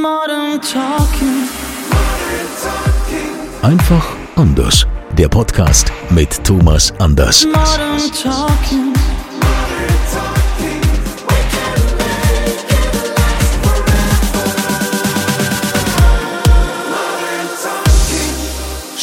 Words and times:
Modern 0.00 0.60
Talking. 0.60 1.48
Einfach 3.62 4.06
anders. 4.36 4.86
Der 5.16 5.28
Podcast 5.28 5.92
mit 6.10 6.42
Thomas 6.44 6.92
Anders. 6.98 7.44
Modern 7.46 8.10
Talking. 8.12 8.95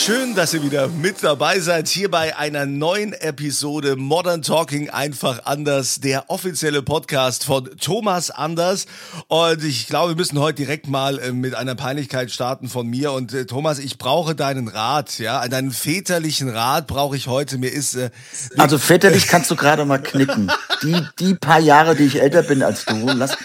Schön, 0.05 0.35
dass 0.35 0.53
ihr 0.53 0.61
wieder 0.63 0.89
mit 0.89 1.23
dabei 1.23 1.59
seid 1.61 1.87
hier 1.87 2.11
bei 2.11 2.35
einer 2.35 2.65
neuen 2.65 3.13
Episode 3.13 3.95
Modern 3.95 4.41
Talking 4.41 4.89
einfach 4.89 5.45
anders, 5.45 6.01
der 6.01 6.29
offizielle 6.29 6.81
Podcast 6.81 7.45
von 7.45 7.69
Thomas 7.79 8.29
Anders. 8.29 8.85
Und 9.27 9.63
ich 9.63 9.87
glaube, 9.87 10.09
wir 10.11 10.15
müssen 10.17 10.39
heute 10.39 10.55
direkt 10.55 10.89
mal 10.89 11.19
äh, 11.19 11.31
mit 11.31 11.55
einer 11.55 11.75
Peinlichkeit 11.75 12.31
starten 12.31 12.67
von 12.67 12.85
mir. 12.87 13.13
Und 13.13 13.33
äh, 13.33 13.45
Thomas, 13.45 13.79
ich 13.79 13.97
brauche 13.97 14.35
deinen 14.35 14.67
Rat, 14.67 15.19
ja, 15.19 15.47
deinen 15.47 15.71
väterlichen 15.71 16.49
Rat 16.49 16.87
brauche 16.87 17.15
ich 17.15 17.27
heute. 17.27 17.57
Mir 17.57 17.71
ist 17.71 17.95
äh, 17.95 18.09
Also 18.57 18.77
väterlich 18.79 19.27
kannst 19.27 19.51
du 19.51 19.55
gerade 19.55 19.85
mal 19.85 19.99
knicken. 19.99 20.51
Die, 20.81 21.01
die 21.19 21.33
paar 21.35 21.59
Jahre, 21.61 21.95
die 21.95 22.03
ich 22.03 22.19
älter 22.21 22.43
bin 22.43 22.61
als 22.61 22.83
du, 22.83 22.95
lass, 23.15 23.37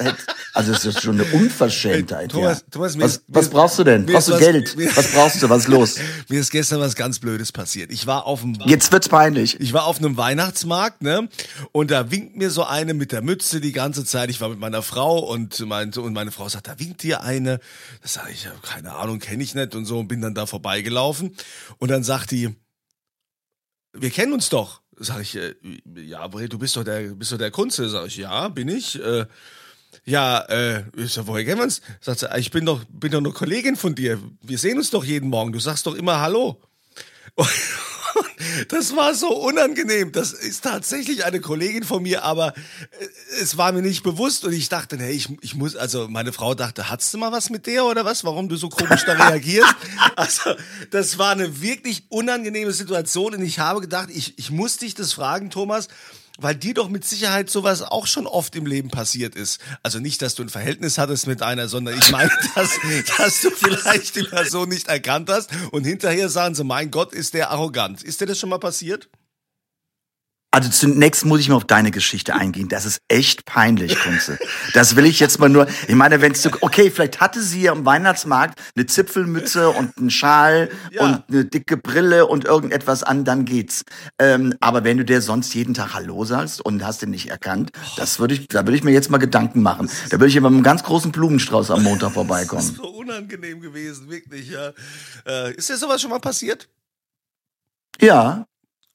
also 0.54 0.72
es 0.72 0.84
ist 0.84 1.02
schon 1.02 1.20
eine 1.20 1.30
Unverschämtheit. 1.32 2.32
Thomas, 2.32 2.58
ja. 2.60 2.64
Thomas, 2.72 2.98
was, 2.98 3.10
ist- 3.12 3.22
was 3.28 3.48
brauchst 3.48 3.78
du 3.78 3.84
denn? 3.84 4.06
Brauchst 4.06 4.26
du 4.28 4.32
was- 4.32 4.40
Geld? 4.40 4.76
mir- 4.76 4.96
Was 4.96 5.12
brauchst 5.12 5.40
du? 5.40 5.48
Was 5.48 5.58
ist 5.62 5.68
los? 5.68 5.94
Mir 6.28 6.40
ist 6.40 6.47
gestern 6.50 6.80
was 6.80 6.94
ganz 6.94 7.18
Blödes 7.18 7.52
passiert. 7.52 7.90
Ich 7.92 8.06
war 8.06 8.26
auf 8.26 8.40
dem 8.40 8.54
Jetzt 8.66 8.92
wird's 8.92 9.08
peinlich. 9.08 9.58
Ich 9.60 9.72
war 9.72 9.84
auf 9.84 9.98
einem 9.98 10.16
Weihnachtsmarkt, 10.16 11.02
ne? 11.02 11.28
Und 11.72 11.90
da 11.90 12.10
winkt 12.10 12.36
mir 12.36 12.50
so 12.50 12.64
eine 12.64 12.94
mit 12.94 13.12
der 13.12 13.22
Mütze 13.22 13.60
die 13.60 13.72
ganze 13.72 14.04
Zeit. 14.04 14.30
Ich 14.30 14.40
war 14.40 14.48
mit 14.48 14.58
meiner 14.58 14.82
Frau 14.82 15.18
und 15.18 15.58
meinte, 15.66 16.02
und 16.02 16.12
meine 16.12 16.30
Frau 16.30 16.48
sagt, 16.48 16.68
da 16.68 16.78
winkt 16.78 17.02
dir 17.02 17.22
eine. 17.22 17.60
Das 18.02 18.14
sage 18.14 18.32
ich, 18.32 18.48
keine 18.62 18.94
Ahnung, 18.94 19.18
kenne 19.18 19.42
ich 19.42 19.54
nicht 19.54 19.74
und 19.74 19.84
so 19.84 19.98
und 19.98 20.08
bin 20.08 20.20
dann 20.20 20.34
da 20.34 20.46
vorbeigelaufen. 20.46 21.36
Und 21.78 21.90
dann 21.90 22.04
sagt 22.04 22.30
die, 22.30 22.54
wir 23.92 24.10
kennen 24.10 24.32
uns 24.32 24.48
doch. 24.48 24.82
Sag 24.96 25.20
ich, 25.20 25.36
äh, 25.36 25.54
ja, 25.94 26.26
du 26.26 26.58
bist 26.58 26.76
doch 26.76 26.84
der, 26.84 27.14
bist 27.14 27.32
doch 27.32 27.38
der 27.38 27.50
Kunze. 27.50 27.88
Sag 27.88 28.06
ich, 28.06 28.16
ja, 28.16 28.48
bin 28.48 28.68
ich. 28.68 29.00
Äh, 29.00 29.26
ja, 30.04 30.40
äh, 30.48 30.84
ich 30.96 31.12
sag, 31.12 31.26
woher 31.26 31.44
kennen 31.44 31.58
wir 31.58 31.64
uns? 31.64 31.80
Sagt 32.00 32.20
sie, 32.20 32.28
ich 32.38 32.50
bin 32.50 32.64
doch, 32.64 32.82
bin 32.88 33.12
doch 33.12 33.18
eine 33.18 33.30
Kollegin 33.30 33.76
von 33.76 33.94
dir. 33.94 34.18
Wir 34.42 34.58
sehen 34.58 34.78
uns 34.78 34.90
doch 34.90 35.04
jeden 35.04 35.28
Morgen. 35.28 35.52
Du 35.52 35.60
sagst 35.60 35.86
doch 35.86 35.94
immer 35.94 36.20
Hallo. 36.20 36.60
Und 37.36 38.72
das 38.72 38.96
war 38.96 39.14
so 39.14 39.28
unangenehm. 39.28 40.12
Das 40.12 40.32
ist 40.32 40.64
tatsächlich 40.64 41.24
eine 41.24 41.40
Kollegin 41.40 41.84
von 41.84 42.02
mir, 42.02 42.24
aber 42.24 42.54
äh, 42.56 43.06
es 43.40 43.56
war 43.56 43.72
mir 43.72 43.82
nicht 43.82 44.02
bewusst 44.02 44.44
und 44.44 44.52
ich 44.52 44.68
dachte, 44.68 44.96
hey, 44.98 45.12
ich, 45.12 45.28
ich 45.42 45.54
muss, 45.54 45.76
also 45.76 46.08
meine 46.08 46.32
Frau 46.32 46.54
dachte, 46.54 46.88
hattest 46.88 47.14
du 47.14 47.18
mal 47.18 47.32
was 47.32 47.50
mit 47.50 47.66
der 47.66 47.84
oder 47.84 48.04
was? 48.04 48.24
Warum 48.24 48.48
du 48.48 48.56
so 48.56 48.68
komisch 48.68 49.04
da 49.04 49.12
reagierst? 49.12 49.74
Also, 50.16 50.54
das 50.90 51.18
war 51.18 51.30
eine 51.30 51.60
wirklich 51.60 52.04
unangenehme 52.08 52.72
Situation 52.72 53.34
und 53.34 53.42
ich 53.42 53.60
habe 53.60 53.80
gedacht, 53.80 54.08
ich, 54.12 54.36
ich 54.36 54.50
muss 54.50 54.76
dich 54.76 54.94
das 54.94 55.12
fragen, 55.12 55.50
Thomas, 55.50 55.86
weil 56.38 56.54
dir 56.54 56.72
doch 56.72 56.88
mit 56.88 57.04
Sicherheit 57.04 57.50
sowas 57.50 57.82
auch 57.82 58.06
schon 58.06 58.26
oft 58.26 58.54
im 58.56 58.64
Leben 58.64 58.90
passiert 58.90 59.34
ist. 59.34 59.60
Also 59.82 59.98
nicht, 59.98 60.22
dass 60.22 60.36
du 60.36 60.42
ein 60.44 60.48
Verhältnis 60.48 60.96
hattest 60.96 61.26
mit 61.26 61.42
einer, 61.42 61.68
sondern 61.68 61.98
ich 61.98 62.10
meine, 62.10 62.30
dass, 62.54 62.70
dass 63.18 63.42
du 63.42 63.50
vielleicht 63.50 64.16
die 64.16 64.22
Person 64.22 64.68
nicht 64.68 64.88
erkannt 64.88 65.28
hast 65.28 65.50
und 65.72 65.84
hinterher 65.84 66.28
sagen 66.28 66.54
sie, 66.54 66.64
mein 66.64 66.90
Gott, 66.90 67.12
ist 67.12 67.34
der 67.34 67.50
arrogant. 67.50 68.02
Ist 68.02 68.20
dir 68.20 68.26
das 68.26 68.38
schon 68.38 68.50
mal 68.50 68.58
passiert? 68.58 69.08
Also 70.50 70.70
zunächst 70.70 71.26
muss 71.26 71.40
ich 71.40 71.50
mal 71.50 71.56
auf 71.56 71.66
deine 71.66 71.90
Geschichte 71.90 72.34
eingehen. 72.34 72.68
Das 72.68 72.86
ist 72.86 73.02
echt 73.08 73.44
peinlich, 73.44 74.00
Kunze. 74.00 74.38
Das 74.72 74.96
will 74.96 75.04
ich 75.04 75.20
jetzt 75.20 75.38
mal 75.38 75.50
nur. 75.50 75.66
Ich 75.88 75.94
meine, 75.94 76.22
wenn 76.22 76.32
du 76.32 76.50
okay, 76.62 76.90
vielleicht 76.90 77.20
hatte 77.20 77.42
sie 77.42 77.68
am 77.68 77.84
Weihnachtsmarkt 77.84 78.58
eine 78.74 78.86
Zipfelmütze 78.86 79.68
und 79.68 79.98
einen 79.98 80.10
Schal 80.10 80.70
Ja. 80.90 81.02
und 81.04 81.24
eine 81.28 81.44
dicke 81.44 81.76
Brille 81.76 82.26
und 82.26 82.46
irgendetwas 82.46 83.02
an, 83.02 83.26
dann 83.26 83.44
geht's. 83.44 83.84
Ähm, 84.18 84.54
aber 84.60 84.84
wenn 84.84 84.96
du 84.96 85.04
der 85.04 85.20
sonst 85.20 85.52
jeden 85.54 85.74
Tag 85.74 85.92
Hallo 85.92 86.24
sagst 86.24 86.64
und 86.64 86.82
hast 86.82 87.02
den 87.02 87.10
nicht 87.10 87.28
erkannt, 87.28 87.70
das 87.98 88.18
würde 88.18 88.32
ich, 88.32 88.48
da 88.48 88.60
würde 88.64 88.76
ich 88.76 88.82
mir 88.84 88.92
jetzt 88.92 89.10
mal 89.10 89.18
Gedanken 89.18 89.60
machen. 89.60 89.90
Da 90.08 90.12
würde 90.12 90.28
ich 90.28 90.34
mit 90.36 90.46
einem 90.46 90.62
ganz 90.62 90.82
großen 90.82 91.12
Blumenstrauß 91.12 91.70
am 91.72 91.82
Montag 91.82 92.08
Das 92.08 92.14
vorbeikommen. 92.14 92.62
ist 92.62 92.76
so 92.76 92.88
unangenehm 92.88 93.60
gewesen, 93.60 94.08
wirklich. 94.08 94.48
Ja. 94.48 94.72
Äh, 95.26 95.52
ist 95.56 95.68
dir 95.68 95.76
sowas 95.76 96.00
schon 96.00 96.10
mal 96.10 96.20
passiert? 96.20 96.70
Ja. 98.00 98.47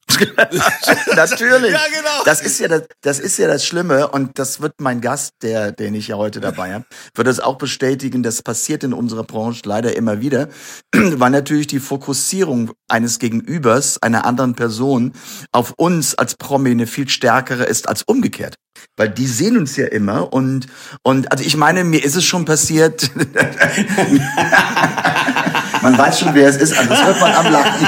Natürlich. 1.16 1.72
Ja, 1.72 1.82
genau. 1.94 2.24
Das 2.26 2.42
ist 2.42 2.60
ja 2.60 2.68
das, 2.68 2.84
das 3.02 3.20
ist 3.20 3.38
ja 3.38 3.48
das 3.48 3.66
Schlimme 3.66 4.08
und 4.10 4.38
das 4.38 4.62
wird 4.62 4.74
mein 4.80 5.02
Gast, 5.02 5.34
der, 5.42 5.72
den 5.72 5.96
ich 5.96 6.10
ja 6.10 6.18
heute 6.18 6.40
dabei 6.40 6.74
habe, 6.74 6.86
wird 7.16 7.28
das 7.28 7.40
auch 7.40 7.58
bestätigen. 7.58 8.24
Das 8.24 8.42
passiert 8.42 8.84
in 8.84 8.94
unserer 8.94 9.24
Branche 9.24 9.62
leider 9.66 9.96
immer 9.96 10.22
wieder, 10.22 10.50
weil 10.94 11.32
natürlich 11.32 11.68
die 11.68 11.80
Fokussierung 11.80 12.72
eines 12.88 13.20
Gegenübers, 13.20 14.02
einer 14.02 14.26
anderen 14.26 14.56
Person, 14.56 15.14
auf 15.52 15.74
uns 15.78 16.16
als 16.16 16.36
Promi 16.36 16.72
eine 16.72 16.88
viel 16.88 17.10
stärkere 17.10 17.64
ist 17.64 17.88
als 17.88 18.04
umgekehrt. 18.04 18.56
Weil 18.98 19.10
die 19.10 19.28
sehen 19.28 19.58
uns 19.58 19.76
ja 19.78 19.86
immer 19.88 20.34
und, 20.34 20.68
und, 21.04 21.32
also 21.32 21.44
ich 21.44 21.56
meine, 21.58 21.84
mir 21.84 22.04
ist 22.04 22.16
es 22.16 22.26
schon 22.26 22.46
passiert. 22.46 23.12
Man 25.84 25.98
weiß 25.98 26.22
schon, 26.22 26.34
wer 26.34 26.48
es 26.48 26.56
ist, 26.56 26.78
also 26.78 26.90
das 26.90 27.04
hört 27.04 27.20
man 27.20 27.34
am 27.34 27.52
Lachen. 27.52 27.88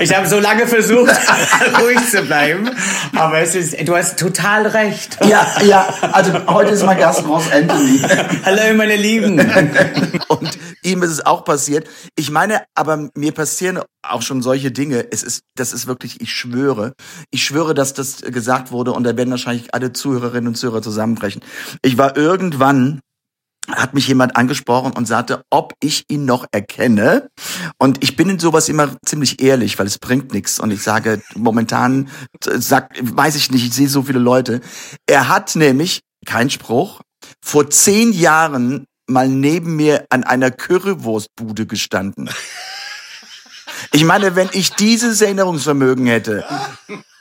Ich 0.00 0.16
habe 0.16 0.28
so 0.28 0.38
lange 0.38 0.68
versucht, 0.68 1.10
ruhig 1.80 1.98
zu 2.08 2.22
bleiben, 2.22 2.70
aber 3.16 3.40
es 3.40 3.56
ist, 3.56 3.76
du 3.86 3.96
hast 3.96 4.16
total 4.16 4.68
recht. 4.68 5.18
Ja, 5.26 5.44
ja, 5.64 5.92
also 6.12 6.32
heute 6.46 6.70
ist 6.70 6.84
mein 6.84 6.98
Gast 6.98 7.26
Ross 7.26 7.50
Anthony. 7.52 8.00
Hallo, 8.44 8.74
meine 8.76 8.94
Lieben. 8.94 9.40
Und 10.28 10.56
ihm 10.84 11.02
ist 11.02 11.10
es 11.10 11.26
auch 11.26 11.44
passiert. 11.44 11.88
Ich 12.14 12.30
meine, 12.30 12.62
aber 12.76 13.08
mir 13.16 13.32
passieren 13.32 13.80
auch 14.02 14.22
schon 14.22 14.40
solche 14.40 14.70
Dinge. 14.70 15.08
Es 15.10 15.24
ist, 15.24 15.42
das 15.56 15.72
ist 15.72 15.88
wirklich, 15.88 16.20
ich 16.20 16.32
schwöre. 16.32 16.92
Ich 17.32 17.44
schwöre, 17.44 17.74
dass 17.74 17.92
das 17.92 18.20
gesagt 18.22 18.70
wurde 18.70 18.92
und 18.92 19.02
da 19.02 19.16
werden 19.16 19.30
wahrscheinlich 19.30 19.74
alle 19.74 19.92
Zuhörerinnen 19.92 20.46
und 20.46 20.54
Zuhörer 20.54 20.82
zusammenbrechen. 20.82 21.42
Ich 21.82 21.98
war 21.98 22.16
irgendwann 22.16 23.00
hat 23.68 23.94
mich 23.94 24.08
jemand 24.08 24.36
angesprochen 24.36 24.92
und 24.92 25.06
sagte, 25.06 25.44
ob 25.50 25.74
ich 25.80 26.04
ihn 26.08 26.24
noch 26.24 26.46
erkenne. 26.50 27.28
Und 27.78 28.02
ich 28.02 28.16
bin 28.16 28.28
in 28.28 28.38
sowas 28.38 28.68
immer 28.68 28.96
ziemlich 29.04 29.40
ehrlich, 29.40 29.78
weil 29.78 29.86
es 29.86 29.98
bringt 29.98 30.32
nichts. 30.32 30.58
Und 30.58 30.70
ich 30.72 30.82
sage, 30.82 31.22
momentan 31.34 32.08
sag, 32.40 32.96
weiß 33.00 33.36
ich 33.36 33.50
nicht, 33.50 33.64
ich 33.64 33.72
sehe 33.72 33.88
so 33.88 34.02
viele 34.02 34.18
Leute. 34.18 34.60
Er 35.06 35.28
hat 35.28 35.54
nämlich, 35.54 36.00
kein 36.26 36.50
Spruch, 36.50 37.00
vor 37.40 37.70
zehn 37.70 38.12
Jahren 38.12 38.86
mal 39.06 39.28
neben 39.28 39.76
mir 39.76 40.06
an 40.10 40.24
einer 40.24 40.50
Currywurstbude 40.50 41.66
gestanden. 41.66 42.30
Ich 43.92 44.04
meine, 44.04 44.36
wenn 44.36 44.48
ich 44.52 44.70
dieses 44.70 45.20
Erinnerungsvermögen 45.20 46.06
hätte, 46.06 46.44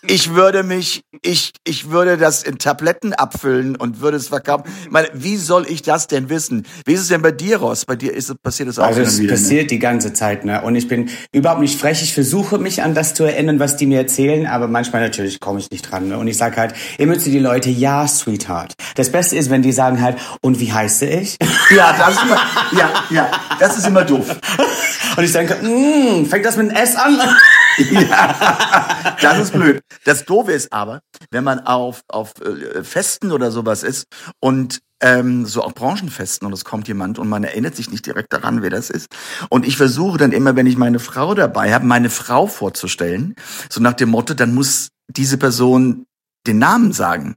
ich 0.07 0.33
würde 0.33 0.63
mich, 0.63 1.03
ich, 1.21 1.53
ich 1.63 1.91
würde 1.91 2.17
das 2.17 2.43
in 2.43 2.57
Tabletten 2.57 3.13
abfüllen 3.13 3.75
und 3.75 4.01
würde 4.01 4.17
es 4.17 4.29
verkaufen. 4.29 4.63
Ich 4.83 4.91
meine, 4.91 5.09
wie 5.13 5.37
soll 5.37 5.65
ich 5.69 5.81
das 5.83 6.07
denn 6.07 6.29
wissen? 6.29 6.65
Wie 6.85 6.93
ist 6.93 7.01
es 7.01 7.07
denn 7.09 7.21
bei 7.21 7.31
dir, 7.31 7.57
Ross? 7.57 7.85
Bei 7.85 7.95
dir 7.95 8.13
ist 8.13 8.29
es, 8.29 8.35
passiert 8.37 8.69
es 8.69 8.79
auch 8.79 8.85
Also 8.85 9.01
es 9.01 9.19
ne? 9.19 9.27
passiert 9.27 9.69
die 9.69 9.79
ganze 9.79 10.13
Zeit, 10.13 10.43
ne? 10.43 10.61
Und 10.61 10.75
ich 10.75 10.87
bin 10.87 11.09
überhaupt 11.31 11.61
nicht 11.61 11.79
frech. 11.79 12.01
Ich 12.01 12.13
versuche 12.13 12.57
mich 12.57 12.81
an 12.81 12.95
das 12.95 13.13
zu 13.13 13.23
erinnern, 13.23 13.59
was 13.59 13.77
die 13.77 13.85
mir 13.85 13.99
erzählen, 13.99 14.47
aber 14.47 14.67
manchmal 14.67 15.01
natürlich 15.01 15.39
komme 15.39 15.59
ich 15.59 15.69
nicht 15.69 15.83
dran. 15.83 16.07
Ne? 16.07 16.17
Und 16.17 16.27
ich 16.27 16.37
sage 16.37 16.57
halt 16.57 16.73
immer 16.97 17.17
zu 17.19 17.29
die 17.29 17.39
Leute, 17.39 17.69
ja, 17.69 18.07
Sweetheart. 18.07 18.73
Das 18.95 19.11
Beste 19.11 19.35
ist, 19.35 19.49
wenn 19.49 19.61
die 19.61 19.71
sagen 19.71 20.01
halt, 20.01 20.17
und 20.41 20.59
wie 20.59 20.73
heiße 20.73 21.05
ich? 21.05 21.37
Ja, 21.73 21.95
das 21.97 22.15
ist 22.15 22.23
immer, 22.23 22.41
ja, 22.77 23.03
ja, 23.11 23.31
das 23.59 23.77
ist 23.77 23.87
immer 23.87 24.03
doof. 24.03 24.27
Und 25.17 25.23
ich 25.23 25.31
denke, 25.31 25.55
mm, 25.55 26.25
fängt 26.25 26.45
das 26.45 26.57
mit 26.57 26.69
einem 26.69 26.83
S 26.83 26.95
an? 26.95 27.17
Das 29.21 29.39
ist 29.39 29.53
blöd. 29.53 29.81
Das 30.03 30.25
Doofe 30.25 30.51
ist 30.51 30.73
aber, 30.73 31.01
wenn 31.29 31.43
man 31.43 31.59
auf, 31.59 32.01
auf 32.07 32.33
äh, 32.41 32.83
Festen 32.83 33.31
oder 33.31 33.51
sowas 33.51 33.83
ist 33.83 34.05
und 34.39 34.79
ähm, 35.01 35.45
so 35.45 35.63
auch 35.63 35.73
Branchenfesten 35.73 36.45
und 36.45 36.53
es 36.53 36.63
kommt 36.63 36.87
jemand 36.87 37.19
und 37.19 37.27
man 37.27 37.43
erinnert 37.43 37.75
sich 37.75 37.91
nicht 37.91 38.05
direkt 38.05 38.33
daran, 38.33 38.61
wer 38.61 38.69
das 38.69 38.89
ist. 38.89 39.07
Und 39.49 39.65
ich 39.65 39.77
versuche 39.77 40.17
dann 40.17 40.31
immer, 40.31 40.55
wenn 40.55 40.67
ich 40.67 40.77
meine 40.77 40.99
Frau 40.99 41.33
dabei 41.33 41.73
habe, 41.73 41.85
meine 41.85 42.09
Frau 42.09 42.47
vorzustellen, 42.47 43.35
so 43.69 43.81
nach 43.81 43.93
dem 43.93 44.09
Motto, 44.09 44.33
dann 44.33 44.53
muss 44.53 44.89
diese 45.07 45.37
Person 45.37 46.05
den 46.47 46.59
Namen 46.59 46.93
sagen. 46.93 47.35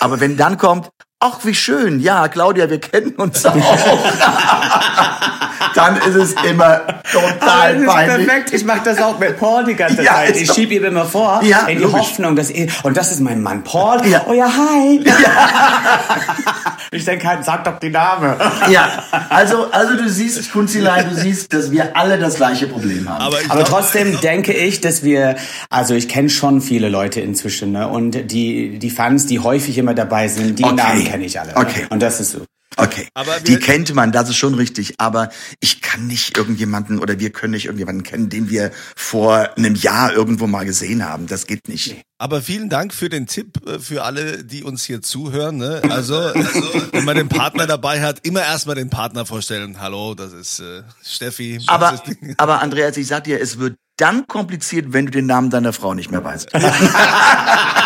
Aber 0.00 0.20
wenn 0.20 0.36
dann 0.36 0.58
kommt, 0.58 0.90
ach 1.20 1.44
wie 1.44 1.54
schön, 1.54 2.00
ja, 2.00 2.28
Claudia, 2.28 2.70
wir 2.70 2.80
kennen 2.80 3.14
uns 3.16 3.44
auch. 3.44 3.56
Dann 5.76 5.96
ist 5.98 6.14
es 6.16 6.34
immer 6.48 6.80
Ah, 6.86 7.02
total 7.12 7.74
das 7.74 7.82
ist 7.82 7.94
perfekt. 8.26 8.52
Ich 8.52 8.64
mache 8.64 8.80
das 8.84 9.00
auch 9.00 9.18
mit 9.18 9.38
Paul 9.38 9.64
die 9.64 9.74
ganze 9.74 10.02
Ja, 10.02 10.14
Zeit. 10.14 10.36
Ich 10.36 10.50
schiebe 10.52 10.74
ihm 10.74 10.84
immer 10.84 11.04
vor, 11.04 11.40
Ja, 11.44 11.66
in 11.66 11.78
die 11.78 11.84
logisch. 11.84 12.00
Hoffnung, 12.00 12.34
dass 12.34 12.50
er, 12.50 12.66
und 12.82 12.96
das 12.96 13.12
ist 13.12 13.20
mein 13.20 13.42
Mann 13.42 13.62
Paul. 13.62 14.04
Ja. 14.06 14.24
Oh 14.28 14.32
ja, 14.32 14.48
hi. 14.52 15.00
ich 16.90 17.04
denke 17.04 17.26
halt, 17.28 17.44
sag 17.44 17.64
doch 17.64 17.78
die 17.78 17.90
Name. 17.90 18.36
Ja, 18.70 19.04
also, 19.28 19.70
also 19.70 19.96
du 19.96 20.08
siehst, 20.08 20.50
Kunzilein, 20.52 21.08
du 21.10 21.14
siehst, 21.14 21.52
dass 21.52 21.70
wir 21.70 21.96
alle 21.96 22.18
das 22.18 22.34
gleiche 22.36 22.66
Problem 22.66 23.08
haben. 23.08 23.22
Aber, 23.22 23.40
ich 23.40 23.50
Aber 23.50 23.62
glaub- 23.64 23.80
trotzdem 23.80 24.20
denke 24.20 24.52
ich, 24.52 24.80
dass 24.80 25.02
wir, 25.04 25.36
also 25.70 25.94
ich 25.94 26.08
kenne 26.08 26.30
schon 26.30 26.60
viele 26.60 26.88
Leute 26.88 27.20
inzwischen, 27.20 27.72
ne? 27.72 27.86
Und 27.88 28.30
die, 28.32 28.78
die 28.78 28.90
Fans, 28.90 29.26
die 29.26 29.38
häufig 29.40 29.78
immer 29.78 29.94
dabei 29.94 30.28
sind, 30.28 30.58
die 30.58 30.64
Okay. 30.64 30.74
Namen 30.74 31.04
kenne 31.04 31.24
ich 31.24 31.38
alle. 31.38 31.54
Okay. 31.54 31.82
Ne? 31.82 31.86
Und 31.90 32.00
das 32.02 32.18
ist 32.20 32.32
so. 32.32 32.40
Okay, 32.76 33.08
Aber 33.14 33.40
die 33.40 33.56
kennt 33.56 33.94
man, 33.94 34.12
das 34.12 34.28
ist 34.28 34.36
schon 34.36 34.54
richtig. 34.54 34.94
Aber 34.98 35.30
ich 35.60 35.80
kann 35.80 36.06
nicht 36.06 36.36
irgendjemanden 36.36 36.98
oder 36.98 37.18
wir 37.18 37.30
können 37.30 37.52
nicht 37.52 37.64
irgendjemanden 37.64 38.02
kennen, 38.02 38.28
den 38.28 38.50
wir 38.50 38.70
vor 38.94 39.56
einem 39.56 39.74
Jahr 39.74 40.12
irgendwo 40.12 40.46
mal 40.46 40.66
gesehen 40.66 41.04
haben. 41.04 41.26
Das 41.26 41.46
geht 41.46 41.68
nicht. 41.68 42.02
Aber 42.18 42.42
vielen 42.42 42.68
Dank 42.68 42.92
für 42.92 43.08
den 43.08 43.26
Tipp 43.26 43.66
äh, 43.66 43.78
für 43.78 44.04
alle, 44.04 44.44
die 44.44 44.62
uns 44.62 44.84
hier 44.84 45.00
zuhören. 45.00 45.56
Ne? 45.56 45.80
Also, 45.88 46.16
also, 46.16 46.82
wenn 46.92 47.04
man 47.04 47.16
den 47.16 47.28
Partner 47.28 47.66
dabei 47.66 48.02
hat, 48.02 48.26
immer 48.26 48.42
erstmal 48.42 48.76
den 48.76 48.90
Partner 48.90 49.24
vorstellen. 49.24 49.80
Hallo, 49.80 50.14
das 50.14 50.32
ist 50.32 50.60
äh, 50.60 50.82
Steffi. 51.02 51.60
Aber, 51.66 52.02
aber 52.36 52.60
Andreas, 52.60 52.96
ich 52.96 53.06
sag 53.06 53.24
dir, 53.24 53.40
es 53.40 53.58
wird 53.58 53.76
dann 53.96 54.26
kompliziert, 54.26 54.92
wenn 54.92 55.06
du 55.06 55.12
den 55.12 55.26
Namen 55.26 55.48
deiner 55.48 55.72
Frau 55.72 55.94
nicht 55.94 56.10
mehr 56.10 56.22
weißt. 56.22 56.50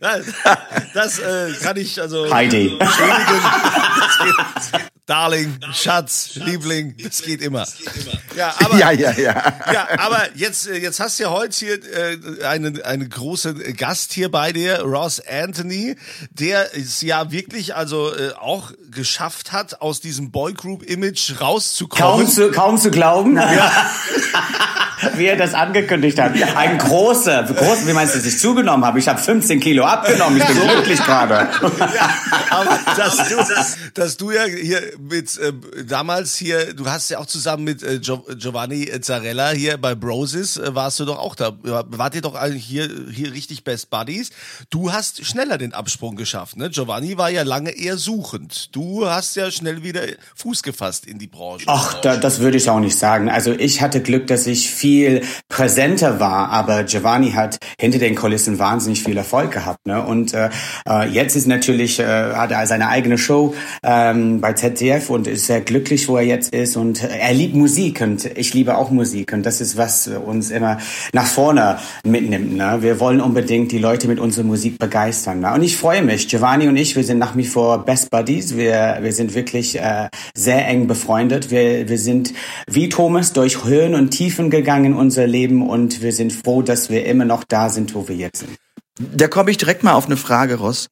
das, 0.00 0.26
das 0.94 1.18
äh, 1.18 1.52
kann 1.62 1.76
ich 1.76 2.00
also 2.00 2.32
Heidi. 2.32 2.76
bestätigen. 2.78 3.40
Das 5.06 5.16
geht, 5.30 5.58
Darling, 5.58 5.58
Schatz, 5.72 6.30
Liebling, 6.34 6.94
das 7.02 7.22
geht 7.22 7.42
immer. 7.42 7.66
Ja, 8.36 8.52
aber 8.64 8.78
ja, 8.78 8.90
ja, 8.90 9.12
ja. 9.12 9.42
Ja, 9.72 9.88
aber 9.98 10.22
jetzt, 10.34 10.66
äh, 10.66 10.76
jetzt 10.76 10.98
hast 10.98 11.20
du 11.20 11.24
ja 11.24 11.30
heute 11.30 11.56
hier 11.56 11.74
äh, 11.74 12.44
einen, 12.44 12.82
einen 12.82 13.08
großen 13.08 13.76
Gast 13.76 14.12
hier 14.12 14.28
bei 14.28 14.52
dir, 14.52 14.80
Ross 14.80 15.20
Anthony, 15.20 15.94
der 16.30 16.76
es 16.76 17.00
ja 17.02 17.30
wirklich 17.30 17.76
also 17.76 18.12
äh, 18.12 18.32
auch 18.32 18.72
geschafft 18.90 19.52
hat, 19.52 19.80
aus 19.80 20.00
diesem 20.00 20.32
Boygroup-Image 20.32 21.40
rauszukommen. 21.40 22.24
Kaum 22.24 22.28
zu, 22.28 22.50
kaum 22.50 22.76
zu 22.76 22.90
glauben, 22.90 23.38
wie 25.14 25.26
er 25.26 25.36
das 25.36 25.54
angekündigt 25.54 26.18
hat. 26.18 26.32
Ein 26.56 26.78
großer, 26.78 27.44
groß, 27.44 27.86
wie 27.86 27.92
meinst 27.92 28.14
du, 28.14 28.18
dass 28.18 28.26
ich 28.26 28.40
zugenommen 28.40 28.84
habe? 28.84 28.98
Ich 28.98 29.06
habe 29.06 29.20
15 29.20 29.60
Kilo 29.60 29.84
abgenommen. 29.84 30.38
Ich 30.38 30.46
bin 30.46 30.56
glücklich 30.56 31.02
gerade. 31.04 31.48
Aber 32.50 32.80
dass 32.96 33.28
du, 33.28 33.36
dass 33.94 34.16
du 34.16 34.30
ja 34.32 34.44
hier 34.44 34.82
mit 34.98 35.38
äh, 35.38 35.52
damals 35.84 36.36
hier, 36.36 36.74
du 36.74 36.86
hast 36.86 37.10
ja 37.10 37.18
auch 37.18 37.26
zusammen 37.26 37.64
mit 37.64 37.82
äh, 37.82 37.98
Gio 37.98 38.24
Giovanni 38.36 38.90
Zarella 39.00 39.50
hier 39.50 39.76
bei 39.76 39.94
Brosis 39.94 40.56
äh, 40.56 40.74
warst 40.74 41.00
du 41.00 41.04
doch 41.04 41.18
auch 41.18 41.34
da. 41.34 41.52
Wart 41.62 42.14
ihr 42.14 42.22
doch 42.22 42.34
eigentlich 42.34 42.64
hier 42.64 42.88
hier 43.10 43.32
richtig 43.32 43.64
Best 43.64 43.90
Buddies? 43.90 44.30
Du 44.70 44.92
hast 44.92 45.24
schneller 45.24 45.58
den 45.58 45.74
Absprung 45.74 46.16
geschafft, 46.16 46.56
ne? 46.56 46.70
Giovanni 46.70 47.18
war 47.18 47.30
ja 47.30 47.42
lange 47.42 47.70
eher 47.70 47.96
suchend. 47.96 48.74
Du 48.74 49.06
hast 49.06 49.36
ja 49.36 49.50
schnell 49.50 49.82
wieder 49.82 50.02
Fuß 50.36 50.62
gefasst 50.62 51.06
in 51.06 51.18
die 51.18 51.26
Branche. 51.26 51.66
Ach, 51.68 52.00
da, 52.00 52.16
das 52.16 52.40
würde 52.40 52.56
ich 52.56 52.68
auch 52.68 52.80
nicht 52.80 52.98
sagen. 52.98 53.28
Also 53.28 53.52
ich 53.52 53.80
hatte 53.80 54.00
Glück, 54.00 54.26
dass 54.26 54.46
ich 54.46 54.70
viel 54.70 55.22
präsenter 55.48 56.20
war, 56.20 56.50
aber 56.50 56.84
Giovanni 56.84 57.32
hat 57.32 57.58
hinter 57.78 57.98
den 57.98 58.14
Kulissen 58.14 58.58
wahnsinnig 58.58 59.02
viel 59.02 59.16
Erfolg 59.16 59.52
gehabt. 59.52 59.86
Ne? 59.86 60.04
Und 60.04 60.34
äh, 60.34 60.50
äh, 60.88 61.08
jetzt 61.08 61.36
ist 61.36 61.46
natürlich, 61.46 61.98
äh, 61.98 62.04
hat 62.04 62.50
er 62.50 62.66
seine 62.66 62.88
eigene 62.88 63.18
Show 63.18 63.54
ähm, 63.82 64.40
bei 64.40 64.52
ZDF 64.52 64.83
und 65.10 65.26
ist 65.26 65.46
sehr 65.46 65.60
glücklich, 65.60 66.08
wo 66.08 66.16
er 66.16 66.24
jetzt 66.24 66.52
ist. 66.52 66.76
Und 66.76 67.02
er 67.02 67.32
liebt 67.32 67.54
Musik 67.54 68.00
und 68.00 68.24
ich 68.36 68.54
liebe 68.54 68.76
auch 68.76 68.90
Musik. 68.90 69.32
Und 69.32 69.44
das 69.44 69.60
ist, 69.60 69.76
was 69.76 70.08
uns 70.08 70.50
immer 70.50 70.78
nach 71.12 71.26
vorne 71.26 71.78
mitnimmt. 72.04 72.56
Ne? 72.56 72.78
Wir 72.80 73.00
wollen 73.00 73.20
unbedingt 73.20 73.72
die 73.72 73.78
Leute 73.78 74.08
mit 74.08 74.18
unserer 74.18 74.44
Musik 74.44 74.78
begeistern. 74.78 75.40
Ne? 75.40 75.52
Und 75.52 75.62
ich 75.62 75.76
freue 75.76 76.02
mich. 76.02 76.28
Giovanni 76.28 76.68
und 76.68 76.76
ich, 76.76 76.96
wir 76.96 77.04
sind 77.04 77.18
nach 77.18 77.36
wie 77.36 77.44
vor 77.44 77.84
Best 77.84 78.10
Buddies. 78.10 78.56
Wir, 78.56 78.98
wir 79.00 79.12
sind 79.12 79.34
wirklich 79.34 79.78
äh, 79.78 80.08
sehr 80.34 80.66
eng 80.68 80.86
befreundet. 80.86 81.50
Wir, 81.50 81.88
wir 81.88 81.98
sind 81.98 82.34
wie 82.66 82.88
Thomas 82.88 83.32
durch 83.32 83.64
Höhen 83.64 83.94
und 83.94 84.10
Tiefen 84.10 84.50
gegangen 84.50 84.84
in 84.84 84.94
unser 84.94 85.26
Leben 85.26 85.68
und 85.68 86.02
wir 86.02 86.12
sind 86.12 86.32
froh, 86.32 86.62
dass 86.62 86.90
wir 86.90 87.06
immer 87.06 87.24
noch 87.24 87.44
da 87.44 87.68
sind, 87.68 87.94
wo 87.94 88.08
wir 88.08 88.16
jetzt 88.16 88.40
sind. 88.40 88.56
Da 88.98 89.28
komme 89.28 89.50
ich 89.50 89.56
direkt 89.56 89.82
mal 89.82 89.94
auf 89.94 90.06
eine 90.06 90.16
Frage, 90.16 90.56
Ross. 90.56 90.88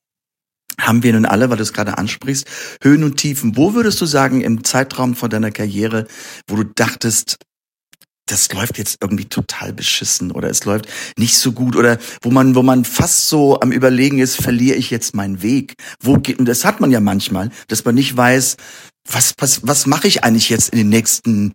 Haben 0.80 1.02
wir 1.02 1.12
nun 1.12 1.26
alle, 1.26 1.50
weil 1.50 1.56
du 1.58 1.62
es 1.62 1.72
gerade 1.72 1.98
ansprichst, 1.98 2.46
Höhen 2.82 3.04
und 3.04 3.16
Tiefen. 3.16 3.56
Wo 3.56 3.74
würdest 3.74 4.00
du 4.00 4.06
sagen, 4.06 4.40
im 4.40 4.64
Zeitraum 4.64 5.14
von 5.14 5.30
deiner 5.30 5.50
Karriere, 5.50 6.06
wo 6.48 6.56
du 6.56 6.64
dachtest, 6.64 7.36
das 8.26 8.52
läuft 8.52 8.78
jetzt 8.78 8.98
irgendwie 9.00 9.26
total 9.26 9.72
beschissen 9.72 10.30
oder 10.30 10.48
es 10.48 10.64
läuft 10.64 10.86
nicht 11.18 11.36
so 11.36 11.52
gut 11.52 11.76
oder 11.76 11.98
wo 12.22 12.30
man, 12.30 12.54
wo 12.54 12.62
man 12.62 12.84
fast 12.84 13.28
so 13.28 13.60
am 13.60 13.72
Überlegen 13.72 14.18
ist, 14.18 14.36
verliere 14.36 14.76
ich 14.76 14.90
jetzt 14.90 15.14
meinen 15.14 15.42
Weg? 15.42 15.74
Wo 16.00 16.14
geht, 16.14 16.38
und 16.38 16.46
das 16.46 16.64
hat 16.64 16.80
man 16.80 16.90
ja 16.90 17.00
manchmal, 17.00 17.50
dass 17.68 17.84
man 17.84 17.94
nicht 17.94 18.16
weiß, 18.16 18.56
was, 19.10 19.34
was, 19.38 19.66
was 19.66 19.86
mache 19.86 20.06
ich 20.06 20.24
eigentlich 20.24 20.48
jetzt 20.48 20.70
in 20.70 20.78
den 20.78 20.88
nächsten, 20.88 21.52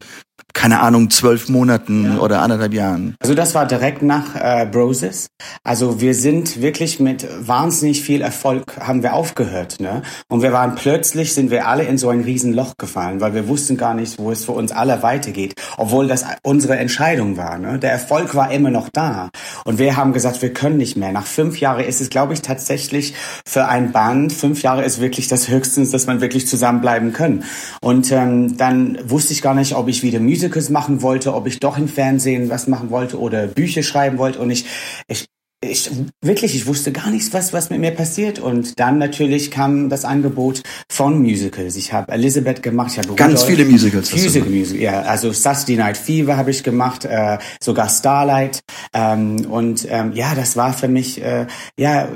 keine 0.53 0.79
Ahnung, 0.79 1.09
zwölf 1.09 1.49
Monaten 1.49 2.17
oder 2.19 2.41
anderthalb 2.41 2.73
Jahren? 2.73 3.15
Also 3.19 3.35
das 3.35 3.53
war 3.53 3.65
direkt 3.65 4.01
nach 4.01 4.35
äh, 4.35 4.65
Broses. 4.65 5.27
Also 5.63 6.01
wir 6.01 6.13
sind 6.13 6.61
wirklich 6.61 6.99
mit 6.99 7.27
wahnsinnig 7.39 8.01
viel 8.01 8.21
Erfolg 8.21 8.77
haben 8.79 9.03
wir 9.03 9.13
aufgehört, 9.13 9.79
ne? 9.79 10.01
Und 10.29 10.41
wir 10.41 10.51
waren 10.53 10.75
plötzlich 10.75 11.33
sind 11.33 11.51
wir 11.51 11.67
alle 11.67 11.83
in 11.83 11.97
so 11.97 12.09
ein 12.09 12.21
Riesenloch 12.21 12.77
gefallen, 12.77 13.21
weil 13.21 13.33
wir 13.33 13.47
wussten 13.47 13.77
gar 13.77 13.93
nicht, 13.93 14.17
wo 14.19 14.31
es 14.31 14.45
für 14.45 14.53
uns 14.53 14.71
alle 14.71 15.03
weitergeht, 15.03 15.53
obwohl 15.77 16.07
das 16.07 16.25
unsere 16.43 16.77
Entscheidung 16.77 17.37
war, 17.37 17.57
ne? 17.57 17.79
Der 17.79 17.91
Erfolg 17.91 18.33
war 18.35 18.51
immer 18.51 18.69
noch 18.69 18.89
da 18.89 19.29
und 19.65 19.79
wir 19.79 19.97
haben 19.97 20.13
gesagt, 20.13 20.41
wir 20.41 20.53
können 20.53 20.77
nicht 20.77 20.97
mehr. 20.97 21.11
Nach 21.11 21.25
fünf 21.25 21.59
Jahren 21.59 21.83
ist 21.83 22.01
es, 22.01 22.09
glaube 22.09 22.33
ich, 22.33 22.41
tatsächlich 22.41 23.13
für 23.47 23.67
ein 23.67 23.91
Band 23.91 24.33
fünf 24.33 24.61
Jahre 24.63 24.83
ist 24.83 25.01
wirklich 25.01 25.27
das 25.27 25.49
Höchstens, 25.49 25.91
dass 25.91 26.07
man 26.07 26.21
wirklich 26.21 26.47
zusammenbleiben 26.47 27.13
können. 27.13 27.43
Und 27.81 28.11
ähm, 28.11 28.57
dann 28.57 28.97
wusste 29.03 29.33
ich 29.33 29.41
gar 29.41 29.53
nicht, 29.53 29.75
ob 29.75 29.87
ich 29.87 30.03
wieder 30.03 30.19
Musicals 30.37 30.69
machen 30.69 31.01
wollte, 31.01 31.33
ob 31.33 31.47
ich 31.47 31.59
doch 31.59 31.77
im 31.77 31.87
Fernsehen 31.87 32.49
was 32.49 32.67
machen 32.67 32.91
wollte 32.91 33.19
oder 33.19 33.47
Bücher 33.47 33.81
schreiben 33.81 34.19
wollte. 34.19 34.39
Und 34.39 34.51
ich, 34.51 34.65
ich, 35.07 35.25
ich 35.63 35.89
wirklich, 36.23 36.53
ich 36.55 36.67
wusste 36.67 36.91
gar 36.91 37.09
nichts, 37.09 37.33
was, 37.33 37.53
was 37.53 37.71
mit 37.71 37.79
mir 37.79 37.89
passiert. 37.89 38.37
Und 38.37 38.79
dann 38.79 38.99
natürlich 38.99 39.49
kam 39.49 39.89
das 39.89 40.05
Angebot 40.05 40.61
von 40.91 41.19
Musicals. 41.19 41.75
Ich 41.75 41.91
habe 41.91 42.11
Elizabeth 42.11 42.61
gemacht, 42.61 42.91
ich 42.91 42.99
habe 42.99 43.15
Ganz 43.15 43.41
Rudolph- 43.41 43.47
viele 43.47 43.65
Musicals 43.65 44.13
Musical, 44.13 44.49
Musical, 44.49 44.81
ja. 44.81 45.01
Also 45.01 45.31
Saturday 45.31 45.77
Night 45.77 45.97
Fever 45.97 46.37
habe 46.37 46.51
ich 46.51 46.61
gemacht, 46.63 47.05
äh, 47.05 47.39
sogar 47.59 47.89
Starlight. 47.89 48.59
Ähm, 48.93 49.47
und 49.49 49.87
ähm, 49.89 50.11
ja, 50.13 50.35
das 50.35 50.55
war 50.55 50.71
für 50.73 50.87
mich 50.87 51.19
äh, 51.23 51.47
ja 51.79 52.09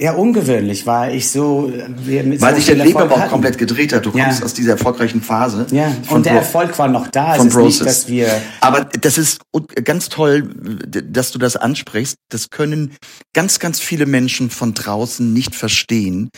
eher 0.00 0.18
ungewöhnlich, 0.18 0.86
weil 0.86 1.14
ich 1.14 1.30
so 1.30 1.72
Weil 2.06 2.54
sich 2.54 2.66
dein 2.66 2.78
Leben 2.78 2.96
aber 2.98 3.14
auch 3.14 3.18
hatten. 3.20 3.30
komplett 3.30 3.58
gedreht 3.58 3.92
hat. 3.92 4.06
Du 4.06 4.10
Ja. 4.16 4.24
kommst 4.24 4.42
aus 4.42 4.54
dieser 4.54 4.72
erfolgreichen 4.72 5.20
Phase. 5.22 5.66
Ja, 5.70 5.94
und 6.10 6.24
der 6.26 6.32
Bro- 6.32 6.38
Erfolg 6.38 6.78
war 6.78 6.88
noch 6.88 7.08
da. 7.08 7.34
von 7.34 7.48
es 7.48 7.54
ist 7.54 7.62
nicht, 7.62 7.80
dass 7.84 8.08
wir 8.08 8.30
Aber 8.60 8.84
das 8.84 9.18
ist 9.18 9.40
ganz 9.84 10.08
toll, 10.08 10.48
dass 10.86 11.32
du 11.32 11.38
das 11.38 11.56
ansprichst. 11.56 12.16
Das 12.30 12.50
können 12.50 12.94
ganz, 13.34 13.58
ganz 13.58 13.80
viele 13.80 14.06
Menschen 14.06 14.50
von 14.50 14.74
draußen 14.74 15.32
nicht 15.32 15.54
verstehen, 15.54 16.30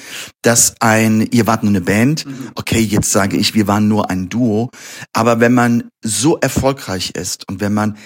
dass 0.43 0.75
ein, 0.81 1.27
ihr 1.31 1.47
wart 1.47 1.63
nur 1.63 1.71
eine 1.71 1.81
Band, 1.81 2.25
okay, 2.55 2.81
jetzt 2.81 3.13
sage 3.13 3.37
ich, 3.37 3.55
wir 3.55 3.67
waren 3.67 3.89
nur 3.89 4.11
ein 4.11 4.29
Duo, 4.29 4.71
aber 5.13 5.41
wenn 5.41 5.55
man 5.55 5.85
so 6.03 6.39
erfolgreich 6.39 7.11
ist 7.15 7.49
und 7.49 7.61
wenn 7.61 7.75
man 7.75 7.97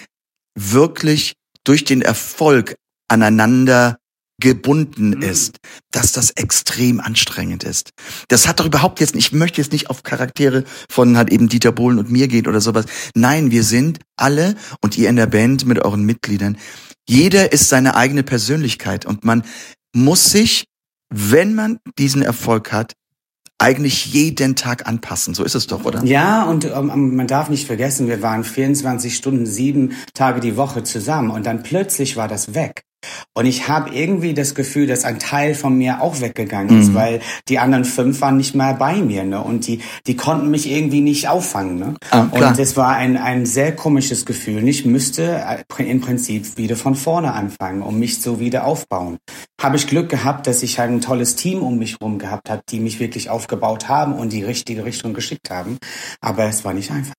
wirklich 0.59 1.35
durch 1.65 1.85
den 1.85 2.03
Erfolg 2.03 2.75
aneinander 3.09 3.97
gebunden 4.41 5.23
ist, 5.23 5.59
dass 5.91 6.13
das 6.13 6.31
extrem 6.31 7.01
anstrengend 7.01 7.65
ist. 7.65 7.91
Das 8.29 8.49
hat 8.49 8.61
doch 8.61 8.67
überhaupt 8.67 9.01
jetzt, 9.01 9.15
ich 9.15 9.33
möchte 9.33 9.61
jetzt 9.61 9.73
nicht 9.73 9.91
auf 9.91 10.03
Charaktere 10.03 10.65
von 10.91 11.17
halt 11.17 11.31
eben 11.31 11.49
Dieter 11.49 11.73
Bohlen 11.73 11.99
und 11.99 12.11
mir 12.11 12.29
gehen 12.29 12.47
oder 12.47 12.61
sowas. 12.61 12.87
Nein, 13.15 13.51
wir 13.51 13.63
sind 13.63 14.01
alle 14.17 14.57
und 14.81 14.99
ihr 14.99 15.09
in 15.09 15.17
der 15.17 15.27
Band 15.27 15.67
mit 15.67 15.79
euren 15.79 16.05
Mitgliedern. 16.05 16.59
Jeder 17.09 17.53
ist 17.53 17.69
seine 17.69 17.97
eigene 17.97 18.23
Persönlichkeit 18.23 19.07
und 19.07 19.25
man 19.25 19.45
muss 19.95 20.31
sich, 20.31 20.67
wenn 21.13 21.55
man 21.55 21.79
diesen 21.99 22.23
Erfolg 22.23 22.73
hat, 22.73 22.95
eigentlich 23.59 24.13
jeden 24.13 24.57
Tag 24.57 24.87
anpassen. 24.87 25.33
So 25.33 25.45
ist 25.45 25.55
es 25.55 25.67
doch, 25.67 25.85
oder? 25.85 26.05
Ja, 26.05 26.43
und 26.45 26.65
ähm, 26.65 27.15
man 27.15 27.27
darf 27.27 27.49
nicht 27.49 27.67
vergessen, 27.67 28.09
wir 28.09 28.21
waren 28.21 28.43
24 28.43 29.15
Stunden, 29.15 29.47
sieben 29.47 29.93
Tage 30.13 30.41
die 30.41 30.57
Woche 30.57 30.83
zusammen 30.83 31.31
und 31.31 31.47
dann 31.47 31.63
plötzlich 31.63 32.17
war 32.17 32.27
das 32.27 32.55
weg. 32.55 32.83
Und 33.35 33.47
ich 33.47 33.69
habe 33.69 33.91
irgendwie 33.95 34.35
das 34.35 34.55
Gefühl, 34.55 34.87
dass 34.87 35.05
ein 35.05 35.19
Teil 35.19 35.55
von 35.55 35.77
mir 35.77 36.01
auch 36.01 36.21
weggegangen 36.21 36.81
ist, 36.81 36.95
weil 36.95 37.21
die 37.49 37.59
anderen 37.59 37.85
fünf 37.85 38.21
waren 38.21 38.37
nicht 38.37 38.55
mehr 38.55 38.75
bei 38.75 38.97
mir, 38.97 39.25
ne? 39.25 39.43
Und 39.43 39.67
die, 39.67 39.81
die 40.07 40.17
konnten 40.17 40.51
mich 40.51 40.71
irgendwie 40.71 41.01
nicht 41.01 41.29
auffangen, 41.29 41.79
ne? 41.79 41.95
Ah, 42.11 42.29
und 42.31 42.59
es 42.59 42.77
war 42.77 42.95
ein, 42.97 43.17
ein 43.17 43.47
sehr 43.47 43.75
komisches 43.75 44.25
Gefühl. 44.25 44.59
Und 44.59 44.69
ich 44.69 44.85
müsste 44.85 45.45
äh, 45.79 45.83
im 45.83 46.01
Prinzip 46.01 46.57
wieder 46.57 46.77
von 46.77 46.95
vorne 46.95 47.33
anfangen 47.33 47.83
und 47.83 47.99
mich 47.99 48.21
so 48.21 48.41
wieder 48.41 48.65
aufbauen. 48.65 49.19
Habe 49.61 49.77
ich 49.77 49.87
Glück 49.87 50.09
gehabt, 50.09 50.47
dass 50.47 50.63
ich 50.63 50.79
halt 50.79 50.91
ein 50.91 51.01
tolles 51.01 51.37
Team 51.37 51.63
um 51.63 51.79
mich 51.79 51.97
herum 51.99 52.19
gehabt 52.19 52.51
habe, 52.51 52.63
die 52.69 52.81
mich 52.81 53.01
wirklich 53.01 53.31
aufgebaut 53.31 53.89
haben 53.89 54.15
und 54.15 54.33
die 54.33 54.45
richtige 54.45 54.85
Richtung 54.85 55.15
geschickt 55.15 55.51
haben. 55.51 55.79
Aber 56.21 56.45
es 56.45 56.65
war 56.65 56.75
nicht 56.75 56.91
einfach. 56.91 57.15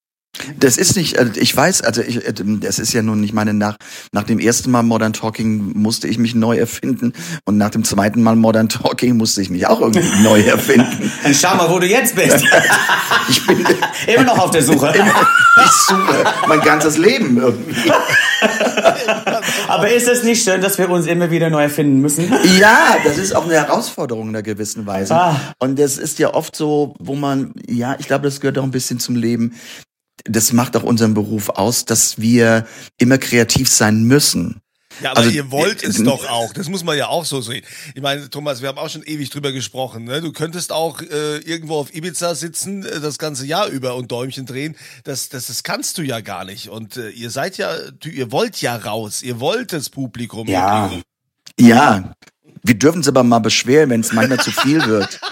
Das 0.60 0.78
ist 0.78 0.96
nicht, 0.96 1.18
also 1.18 1.32
ich 1.36 1.56
weiß, 1.56 1.82
also 1.82 2.02
ich, 2.02 2.26
äh, 2.26 2.34
das 2.36 2.80
ist 2.80 2.94
ja 2.94 3.02
nun, 3.02 3.24
ich 3.24 3.34
meine, 3.34 3.54
nach, 3.54 3.78
nach 4.12 4.24
dem 4.24 4.40
ersten 4.40 4.72
Mal 4.72 4.84
Modern 4.84 5.14
Talking 5.14 5.74
musste 5.76 6.08
ich 6.08 6.18
mich 6.18 6.36
neu 6.36 6.58
erfinden 6.58 7.14
und 7.46 7.58
nach 7.58 7.70
dem 7.70 7.84
zweiten 7.84 8.22
Mal 8.22 8.36
Modern 8.36 8.70
Talking 8.70 9.18
musste 9.18 9.42
ich 9.42 9.50
mich 9.50 9.68
auch 9.68 9.82
irgendwie 9.82 10.08
neu 10.24 10.42
erfinden. 10.42 11.12
Dann 11.24 11.34
schau 11.34 11.56
mal, 11.56 11.70
wo 11.70 11.80
du 11.80 11.88
jetzt 11.88 12.16
bist. 12.16 12.46
Ich 13.28 13.46
bin 13.48 13.66
Immer 14.08 14.24
noch 14.24 14.38
auf 14.38 14.52
der 14.52 14.62
Suche. 14.62 14.94
ich 14.94 15.72
suche 15.72 16.24
mein 16.48 16.62
ganzes 16.62 16.98
Leben 16.98 17.38
irgendwie. 17.38 17.92
Aber 19.68 19.92
ist 19.92 20.08
es 20.08 20.24
nicht 20.24 20.44
schön, 20.44 20.62
dass 20.62 20.78
wir 20.78 20.90
uns 20.90 21.08
immer 21.08 21.32
wieder 21.32 21.50
neu 21.50 21.64
erfinden 21.64 22.02
müssen? 22.02 22.32
Ja, 22.60 22.98
das 23.04 23.18
ist 23.18 23.36
auch 23.36 23.46
eine 23.46 23.56
Herausforderung 23.56 24.30
in 24.30 24.36
einer 24.36 24.44
gewissen 24.44 24.86
Weise. 24.86 25.16
Ah. 25.16 25.40
Und 25.60 25.80
das 25.80 25.98
ist 25.98 26.20
ja 26.20 26.34
oft 26.34 26.56
so, 26.56 26.96
wo 27.00 27.16
man, 27.16 27.54
ja, 27.68 27.96
ich 28.00 28.08
glaube, 28.08 28.26
das 28.26 28.42
gehört 28.42 28.58
auch 28.58 28.64
ein 28.64 28.72
bisschen 28.72 29.00
zum 29.00 29.16
Leben. 29.16 29.56
Das 30.24 30.54
macht 30.54 30.76
auch 30.76 30.84
unseren 30.84 31.14
Beruf 31.14 31.50
aus, 31.50 31.86
dass 31.86 32.20
wir 32.20 32.66
immer 32.98 33.18
kreativ 33.18 33.70
sein 33.70 34.04
müssen. 34.04 34.62
Ja, 35.02 35.12
aber 35.12 35.20
Also, 35.20 35.32
ihr 35.32 35.52
wollt 35.52 35.84
es 35.84 36.02
doch 36.02 36.26
auch. 36.30 36.54
Das 36.54 36.70
muss 36.70 36.84
man 36.84 36.98
ja 36.98 37.08
auch 37.08 37.26
so 37.26 37.42
sehen. 37.42 37.66
Ich 37.96 38.02
meine, 38.02 38.30
Thomas, 38.30 38.62
wir 38.62 38.70
haben 38.70 38.78
auch 38.78 38.90
schon 38.90 39.04
ewig 39.04 39.30
drüber 39.30 39.52
gesprochen. 39.52 40.06
Ne? 40.06 40.22
Du 40.22 40.32
könntest 40.32 40.72
auch 40.72 41.02
äh, 41.02 41.38
irgendwo 41.40 41.76
auf 41.76 41.94
Ibiza 41.94 42.34
sitzen, 42.36 42.86
äh, 42.86 43.00
das 43.00 43.18
ganze 43.18 43.46
Jahr 43.46 43.68
über 43.68 43.96
und 43.96 44.12
Däumchen 44.12 44.46
drehen. 44.46 44.76
Das, 45.04 45.30
das, 45.30 45.48
das 45.48 45.64
kannst 45.64 45.98
du 45.98 46.02
ja 46.02 46.22
gar 46.22 46.46
nicht. 46.46 46.70
Und 46.70 46.98
äh, 46.98 47.10
ihr 47.10 47.30
seid 47.30 47.58
ja, 47.58 47.76
ihr 48.06 48.32
wollt 48.32 48.62
ja 48.62 48.76
raus. 48.76 49.22
Ihr 49.22 49.40
wollt 49.40 49.74
das 49.74 49.90
Publikum. 49.90 50.48
Ja. 50.48 50.92
Ja, 51.60 52.16
wir 52.64 52.76
dürfen 52.76 53.02
es 53.02 53.08
aber 53.08 53.24
mal 53.24 53.40
beschweren, 53.40 53.90
wenn 53.90 54.02
es 54.02 54.12
manchmal 54.12 54.40
zu 54.40 54.52
viel 54.52 54.86
wird. 54.86 55.20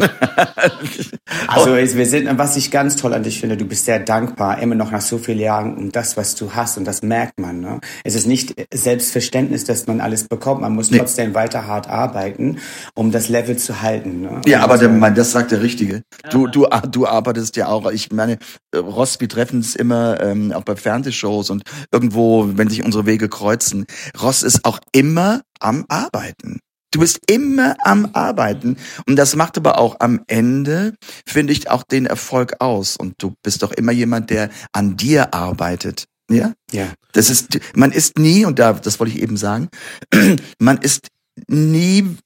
Also 1.48 1.74
es- 1.74 1.96
wir 1.96 2.06
sind, 2.06 2.28
was 2.38 2.56
ich 2.56 2.70
ganz 2.70 2.96
toll 2.96 3.14
an 3.14 3.22
dich 3.22 3.40
finde, 3.40 3.56
du 3.56 3.64
bist 3.64 3.84
sehr 3.84 3.98
dankbar, 4.00 4.58
immer 4.60 4.74
noch 4.74 4.90
nach 4.90 5.00
so 5.00 5.18
vielen 5.18 5.38
Jahren 5.38 5.76
um 5.76 5.92
das, 5.92 6.16
was 6.16 6.34
du 6.34 6.52
hast 6.54 6.76
und 6.78 6.84
das 6.84 7.02
merkt 7.02 7.38
man. 7.40 7.60
Ne? 7.60 7.80
Es 8.04 8.14
ist 8.14 8.26
nicht 8.26 8.54
Selbstverständnis, 8.72 9.64
dass 9.64 9.86
man 9.86 10.00
alles 10.00 10.26
bekommt, 10.28 10.60
man 10.60 10.74
muss 10.74 10.90
Nee. 10.90 10.98
trotzdem 10.98 11.34
weiter 11.34 11.66
hart 11.66 11.88
arbeiten, 11.88 12.58
um 12.94 13.10
das 13.12 13.28
Level 13.28 13.56
zu 13.56 13.80
halten. 13.82 14.22
Ne? 14.22 14.40
Ja, 14.46 14.60
aber 14.62 14.78
der, 14.78 14.88
äh, 14.88 14.92
Mann, 14.92 15.14
das 15.14 15.32
sagt 15.32 15.50
der 15.52 15.62
Richtige. 15.62 16.02
Du, 16.30 16.46
du, 16.46 16.66
du 16.90 17.06
arbeitest 17.06 17.56
ja 17.56 17.68
auch. 17.68 17.90
Ich 17.90 18.10
meine, 18.12 18.38
äh, 18.72 18.78
Ross, 18.78 19.20
wir 19.20 19.28
treffen 19.28 19.60
es 19.60 19.74
immer 19.76 20.20
ähm, 20.20 20.52
auch 20.52 20.62
bei 20.64 20.76
Fernsehshows 20.76 21.50
und 21.50 21.62
irgendwo, 21.92 22.48
wenn 22.54 22.68
sich 22.68 22.84
unsere 22.84 23.06
Wege 23.06 23.28
kreuzen. 23.28 23.86
Ross 24.20 24.42
ist 24.42 24.64
auch 24.64 24.78
immer 24.92 25.42
am 25.60 25.84
Arbeiten. 25.88 26.60
Du 26.92 26.98
bist 26.98 27.20
immer 27.30 27.76
am 27.84 28.10
Arbeiten. 28.14 28.76
Und 29.06 29.16
das 29.16 29.36
macht 29.36 29.56
aber 29.56 29.78
auch 29.78 29.96
am 30.00 30.22
Ende, 30.26 30.94
finde 31.26 31.52
ich, 31.52 31.70
auch 31.70 31.84
den 31.84 32.06
Erfolg 32.06 32.56
aus. 32.60 32.96
Und 32.96 33.14
du 33.18 33.34
bist 33.42 33.62
doch 33.62 33.72
immer 33.72 33.92
jemand, 33.92 34.30
der 34.30 34.50
an 34.72 34.96
dir 34.96 35.32
arbeitet. 35.32 36.06
Ja? 36.30 36.52
ja. 36.72 36.92
Das 37.12 37.30
ist, 37.30 37.60
man 37.74 37.92
ist 37.92 38.18
nie, 38.18 38.44
und 38.44 38.58
da, 38.58 38.72
das 38.72 38.98
wollte 38.98 39.14
ich 39.14 39.22
eben 39.22 39.36
sagen, 39.36 39.68
man 40.58 40.78
ist 40.78 41.08
nie 41.48 42.16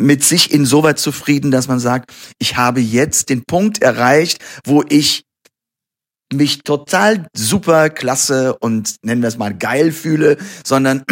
mit 0.00 0.24
sich 0.24 0.52
insoweit 0.52 0.98
zufrieden, 0.98 1.50
dass 1.50 1.68
man 1.68 1.78
sagt, 1.78 2.12
ich 2.38 2.56
habe 2.56 2.80
jetzt 2.80 3.28
den 3.28 3.44
Punkt 3.44 3.82
erreicht, 3.82 4.38
wo 4.64 4.82
ich 4.88 5.24
mich 6.32 6.62
total 6.62 7.28
super 7.36 7.90
klasse 7.90 8.56
und 8.58 8.96
nennen 9.02 9.22
wir 9.22 9.28
es 9.28 9.38
mal 9.38 9.54
geil 9.54 9.92
fühle, 9.92 10.38
sondern 10.64 11.04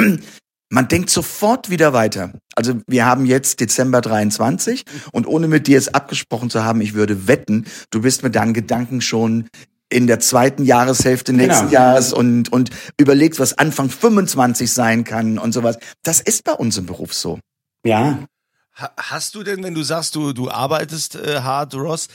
man 0.71 0.89
denkt 0.89 1.11
sofort 1.11 1.69
wieder 1.69 1.93
weiter. 1.93 2.33
Also 2.55 2.75
wir 2.87 3.05
haben 3.05 3.27
jetzt 3.27 3.61
Dezember 3.61 4.01
23 4.01 4.85
und 5.13 5.27
ohne 5.27 5.49
mit 5.49 5.67
dir 5.67 5.77
es 5.77 5.93
abgesprochen 5.93 6.49
zu 6.49 6.65
haben, 6.65 6.81
ich 6.81 6.95
würde 6.95 7.27
wetten, 7.27 7.67
du 7.91 8.01
bist 8.01 8.23
mit 8.23 8.35
deinen 8.35 8.55
Gedanken 8.55 9.01
schon 9.01 9.49
in 9.93 10.07
der 10.07 10.21
zweiten 10.21 10.65
Jahreshälfte 10.65 11.33
nächsten 11.33 11.67
Genau. 11.67 11.81
Jahres 11.81 12.13
und, 12.13 12.53
und 12.53 12.71
überlegst, 12.97 13.41
was 13.41 13.59
Anfang 13.59 13.91
25 13.91 14.73
sein 14.73 15.03
kann 15.03 15.39
und 15.39 15.53
sowas. 15.53 15.79
Das 16.05 16.21
ist 16.21 16.45
bei 16.45 16.53
uns 16.53 16.79
im 16.79 16.87
Beruf 16.87 17.13
so. 17.13 17.41
Ja, 17.85 18.21
Hast 18.73 19.35
du 19.35 19.43
denn, 19.43 19.63
wenn 19.63 19.75
du 19.75 19.83
sagst, 19.83 20.15
du, 20.15 20.33
du 20.33 20.49
arbeitest 20.49 21.17
äh, 21.17 21.41
hart, 21.41 21.75
Ross, 21.75 22.09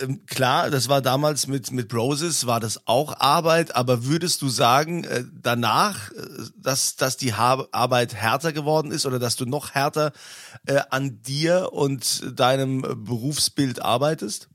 ähm, 0.00 0.24
klar, 0.26 0.70
das 0.70 0.88
war 0.88 1.02
damals 1.02 1.46
mit, 1.46 1.70
mit 1.70 1.88
Broses, 1.88 2.46
war 2.46 2.58
das 2.58 2.86
auch 2.86 3.20
Arbeit, 3.20 3.76
aber 3.76 4.04
würdest 4.04 4.42
du 4.42 4.48
sagen, 4.48 5.04
äh, 5.04 5.24
danach, 5.32 6.10
äh, 6.12 6.16
dass, 6.56 6.96
dass 6.96 7.16
die 7.16 7.34
ha 7.34 7.66
Arbeit 7.70 8.14
härter 8.14 8.52
geworden 8.52 8.90
ist 8.90 9.06
oder 9.06 9.18
dass 9.18 9.36
du 9.36 9.44
noch 9.44 9.72
härter 9.72 10.12
äh, 10.66 10.80
an 10.90 11.22
dir 11.22 11.72
und 11.72 12.38
deinem 12.38 12.80
Berufsbild 13.04 13.82
arbeitest? 13.82 14.48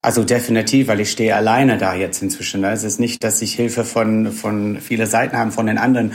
Also 0.00 0.22
definitiv, 0.22 0.86
weil 0.86 1.00
ich 1.00 1.10
stehe 1.10 1.34
alleine 1.34 1.76
da 1.76 1.92
jetzt 1.92 2.22
inzwischen. 2.22 2.62
Es 2.62 2.84
ist 2.84 3.00
nicht, 3.00 3.24
dass 3.24 3.42
ich 3.42 3.54
Hilfe 3.54 3.84
von 3.84 4.30
von 4.30 4.78
viele 4.80 5.08
Seiten 5.08 5.36
haben 5.36 5.50
von 5.50 5.66
den 5.66 5.76
anderen 5.76 6.12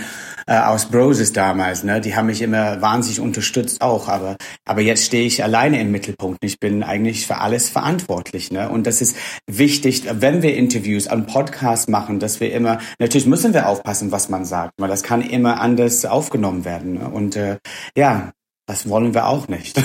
äh, 0.47 0.57
aus 0.57 0.85
Broses 0.85 1.33
damals. 1.33 1.83
Ne, 1.83 1.99
die 1.99 2.15
haben 2.15 2.27
mich 2.27 2.41
immer 2.41 2.81
wahnsinnig 2.81 3.19
unterstützt 3.19 3.81
auch. 3.81 4.07
Aber 4.07 4.37
aber 4.63 4.79
jetzt 4.79 5.03
stehe 5.03 5.25
ich 5.25 5.43
alleine 5.43 5.81
im 5.81 5.91
Mittelpunkt. 5.91 6.45
Ich 6.45 6.61
bin 6.61 6.81
eigentlich 6.81 7.27
für 7.27 7.39
alles 7.39 7.67
verantwortlich. 7.67 8.51
Ne, 8.51 8.69
und 8.69 8.87
das 8.87 9.01
ist 9.01 9.17
wichtig, 9.47 10.03
wenn 10.09 10.41
wir 10.41 10.55
Interviews, 10.55 11.07
einen 11.07 11.25
Podcast 11.25 11.89
machen, 11.89 12.19
dass 12.19 12.39
wir 12.39 12.53
immer 12.53 12.79
natürlich 12.99 13.27
müssen 13.27 13.53
wir 13.53 13.67
aufpassen, 13.67 14.13
was 14.13 14.29
man 14.29 14.45
sagt, 14.45 14.75
weil 14.77 14.87
das 14.87 15.03
kann 15.03 15.21
immer 15.21 15.59
anders 15.59 16.05
aufgenommen 16.05 16.63
werden. 16.63 16.93
Ne? 16.93 17.09
Und 17.09 17.35
äh, 17.35 17.57
ja. 17.97 18.31
Das 18.65 18.87
wollen 18.87 19.13
wir 19.13 19.27
auch 19.27 19.49
nicht. 19.49 19.77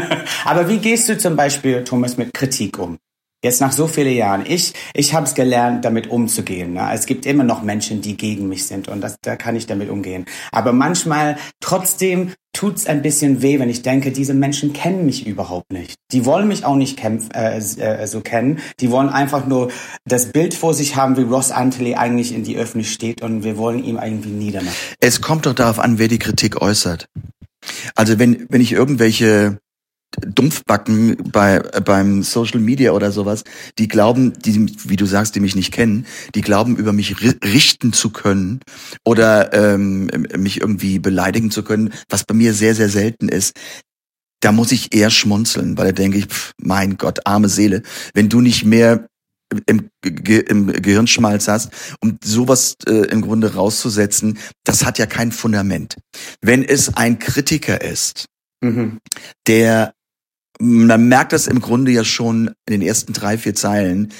Aber 0.46 0.70
wie 0.70 0.78
gehst 0.78 1.10
du 1.10 1.18
zum 1.18 1.36
Beispiel, 1.36 1.84
Thomas, 1.84 2.16
mit 2.16 2.32
Kritik 2.32 2.78
um? 2.78 2.96
Jetzt 3.44 3.60
nach 3.60 3.72
so 3.72 3.86
vielen 3.86 4.16
Jahren. 4.16 4.44
Ich, 4.48 4.72
ich 4.94 5.12
habe 5.12 5.26
es 5.26 5.34
gelernt, 5.34 5.84
damit 5.84 6.06
umzugehen. 6.06 6.72
Ne? 6.72 6.88
Es 6.94 7.04
gibt 7.04 7.26
immer 7.26 7.44
noch 7.44 7.62
Menschen, 7.62 8.00
die 8.00 8.16
gegen 8.16 8.48
mich 8.48 8.66
sind 8.66 8.88
und 8.88 9.02
das, 9.02 9.18
da 9.20 9.36
kann 9.36 9.54
ich 9.54 9.66
damit 9.66 9.90
umgehen. 9.90 10.24
Aber 10.50 10.72
manchmal 10.72 11.36
trotzdem 11.60 12.32
tut's 12.54 12.86
ein 12.86 13.02
bisschen 13.02 13.42
weh, 13.42 13.58
wenn 13.58 13.68
ich 13.68 13.82
denke, 13.82 14.12
diese 14.12 14.32
Menschen 14.32 14.72
kennen 14.72 15.04
mich 15.04 15.26
überhaupt 15.26 15.72
nicht. 15.72 15.96
Die 16.10 16.24
wollen 16.24 16.48
mich 16.48 16.64
auch 16.64 16.76
nicht 16.76 16.96
kämpf, 16.96 17.28
äh, 17.34 17.58
äh, 17.58 18.06
so 18.06 18.22
kennen. 18.22 18.60
Die 18.80 18.90
wollen 18.90 19.10
einfach 19.10 19.46
nur 19.46 19.70
das 20.06 20.32
Bild 20.32 20.54
vor 20.54 20.72
sich 20.72 20.96
haben, 20.96 21.18
wie 21.18 21.22
Ross 21.22 21.50
Antley 21.50 21.96
eigentlich 21.96 22.34
in 22.34 22.44
die 22.44 22.56
Öffentlichkeit 22.56 22.94
steht 22.94 23.22
und 23.22 23.44
wir 23.44 23.58
wollen 23.58 23.84
ihm 23.84 23.98
irgendwie 24.02 24.30
niedermachen. 24.30 24.74
Es 25.00 25.20
kommt 25.20 25.44
doch 25.44 25.54
darauf 25.54 25.80
an, 25.80 25.98
wer 25.98 26.08
die 26.08 26.18
Kritik 26.18 26.62
äußert. 26.62 27.08
Also 27.94 28.18
wenn, 28.18 28.46
wenn 28.48 28.62
ich 28.62 28.72
irgendwelche 28.72 29.58
Dumpfbacken 30.20 31.16
bei 31.32 31.58
beim 31.60 32.22
Social 32.22 32.60
Media 32.60 32.92
oder 32.92 33.12
sowas, 33.12 33.44
die 33.78 33.88
glauben, 33.88 34.32
die 34.34 34.66
wie 34.88 34.96
du 34.96 35.06
sagst, 35.06 35.34
die 35.34 35.40
mich 35.40 35.56
nicht 35.56 35.72
kennen, 35.72 36.06
die 36.34 36.40
glauben 36.40 36.76
über 36.76 36.92
mich 36.92 37.16
ri- 37.16 37.42
richten 37.44 37.92
zu 37.92 38.10
können 38.10 38.60
oder 39.04 39.52
ähm, 39.52 40.10
mich 40.36 40.60
irgendwie 40.60 40.98
beleidigen 40.98 41.50
zu 41.50 41.62
können, 41.62 41.92
was 42.08 42.24
bei 42.24 42.34
mir 42.34 42.54
sehr 42.54 42.74
sehr 42.74 42.88
selten 42.88 43.28
ist. 43.28 43.54
Da 44.40 44.52
muss 44.52 44.72
ich 44.72 44.94
eher 44.94 45.10
schmunzeln, 45.10 45.78
weil 45.78 45.86
da 45.86 45.92
denke 45.92 46.18
ich, 46.18 46.26
pff, 46.26 46.52
mein 46.60 46.98
Gott, 46.98 47.26
arme 47.26 47.48
Seele, 47.48 47.82
wenn 48.12 48.28
du 48.28 48.40
nicht 48.40 48.64
mehr 48.64 49.06
im, 49.66 49.88
Ge 50.02 50.40
im 50.40 50.66
Gehirnschmalz 50.66 51.48
hast, 51.48 51.70
um 52.00 52.18
sowas 52.22 52.74
äh, 52.86 53.06
im 53.08 53.22
Grunde 53.22 53.54
rauszusetzen, 53.54 54.38
das 54.64 54.84
hat 54.84 54.98
ja 54.98 55.06
kein 55.06 55.32
Fundament. 55.32 55.96
Wenn 56.42 56.62
es 56.64 56.94
ein 56.96 57.18
Kritiker 57.18 57.80
ist, 57.80 58.26
Mhm. 58.62 58.98
der, 59.46 59.92
man 60.60 61.08
merkt 61.08 61.32
das 61.32 61.46
im 61.46 61.60
Grunde 61.60 61.90
ja 61.90 62.04
schon 62.04 62.48
in 62.66 62.80
den 62.80 62.82
ersten 62.82 63.12
drei, 63.12 63.38
vier 63.38 63.54
Zeilen, 63.54 64.12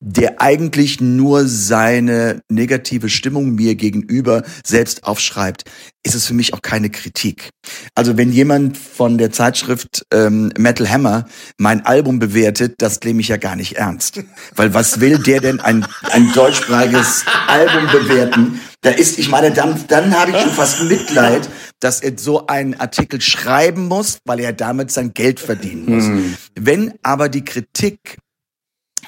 der 0.00 0.40
eigentlich 0.40 1.00
nur 1.00 1.46
seine 1.46 2.42
negative 2.48 3.10
Stimmung 3.10 3.54
mir 3.54 3.74
gegenüber 3.74 4.42
selbst 4.64 5.04
aufschreibt, 5.04 5.64
ist 6.02 6.14
es 6.14 6.26
für 6.26 6.32
mich 6.32 6.54
auch 6.54 6.62
keine 6.62 6.88
Kritik. 6.88 7.50
Also 7.94 8.16
wenn 8.16 8.32
jemand 8.32 8.78
von 8.78 9.18
der 9.18 9.30
Zeitschrift 9.30 10.06
ähm, 10.10 10.50
Metal 10.56 10.88
Hammer 10.88 11.26
mein 11.58 11.84
Album 11.84 12.18
bewertet, 12.18 12.76
das 12.78 13.00
nehme 13.02 13.20
ich 13.20 13.28
ja 13.28 13.36
gar 13.36 13.56
nicht 13.56 13.76
ernst. 13.76 14.22
Weil 14.56 14.72
was 14.72 15.00
will 15.00 15.18
der 15.18 15.40
denn 15.40 15.60
ein, 15.60 15.86
ein 16.10 16.32
deutschsprachiges 16.32 17.26
Album 17.46 17.90
bewerten? 17.92 18.60
Da 18.80 18.90
ist, 18.90 19.18
ich 19.18 19.28
meine, 19.28 19.50
dann, 19.50 19.84
dann 19.88 20.18
habe 20.18 20.30
ich 20.30 20.38
schon 20.38 20.52
fast 20.52 20.82
Mitleid, 20.84 21.50
dass 21.80 22.00
er 22.00 22.12
so 22.16 22.46
einen 22.46 22.80
Artikel 22.80 23.20
schreiben 23.20 23.88
muss, 23.88 24.20
weil 24.24 24.40
er 24.40 24.54
damit 24.54 24.90
sein 24.90 25.12
Geld 25.12 25.38
verdienen 25.38 25.84
muss. 25.84 26.32
Wenn 26.58 26.94
aber 27.02 27.28
die 27.28 27.44
Kritik 27.44 28.16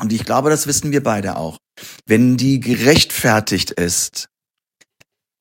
und 0.01 0.13
ich 0.13 0.25
glaube, 0.25 0.51
das 0.51 0.67
wissen 0.67 0.93
wir 0.93 1.03
beide 1.03 1.37
auch. 1.37 1.59
Wenn 2.07 2.37
die 2.37 2.61
gerechtfertigt 2.61 3.71
ist, 3.71 4.29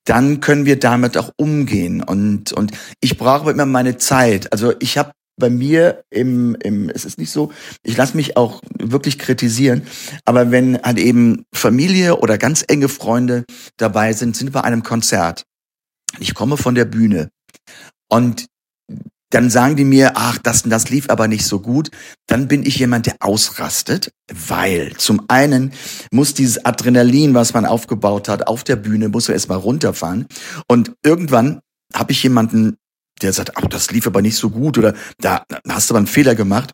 dann 0.05 0.39
können 0.41 0.65
wir 0.65 0.79
damit 0.79 1.17
auch 1.17 1.31
umgehen. 1.38 2.03
Und, 2.03 2.51
und 2.53 2.72
ich 3.01 3.17
brauche 3.17 3.51
immer 3.51 3.65
meine 3.65 3.98
Zeit. 3.98 4.51
Also 4.51 4.74
ich 4.79 4.98
habe 4.98 5.12
bei 5.39 5.50
mir 5.50 6.03
im, 6.10 6.55
im, 6.55 6.89
es 6.89 7.05
ist 7.05 7.17
nicht 7.17 7.31
so, 7.31 7.51
ich 7.84 7.98
lasse 7.98 8.15
mich 8.15 8.38
auch 8.38 8.62
wirklich 8.77 9.17
kritisieren, 9.17 9.84
aber 10.25 10.51
wenn 10.51 10.81
halt 10.81 11.00
eben 11.00 11.46
Familie 11.53 12.17
oder 12.17 12.38
ganz 12.38 12.63
enge 12.67 12.89
Freunde 12.89 13.46
dabei 13.77 14.13
sind, 14.13 14.36
sind 14.36 14.51
bei 14.51 14.62
einem 14.62 14.84
Konzert. 14.84 15.43
Ich 16.20 16.36
komme 16.36 16.58
von 16.58 16.75
der 16.75 16.86
Bühne 16.86 17.29
und 18.10 18.46
dann 19.31 19.50
sagen 19.50 19.75
die 19.75 19.83
mir, 19.83 20.13
ach, 20.15 20.38
das, 20.38 20.63
das 20.63 20.89
lief 20.89 21.09
aber 21.09 21.27
nicht 21.27 21.45
so 21.45 21.59
gut. 21.59 21.89
Dann 22.27 22.47
bin 22.47 22.63
ich 22.63 22.77
jemand, 22.77 23.07
der 23.07 23.15
ausrastet, 23.19 24.11
weil 24.31 24.95
zum 24.97 25.23
einen 25.29 25.73
muss 26.11 26.33
dieses 26.33 26.63
Adrenalin, 26.63 27.33
was 27.33 27.53
man 27.53 27.65
aufgebaut 27.65 28.29
hat, 28.29 28.47
auf 28.47 28.63
der 28.63 28.75
Bühne, 28.75 29.09
muss 29.09 29.29
er 29.29 29.33
erstmal 29.33 29.57
runterfahren. 29.57 30.27
Und 30.67 30.93
irgendwann 31.03 31.61
habe 31.93 32.11
ich 32.11 32.21
jemanden, 32.23 32.77
der 33.21 33.33
sagt, 33.33 33.57
ach, 33.57 33.67
das 33.67 33.91
lief 33.91 34.05
aber 34.05 34.21
nicht 34.21 34.35
so 34.35 34.50
gut 34.50 34.77
oder 34.77 34.93
da 35.19 35.45
hast 35.67 35.89
du 35.89 35.93
aber 35.93 36.00
einen 36.00 36.07
Fehler 36.07 36.35
gemacht. 36.35 36.71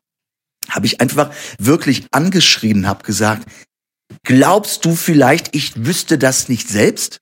Habe 0.69 0.85
ich 0.85 0.99
einfach 0.99 1.31
wirklich 1.59 2.07
angeschrien, 2.11 2.87
habe 2.87 3.03
gesagt, 3.03 3.47
glaubst 4.23 4.83
du 4.83 4.95
vielleicht, 4.95 5.55
ich 5.55 5.85
wüsste 5.85 6.17
das 6.17 6.49
nicht 6.49 6.67
selbst? 6.67 7.19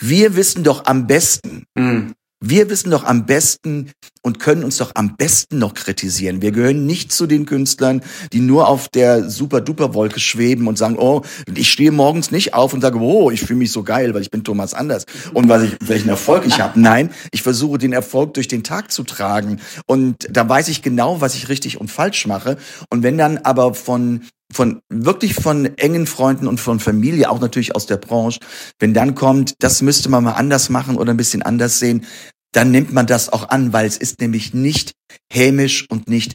Wir 0.00 0.36
wissen 0.36 0.64
doch 0.64 0.86
am 0.86 1.06
besten. 1.06 1.64
Mhm. 1.74 2.14
Wir 2.40 2.68
wissen 2.68 2.90
doch 2.90 3.04
am 3.04 3.24
besten 3.24 3.90
und 4.22 4.38
können 4.38 4.64
uns 4.64 4.76
doch 4.76 4.92
am 4.94 5.16
besten 5.16 5.58
noch 5.58 5.72
kritisieren. 5.72 6.42
Wir 6.42 6.52
gehören 6.52 6.84
nicht 6.84 7.10
zu 7.10 7.26
den 7.26 7.46
Künstlern, 7.46 8.02
die 8.32 8.40
nur 8.40 8.68
auf 8.68 8.88
der 8.88 9.30
super-duper-Wolke 9.30 10.20
schweben 10.20 10.66
und 10.66 10.76
sagen, 10.76 10.96
oh, 10.98 11.22
ich 11.54 11.70
stehe 11.70 11.90
morgens 11.90 12.30
nicht 12.30 12.52
auf 12.52 12.74
und 12.74 12.82
sage, 12.82 12.98
oh, 12.98 13.30
ich 13.30 13.40
fühle 13.40 13.60
mich 13.60 13.72
so 13.72 13.82
geil, 13.82 14.12
weil 14.12 14.22
ich 14.22 14.30
bin 14.30 14.44
Thomas 14.44 14.74
Anders 14.74 15.06
und 15.32 15.48
weil 15.48 15.64
ich, 15.64 15.76
welchen 15.88 16.10
Erfolg 16.10 16.44
ich 16.46 16.60
habe. 16.60 16.78
Nein, 16.78 17.10
ich 17.32 17.42
versuche 17.42 17.78
den 17.78 17.92
Erfolg 17.92 18.34
durch 18.34 18.48
den 18.48 18.62
Tag 18.62 18.92
zu 18.92 19.04
tragen 19.04 19.60
und 19.86 20.16
da 20.30 20.46
weiß 20.48 20.68
ich 20.68 20.82
genau, 20.82 21.20
was 21.20 21.34
ich 21.34 21.48
richtig 21.48 21.80
und 21.80 21.90
falsch 21.90 22.26
mache. 22.26 22.58
Und 22.90 23.02
wenn 23.02 23.16
dann 23.16 23.38
aber 23.38 23.74
von 23.74 24.20
von 24.54 24.80
wirklich 24.88 25.34
von 25.34 25.66
engen 25.76 26.06
Freunden 26.06 26.46
und 26.46 26.60
von 26.60 26.80
Familie, 26.80 27.30
auch 27.30 27.40
natürlich 27.40 27.74
aus 27.74 27.86
der 27.86 27.96
Branche, 27.96 28.40
wenn 28.78 28.94
dann 28.94 29.14
kommt, 29.14 29.54
das 29.58 29.82
müsste 29.82 30.08
man 30.08 30.24
mal 30.24 30.32
anders 30.32 30.70
machen 30.70 30.96
oder 30.96 31.12
ein 31.12 31.16
bisschen 31.16 31.42
anders 31.42 31.78
sehen, 31.78 32.06
dann 32.52 32.70
nimmt 32.70 32.92
man 32.92 33.06
das 33.06 33.32
auch 33.32 33.48
an, 33.48 33.72
weil 33.72 33.86
es 33.86 33.96
ist 33.96 34.20
nämlich 34.20 34.54
nicht 34.54 34.92
hämisch 35.30 35.86
und 35.90 36.08
nicht 36.08 36.34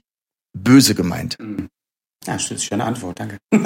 böse 0.53 0.95
gemeint. 0.95 1.37
Mhm. 1.39 1.69
Ja, 2.27 2.33
das 2.33 2.51
ist 2.51 2.69
eine 2.73 2.83
Antwort, 2.83 3.17
danke. 3.17 3.37
okay, 3.51 3.61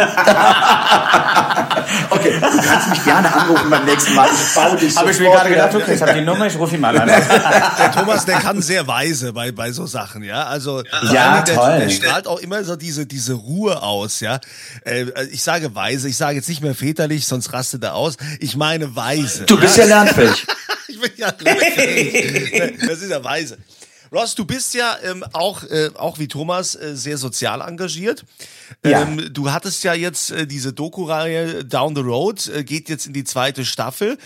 du 2.35 2.39
kannst 2.39 2.89
mich 2.89 3.03
gerne 3.03 3.33
anrufen 3.33 3.67
beim 3.67 3.83
nächsten 3.83 4.13
Mal. 4.13 4.29
Ich 4.31 4.53
baue 4.53 4.77
dich 4.77 4.95
Habe 4.95 5.09
ich 5.09 5.19
mir 5.19 5.31
gerade 5.31 5.49
gedacht, 5.49 5.73
okay, 5.73 5.95
ich 5.95 6.01
habe 6.03 6.13
die 6.13 6.21
Nummer, 6.21 6.45
ich 6.45 6.55
rufe 6.55 6.75
ihn 6.75 6.81
mal 6.81 6.95
an. 6.95 7.07
der 7.79 7.91
Thomas, 7.91 8.25
der 8.25 8.37
kann 8.37 8.61
sehr 8.61 8.85
weise 8.85 9.33
bei, 9.33 9.51
bei 9.51 9.71
so 9.71 9.87
Sachen, 9.87 10.21
ja. 10.21 10.43
Also 10.43 10.83
ja, 11.11 11.41
der, 11.41 11.55
toll. 11.55 11.79
der 11.79 11.89
strahlt 11.89 12.27
auch 12.27 12.39
immer 12.39 12.63
so 12.63 12.75
diese, 12.75 13.07
diese 13.07 13.33
Ruhe 13.33 13.81
aus, 13.81 14.19
ja. 14.19 14.39
Äh, 14.85 15.05
ich 15.31 15.41
sage 15.41 15.73
weise, 15.73 16.07
ich 16.07 16.17
sage 16.17 16.35
jetzt 16.35 16.47
nicht 16.47 16.61
mehr 16.61 16.75
väterlich, 16.75 17.25
sonst 17.25 17.53
rastet 17.53 17.83
er 17.83 17.95
aus. 17.95 18.17
Ich 18.39 18.55
meine 18.55 18.95
weise. 18.95 19.45
Du 19.45 19.59
bist 19.59 19.77
ja, 19.77 19.85
ja 19.85 20.03
lernfähig. 20.03 20.45
ich 20.89 21.01
bin 21.01 21.11
ja 21.17 21.33
lernfähig. 21.39 22.77
Das 22.87 23.01
ist 23.01 23.09
ja 23.09 23.23
weise. 23.23 23.57
Ross, 24.13 24.35
du 24.35 24.45
bist 24.45 24.75
ja 24.75 24.95
ähm, 25.03 25.25
auch, 25.33 25.63
äh, 25.63 25.89
auch 25.95 26.19
wie 26.19 26.27
Thomas 26.27 26.75
äh, 26.75 26.95
sehr 26.95 27.17
sozial 27.17 27.61
engagiert. 27.61 28.23
Ja. 28.85 29.01
Ähm, 29.01 29.33
du 29.33 29.51
hattest 29.51 29.83
ja 29.83 29.95
jetzt 29.95 30.29
äh, 30.29 30.45
diese 30.45 30.71
Doku-Reihe 30.71 31.65
Down 31.65 31.95
the 31.95 32.01
Road, 32.01 32.47
äh, 32.47 32.63
geht 32.63 32.89
jetzt 32.89 33.07
in 33.07 33.13
die 33.13 33.23
zweite 33.23 33.65
Staffel. 33.65 34.19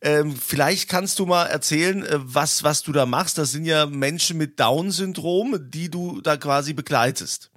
Ähm, 0.00 0.34
vielleicht 0.34 0.88
kannst 0.88 1.18
du 1.18 1.26
mal 1.26 1.44
erzählen, 1.44 2.04
äh, 2.04 2.18
was, 2.20 2.62
was 2.62 2.82
du 2.82 2.92
da 2.92 3.04
machst. 3.04 3.36
Das 3.36 3.52
sind 3.52 3.66
ja 3.66 3.84
Menschen 3.84 4.38
mit 4.38 4.58
Down-Syndrom, 4.58 5.58
die 5.60 5.90
du 5.90 6.22
da 6.22 6.38
quasi 6.38 6.72
begleitest. 6.72 7.50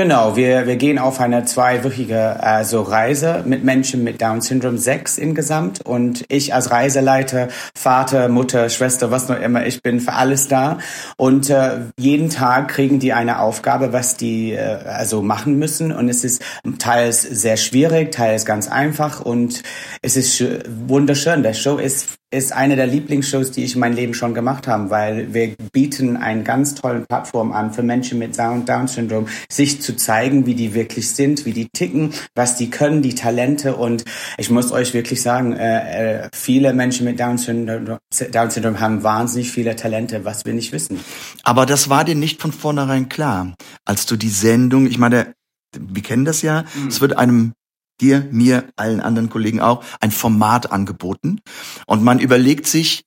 Genau, 0.00 0.34
wir, 0.34 0.66
wir 0.66 0.76
gehen 0.76 0.98
auf 0.98 1.20
eine 1.20 1.44
zweiwöchige 1.44 2.42
also 2.42 2.80
Reise 2.80 3.44
mit 3.44 3.64
Menschen 3.64 4.02
mit 4.02 4.22
Down-Syndrom, 4.22 4.78
sechs 4.78 5.18
insgesamt. 5.18 5.84
Und 5.84 6.24
ich 6.28 6.54
als 6.54 6.70
Reiseleiter, 6.70 7.48
Vater, 7.74 8.30
Mutter, 8.30 8.70
Schwester, 8.70 9.10
was 9.10 9.28
noch 9.28 9.38
immer, 9.38 9.66
ich 9.66 9.82
bin 9.82 10.00
für 10.00 10.14
alles 10.14 10.48
da. 10.48 10.78
Und 11.18 11.50
äh, 11.50 11.80
jeden 11.98 12.30
Tag 12.30 12.68
kriegen 12.68 12.98
die 12.98 13.12
eine 13.12 13.40
Aufgabe, 13.40 13.92
was 13.92 14.16
die 14.16 14.52
äh, 14.52 14.78
also 14.86 15.20
machen 15.20 15.58
müssen. 15.58 15.92
Und 15.92 16.08
es 16.08 16.24
ist 16.24 16.40
teils 16.78 17.20
sehr 17.20 17.58
schwierig, 17.58 18.10
teils 18.10 18.46
ganz 18.46 18.68
einfach. 18.68 19.20
Und 19.20 19.62
es 20.00 20.16
ist 20.16 20.42
wunderschön. 20.88 21.42
Der 21.42 21.52
Show 21.52 21.76
ist 21.76 22.20
ist 22.32 22.52
eine 22.52 22.76
der 22.76 22.86
Lieblingsshows, 22.86 23.50
die 23.50 23.64
ich 23.64 23.74
in 23.74 23.80
meinem 23.80 23.96
Leben 23.96 24.14
schon 24.14 24.34
gemacht 24.34 24.68
habe, 24.68 24.90
weil 24.90 25.34
wir 25.34 25.56
bieten 25.72 26.16
einen 26.16 26.44
ganz 26.44 26.76
tollen 26.76 27.04
Plattform 27.04 27.50
an 27.50 27.72
für 27.72 27.82
Menschen 27.82 28.20
mit 28.20 28.38
Down-Syndrom, 28.38 29.26
sich 29.50 29.82
zu 29.82 29.89
zeigen, 29.92 30.46
wie 30.46 30.54
die 30.54 30.74
wirklich 30.74 31.10
sind, 31.10 31.44
wie 31.44 31.52
die 31.52 31.68
ticken, 31.68 32.12
was 32.34 32.56
die 32.56 32.70
können, 32.70 33.02
die 33.02 33.14
Talente. 33.14 33.76
Und 33.76 34.04
ich 34.38 34.50
muss 34.50 34.72
euch 34.72 34.94
wirklich 34.94 35.22
sagen, 35.22 35.52
äh, 35.52 36.24
äh, 36.24 36.28
viele 36.34 36.72
Menschen 36.72 37.04
mit 37.04 37.20
Down-Syndrom 37.20 37.98
Down 38.32 38.80
haben 38.80 39.02
wahnsinnig 39.02 39.50
viele 39.50 39.76
Talente, 39.76 40.24
was 40.24 40.44
wir 40.44 40.52
nicht 40.52 40.72
wissen. 40.72 41.00
Aber 41.42 41.66
das 41.66 41.88
war 41.88 42.04
dir 42.04 42.14
nicht 42.14 42.40
von 42.40 42.52
vornherein 42.52 43.08
klar, 43.08 43.54
als 43.84 44.06
du 44.06 44.16
die 44.16 44.30
Sendung, 44.30 44.86
ich 44.86 44.98
meine, 44.98 45.34
wir 45.78 46.02
kennen 46.02 46.24
das 46.24 46.42
ja, 46.42 46.64
mhm. 46.74 46.88
es 46.88 47.00
wird 47.00 47.16
einem 47.16 47.52
dir, 48.00 48.26
mir, 48.30 48.64
allen 48.76 49.00
anderen 49.00 49.30
Kollegen 49.30 49.60
auch, 49.60 49.84
ein 50.00 50.10
Format 50.10 50.72
angeboten. 50.72 51.40
Und 51.86 52.02
man 52.02 52.18
überlegt 52.18 52.66
sich, 52.66 53.04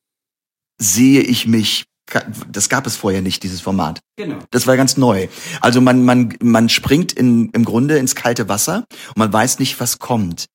sehe 0.78 1.22
ich 1.22 1.48
mich 1.48 1.86
das 2.50 2.70
gab 2.70 2.88
es 2.88 2.96
vorher 2.96 3.22
nicht, 3.22 3.44
dieses 3.44 3.62
Format. 3.62 4.00
Genau. 4.18 4.40
Das 4.52 4.68
war 4.68 4.78
ganz 4.78 4.98
neu. 4.98 5.28
Also 5.62 5.82
man, 5.82 6.04
man, 6.04 6.36
man 6.42 6.70
springt 6.70 7.12
in, 7.12 7.50
im 7.50 7.66
Grunde 7.66 7.98
ins 7.98 8.16
kalte 8.16 8.50
Wasser 8.50 8.86
und 9.10 9.18
man 9.18 9.32
weiß 9.32 9.60
nicht, 9.60 9.80
was 9.80 10.00
kommt. 10.00 10.46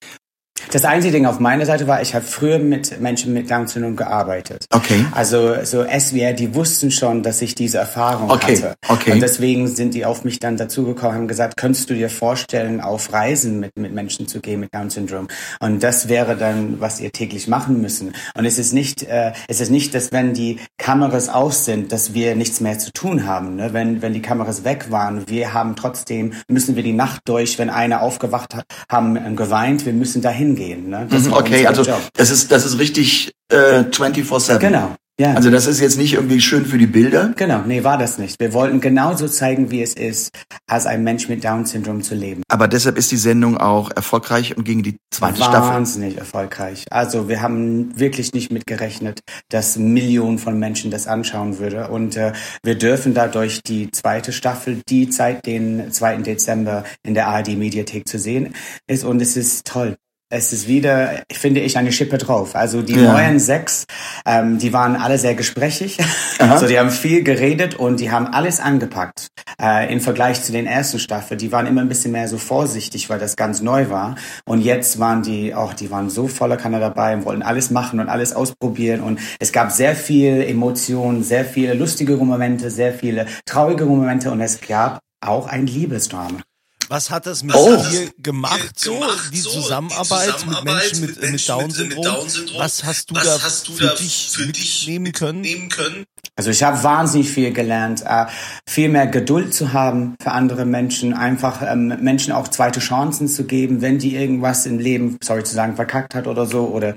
Das 0.70 0.84
einzige 0.84 1.12
Ding 1.12 1.26
auf 1.26 1.40
meiner 1.40 1.64
Seite 1.66 1.86
war, 1.86 2.02
ich 2.02 2.14
habe 2.14 2.24
früher 2.24 2.58
mit 2.58 3.00
Menschen 3.00 3.32
mit 3.32 3.50
Down-Syndrom 3.50 3.96
gearbeitet. 3.96 4.66
Okay. 4.70 5.04
Also 5.12 5.64
so 5.64 5.84
SWR, 5.84 6.32
die 6.32 6.54
wussten 6.54 6.90
schon, 6.90 7.22
dass 7.22 7.40
ich 7.40 7.54
diese 7.54 7.78
Erfahrung 7.78 8.30
okay. 8.30 8.56
hatte. 8.56 8.74
Okay. 8.88 9.12
Und 9.12 9.22
deswegen 9.22 9.68
sind 9.68 9.94
die 9.94 10.04
auf 10.04 10.24
mich 10.24 10.38
dann 10.40 10.56
dazugekommen, 10.56 11.16
haben 11.16 11.28
gesagt, 11.28 11.56
könntest 11.56 11.88
du 11.90 11.94
dir 11.94 12.10
vorstellen, 12.10 12.80
auf 12.80 13.12
Reisen 13.12 13.60
mit, 13.60 13.76
mit 13.76 13.92
Menschen 13.94 14.28
zu 14.28 14.40
gehen 14.40 14.60
mit 14.60 14.74
Down-Syndrom? 14.74 15.28
Und 15.60 15.82
das 15.82 16.08
wäre 16.08 16.36
dann, 16.36 16.80
was 16.80 17.00
ihr 17.00 17.12
täglich 17.12 17.48
machen 17.48 17.80
müssen. 17.80 18.12
Und 18.34 18.44
es 18.44 18.58
ist 18.58 18.72
nicht, 18.72 19.02
äh, 19.04 19.32
es 19.48 19.60
ist 19.60 19.70
nicht, 19.70 19.94
dass 19.94 20.12
wenn 20.12 20.34
die 20.34 20.58
Kameras 20.76 21.28
aus 21.28 21.64
sind, 21.64 21.92
dass 21.92 22.14
wir 22.14 22.36
nichts 22.36 22.60
mehr 22.60 22.78
zu 22.78 22.92
tun 22.92 23.26
haben. 23.26 23.56
Ne? 23.56 23.72
Wenn, 23.72 24.02
wenn 24.02 24.12
die 24.12 24.22
Kameras 24.22 24.64
weg 24.64 24.90
waren, 24.90 25.28
wir 25.28 25.54
haben 25.54 25.76
trotzdem, 25.76 26.32
müssen 26.48 26.76
wir 26.76 26.82
die 26.82 26.92
Nacht 26.92 27.22
durch, 27.24 27.58
wenn 27.58 27.70
einer 27.70 28.02
aufgewacht 28.02 28.54
hat, 28.54 28.64
haben 28.90 29.36
geweint, 29.36 29.86
wir 29.86 29.92
müssen 29.92 30.20
dahin 30.20 30.47
hingehen. 30.48 30.88
Ne? 30.88 31.08
Mhm, 31.10 31.32
okay, 31.32 31.66
also 31.66 31.84
das 32.14 32.30
ist 32.30 32.50
das 32.50 32.64
ist 32.64 32.78
richtig 32.78 33.32
äh, 33.50 33.84
24/7. 33.84 34.58
Genau. 34.58 34.94
Ja. 35.20 35.34
Also 35.34 35.50
das 35.50 35.66
ist 35.66 35.80
jetzt 35.80 35.98
nicht 35.98 36.14
irgendwie 36.14 36.40
schön 36.40 36.64
für 36.64 36.78
die 36.78 36.86
Bilder. 36.86 37.32
Genau, 37.34 37.62
nee, 37.66 37.82
war 37.82 37.98
das 37.98 38.18
nicht. 38.18 38.38
Wir 38.38 38.52
wollten 38.52 38.80
genauso 38.80 39.26
zeigen, 39.26 39.72
wie 39.72 39.82
es 39.82 39.94
ist, 39.94 40.30
als 40.68 40.86
ein 40.86 41.02
Mensch 41.02 41.28
mit 41.28 41.42
Down-Syndrom 41.42 42.02
zu 42.02 42.14
leben. 42.14 42.44
Aber 42.46 42.68
deshalb 42.68 42.96
ist 42.96 43.10
die 43.10 43.16
Sendung 43.16 43.56
auch 43.56 43.90
erfolgreich 43.90 44.56
und 44.56 44.62
ging 44.62 44.84
die 44.84 44.96
zweite 45.10 45.40
Wahnsinnig 45.40 45.48
Staffel. 45.48 45.74
Wahnsinnig 45.74 46.18
erfolgreich. 46.18 46.84
Also 46.90 47.28
wir 47.28 47.42
haben 47.42 47.98
wirklich 47.98 48.32
nicht 48.32 48.52
mitgerechnet, 48.52 49.18
dass 49.48 49.76
Millionen 49.76 50.38
von 50.38 50.56
Menschen 50.56 50.92
das 50.92 51.08
anschauen 51.08 51.58
würde. 51.58 51.88
Und 51.88 52.16
äh, 52.16 52.32
wir 52.62 52.76
dürfen 52.76 53.12
dadurch 53.12 53.60
die 53.64 53.90
zweite 53.90 54.30
Staffel, 54.30 54.82
die 54.88 55.10
seit 55.10 55.46
den 55.46 55.90
2. 55.90 56.18
Dezember 56.18 56.84
in 57.02 57.14
der 57.14 57.26
ARD-Mediathek 57.26 58.06
zu 58.06 58.20
sehen 58.20 58.54
ist. 58.86 59.02
Und 59.02 59.20
es 59.20 59.36
ist 59.36 59.66
toll. 59.66 59.96
Es 60.30 60.52
ist 60.52 60.68
wieder, 60.68 61.22
finde 61.32 61.60
ich, 61.60 61.78
eine 61.78 61.90
Schippe 61.90 62.18
drauf. 62.18 62.54
Also 62.54 62.82
die 62.82 62.96
ja. 62.96 63.12
neuen 63.12 63.38
sechs, 63.38 63.86
ähm, 64.26 64.58
die 64.58 64.74
waren 64.74 64.94
alle 64.94 65.16
sehr 65.16 65.34
gesprächig. 65.34 65.96
Also 66.38 66.66
die 66.68 66.78
haben 66.78 66.90
viel 66.90 67.22
geredet 67.22 67.76
und 67.76 67.98
die 67.98 68.10
haben 68.10 68.26
alles 68.26 68.60
angepackt. 68.60 69.28
Äh, 69.58 69.90
Im 69.90 70.00
Vergleich 70.00 70.42
zu 70.42 70.52
den 70.52 70.66
ersten 70.66 70.98
Staffeln, 70.98 71.38
die 71.38 71.50
waren 71.50 71.66
immer 71.66 71.80
ein 71.80 71.88
bisschen 71.88 72.12
mehr 72.12 72.28
so 72.28 72.36
vorsichtig, 72.36 73.08
weil 73.08 73.18
das 73.18 73.36
ganz 73.36 73.62
neu 73.62 73.88
war. 73.88 74.16
Und 74.44 74.60
jetzt 74.60 74.98
waren 74.98 75.22
die, 75.22 75.54
auch 75.54 75.72
die 75.72 75.90
waren 75.90 76.10
so 76.10 76.28
voller 76.28 76.58
Kanne 76.58 76.78
dabei 76.78 77.14
und 77.14 77.24
wollten 77.24 77.42
alles 77.42 77.70
machen 77.70 77.98
und 77.98 78.10
alles 78.10 78.34
ausprobieren. 78.34 79.00
Und 79.00 79.20
es 79.38 79.50
gab 79.50 79.72
sehr 79.72 79.96
viel 79.96 80.42
Emotionen, 80.42 81.24
sehr 81.24 81.46
viele 81.46 81.72
lustige 81.72 82.16
Momente, 82.16 82.70
sehr 82.70 82.92
viele 82.92 83.24
traurige 83.46 83.86
Momente 83.86 84.30
und 84.30 84.42
es 84.42 84.60
gab 84.60 85.00
auch 85.24 85.48
ein 85.48 85.66
Liebesdrama. 85.66 86.40
Was 86.88 87.10
hat 87.10 87.26
das 87.26 87.42
mit 87.42 87.54
oh. 87.54 87.76
dir 87.90 88.10
gemacht, 88.16 88.78
so, 88.78 88.94
gemacht, 88.94 89.30
die, 89.32 89.42
Zusammenarbeit 89.42 90.28
die, 90.28 90.38
Zusammenarbeit 90.38 90.46
mit 90.46 90.64
Menschen 90.64 91.00
mit, 91.02 91.20
mit, 91.20 91.32
mit 91.32 91.48
Down-Syndrom? 91.48 92.02
Down 92.02 92.26
Was 92.56 92.82
hast 92.84 93.10
du 93.10 93.14
Was 93.14 93.24
da 93.24 93.42
hast 93.42 93.68
du 93.68 93.72
für, 93.72 93.86
da 93.88 93.94
dich 93.94 94.30
für 94.32 94.46
dich 94.46 94.86
mitnehmen 94.86 95.12
können? 95.12 95.68
können? 95.68 96.04
Also 96.36 96.50
ich 96.50 96.62
habe 96.62 96.82
wahnsinnig 96.82 97.30
viel 97.30 97.52
gelernt, 97.52 98.04
äh, 98.06 98.24
viel 98.66 98.88
mehr 98.88 99.06
Geduld 99.06 99.52
zu 99.52 99.74
haben 99.74 100.14
für 100.22 100.30
andere 100.30 100.64
Menschen, 100.64 101.12
einfach 101.12 101.60
ähm, 101.60 101.88
Menschen 102.00 102.32
auch 102.32 102.48
zweite 102.48 102.80
Chancen 102.80 103.28
zu 103.28 103.44
geben, 103.44 103.82
wenn 103.82 103.98
die 103.98 104.16
irgendwas 104.16 104.64
im 104.64 104.78
Leben, 104.78 105.18
sorry 105.22 105.44
zu 105.44 105.54
sagen, 105.54 105.76
verkackt 105.76 106.14
hat 106.14 106.26
oder 106.26 106.46
so 106.46 106.68
oder 106.68 106.94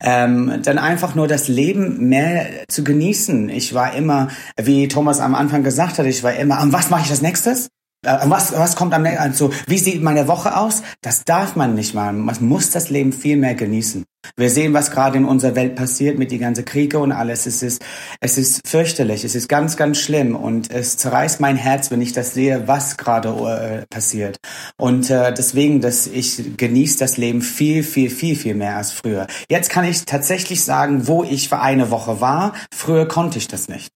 ähm, 0.00 0.60
dann 0.62 0.78
einfach 0.78 1.16
nur 1.16 1.26
das 1.26 1.48
Leben 1.48 2.08
mehr 2.08 2.66
zu 2.68 2.84
genießen. 2.84 3.48
Ich 3.48 3.74
war 3.74 3.94
immer, 3.94 4.28
wie 4.56 4.86
Thomas 4.86 5.18
am 5.18 5.34
Anfang 5.34 5.64
gesagt 5.64 5.98
hat, 5.98 6.06
ich 6.06 6.22
war 6.22 6.34
immer, 6.34 6.62
was 6.66 6.90
mache 6.90 7.02
ich 7.04 7.10
als 7.10 7.22
nächstes? 7.22 7.68
Äh, 8.04 8.18
Was, 8.30 8.52
was 8.52 8.76
kommt 8.76 8.94
am 8.94 9.02
nächsten? 9.02 9.22
Also, 9.22 9.50
wie 9.66 9.78
sieht 9.78 10.02
meine 10.02 10.28
Woche 10.28 10.56
aus? 10.56 10.82
Das 11.02 11.24
darf 11.24 11.56
man 11.56 11.74
nicht 11.74 11.94
mal. 11.94 12.12
Man 12.12 12.36
muss 12.40 12.70
das 12.70 12.90
Leben 12.90 13.12
viel 13.12 13.36
mehr 13.36 13.54
genießen. 13.54 14.04
Wir 14.36 14.50
sehen, 14.50 14.72
was 14.72 14.90
gerade 14.90 15.18
in 15.18 15.24
unserer 15.24 15.54
Welt 15.54 15.76
passiert 15.76 16.18
mit 16.18 16.30
die 16.30 16.38
ganze 16.38 16.64
Kriege 16.64 16.98
und 16.98 17.12
alles. 17.12 17.46
Es 17.46 17.62
ist, 17.62 17.84
es 18.20 18.38
ist 18.38 18.66
fürchterlich. 18.66 19.24
Es 19.24 19.34
ist 19.34 19.48
ganz, 19.48 19.76
ganz 19.76 19.98
schlimm 19.98 20.34
und 20.34 20.70
es 20.70 20.96
zerreißt 20.96 21.40
mein 21.40 21.56
Herz, 21.56 21.90
wenn 21.90 22.00
ich 22.00 22.12
das 22.12 22.34
sehe, 22.34 22.66
was 22.66 22.96
gerade 22.96 23.28
äh, 23.28 23.86
passiert. 23.94 24.38
Und 24.78 25.10
äh, 25.10 25.32
deswegen, 25.32 25.80
dass 25.80 26.06
ich 26.06 26.56
genieße 26.56 26.98
das 26.98 27.16
Leben 27.16 27.42
viel, 27.42 27.82
viel, 27.82 28.10
viel, 28.10 28.36
viel 28.36 28.54
mehr 28.54 28.76
als 28.76 28.92
früher. 28.92 29.26
Jetzt 29.50 29.70
kann 29.70 29.84
ich 29.84 30.04
tatsächlich 30.04 30.64
sagen, 30.64 31.06
wo 31.06 31.22
ich 31.22 31.48
für 31.48 31.60
eine 31.60 31.90
Woche 31.90 32.20
war. 32.20 32.54
Früher 32.74 33.06
konnte 33.06 33.38
ich 33.38 33.48
das 33.48 33.68
nicht. 33.68 33.93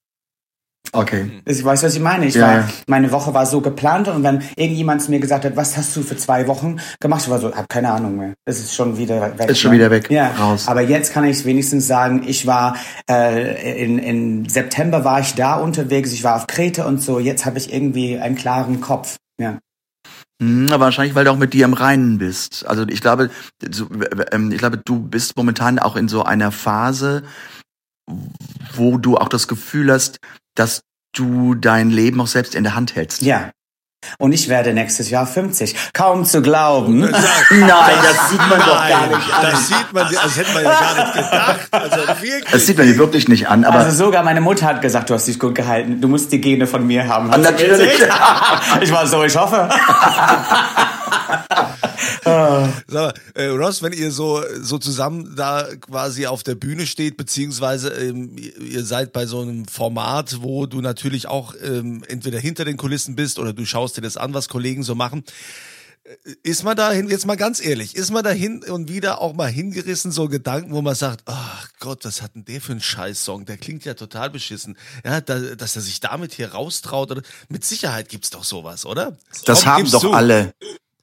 Okay. 0.92 1.30
Ich 1.44 1.64
weiß, 1.64 1.82
was 1.82 1.94
ich 1.94 2.00
meine. 2.00 2.26
Ich 2.26 2.34
Ja, 2.34 2.42
war, 2.42 2.54
ja. 2.58 2.68
meine 2.86 3.12
Woche 3.12 3.34
war 3.34 3.46
so 3.46 3.60
geplant 3.60 4.08
und 4.08 4.22
wenn 4.22 4.42
irgendjemand 4.56 5.02
zu 5.02 5.10
mir 5.10 5.20
gesagt 5.20 5.44
hat, 5.44 5.56
was 5.56 5.76
hast 5.76 5.94
du 5.96 6.02
für 6.02 6.16
zwei 6.16 6.46
Wochen 6.46 6.78
gemacht, 7.00 7.22
ich 7.24 7.30
war 7.30 7.38
so, 7.38 7.54
hab 7.54 7.68
keine 7.68 7.90
Ahnung 7.92 8.16
mehr. 8.16 8.34
Es 8.44 8.58
ist 8.58 8.74
schon 8.74 8.96
wieder 8.96 9.38
weg. 9.38 9.50
Ist 9.50 9.60
schon 9.60 9.70
ne? 9.72 9.78
wieder 9.78 9.90
weg, 9.90 10.10
Ja. 10.10 10.28
raus. 10.38 10.66
Aber 10.66 10.82
jetzt 10.82 11.12
kann 11.12 11.24
ich 11.24 11.44
wenigstens 11.44 11.86
sagen, 11.86 12.22
ich 12.26 12.46
war 12.46 12.76
äh, 13.10 13.84
in, 13.84 13.98
in 13.98 14.48
September 14.48 15.04
war 15.04 15.20
ich 15.20 15.34
da 15.34 15.56
unterwegs, 15.56 16.12
ich 16.12 16.24
war 16.24 16.36
auf 16.36 16.46
Kreta 16.46 16.84
und 16.86 17.02
so. 17.02 17.18
Jetzt 17.18 17.44
habe 17.44 17.58
ich 17.58 17.72
irgendwie 17.72 18.18
einen 18.18 18.36
klaren 18.36 18.80
Kopf. 18.80 19.16
Ja. 19.40 19.58
Hm, 20.40 20.68
aber 20.70 20.84
wahrscheinlich, 20.86 21.14
weil 21.14 21.24
du 21.24 21.32
auch 21.32 21.36
mit 21.36 21.52
dir 21.52 21.64
im 21.64 21.74
Reinen 21.74 22.18
bist. 22.18 22.64
Also 22.66 22.86
ich 22.88 23.00
glaube, 23.00 23.30
ähm, 24.32 24.52
ich 24.52 24.58
glaube, 24.58 24.78
du 24.78 25.00
bist 25.00 25.36
momentan 25.36 25.78
auch 25.78 25.96
in 25.96 26.08
so 26.08 26.22
einer 26.22 26.52
Phase, 26.52 27.24
wo 28.74 28.98
du 28.98 29.16
auch 29.16 29.28
das 29.28 29.48
Gefühl 29.48 29.92
hast, 29.92 30.18
dass 30.58 30.82
du 31.14 31.54
dein 31.54 31.90
Leben 31.90 32.20
auch 32.20 32.26
selbst 32.26 32.54
in 32.54 32.64
der 32.64 32.74
Hand 32.74 32.96
hältst. 32.96 33.22
Ja. 33.22 33.50
Und 34.18 34.30
ich 34.32 34.48
werde 34.48 34.72
nächstes 34.72 35.10
Jahr 35.10 35.26
50. 35.26 35.74
Kaum 35.92 36.24
zu 36.24 36.40
glauben. 36.40 37.00
Nein, 37.00 37.10
das 37.10 38.30
sieht 38.30 38.38
man 38.48 38.60
doch 38.60 38.88
gar 38.88 39.06
nicht 39.08 39.34
an. 39.34 39.42
Das 39.42 39.66
sieht 39.68 39.92
man, 39.92 40.06
das 40.12 40.36
hätte 40.36 40.52
man 40.54 40.62
ja 40.62 40.70
gar 40.70 40.94
nicht 40.94 41.14
gedacht. 41.14 41.68
Also 41.72 41.96
wirklich. 42.22 42.52
Das 42.52 42.66
sieht 42.66 42.78
man 42.78 42.86
dir 42.86 42.96
wirklich 42.96 43.28
nicht 43.28 43.48
an, 43.48 43.64
aber 43.64 43.80
Also 43.80 44.04
sogar 44.04 44.22
meine 44.22 44.40
Mutter 44.40 44.66
hat 44.66 44.82
gesagt, 44.82 45.10
du 45.10 45.14
hast 45.14 45.26
dich 45.26 45.40
gut 45.40 45.56
gehalten. 45.56 46.00
Du 46.00 46.06
musst 46.08 46.30
die 46.30 46.40
Gene 46.40 46.68
von 46.68 46.86
mir 46.86 47.08
haben. 47.08 47.28
Natürlich. 47.28 47.90
Ich 48.80 48.92
war 48.92 49.06
so, 49.06 49.24
ich 49.24 49.36
hoffe. 49.36 49.68
Sag 52.24 52.82
mal, 52.88 53.14
äh, 53.34 53.46
Ross, 53.46 53.82
wenn 53.82 53.92
ihr 53.92 54.10
so, 54.10 54.42
so 54.60 54.78
zusammen 54.78 55.34
da 55.36 55.66
quasi 55.80 56.26
auf 56.26 56.42
der 56.42 56.54
Bühne 56.54 56.86
steht, 56.86 57.16
beziehungsweise 57.16 57.90
ähm, 57.90 58.36
ihr 58.36 58.84
seid 58.84 59.12
bei 59.12 59.26
so 59.26 59.40
einem 59.40 59.66
Format, 59.66 60.42
wo 60.42 60.66
du 60.66 60.80
natürlich 60.80 61.26
auch 61.28 61.54
ähm, 61.62 62.04
entweder 62.08 62.38
hinter 62.38 62.64
den 62.64 62.76
Kulissen 62.76 63.16
bist 63.16 63.38
oder 63.38 63.52
du 63.52 63.64
schaust 63.64 63.96
dir 63.96 64.02
das 64.02 64.16
an, 64.16 64.34
was 64.34 64.48
Kollegen 64.48 64.82
so 64.82 64.94
machen. 64.94 65.24
Äh, 66.04 66.34
Ist 66.42 66.64
man 66.64 66.76
dahin, 66.76 67.08
jetzt 67.08 67.26
mal 67.26 67.36
ganz 67.36 67.64
ehrlich, 67.64 67.96
ist 67.96 68.10
man 68.10 68.24
dahin 68.24 68.62
und 68.64 68.88
wieder 68.88 69.20
auch 69.20 69.34
mal 69.34 69.50
hingerissen, 69.50 70.12
so 70.12 70.28
Gedanken, 70.28 70.72
wo 70.72 70.82
man 70.82 70.94
sagt, 70.94 71.22
ach 71.26 71.68
Gott, 71.80 72.04
was 72.04 72.22
hat 72.22 72.34
denn 72.34 72.44
der 72.44 72.60
für 72.60 72.72
ein 72.72 72.80
Scheißsong? 72.80 73.44
Der 73.46 73.56
klingt 73.56 73.84
ja 73.84 73.94
total 73.94 74.30
beschissen. 74.30 74.76
Ja, 75.04 75.20
da, 75.20 75.38
dass 75.54 75.76
er 75.76 75.82
sich 75.82 76.00
damit 76.00 76.32
hier 76.32 76.52
raustraut, 76.52 77.10
oder? 77.10 77.22
Mit 77.48 77.64
Sicherheit 77.64 78.08
gibt's 78.08 78.30
doch 78.30 78.44
sowas, 78.44 78.86
oder? 78.86 79.16
das 79.44 79.62
Komm, 79.62 79.72
haben 79.72 79.90
doch 79.90 80.00
zu. 80.00 80.12
alle. 80.12 80.52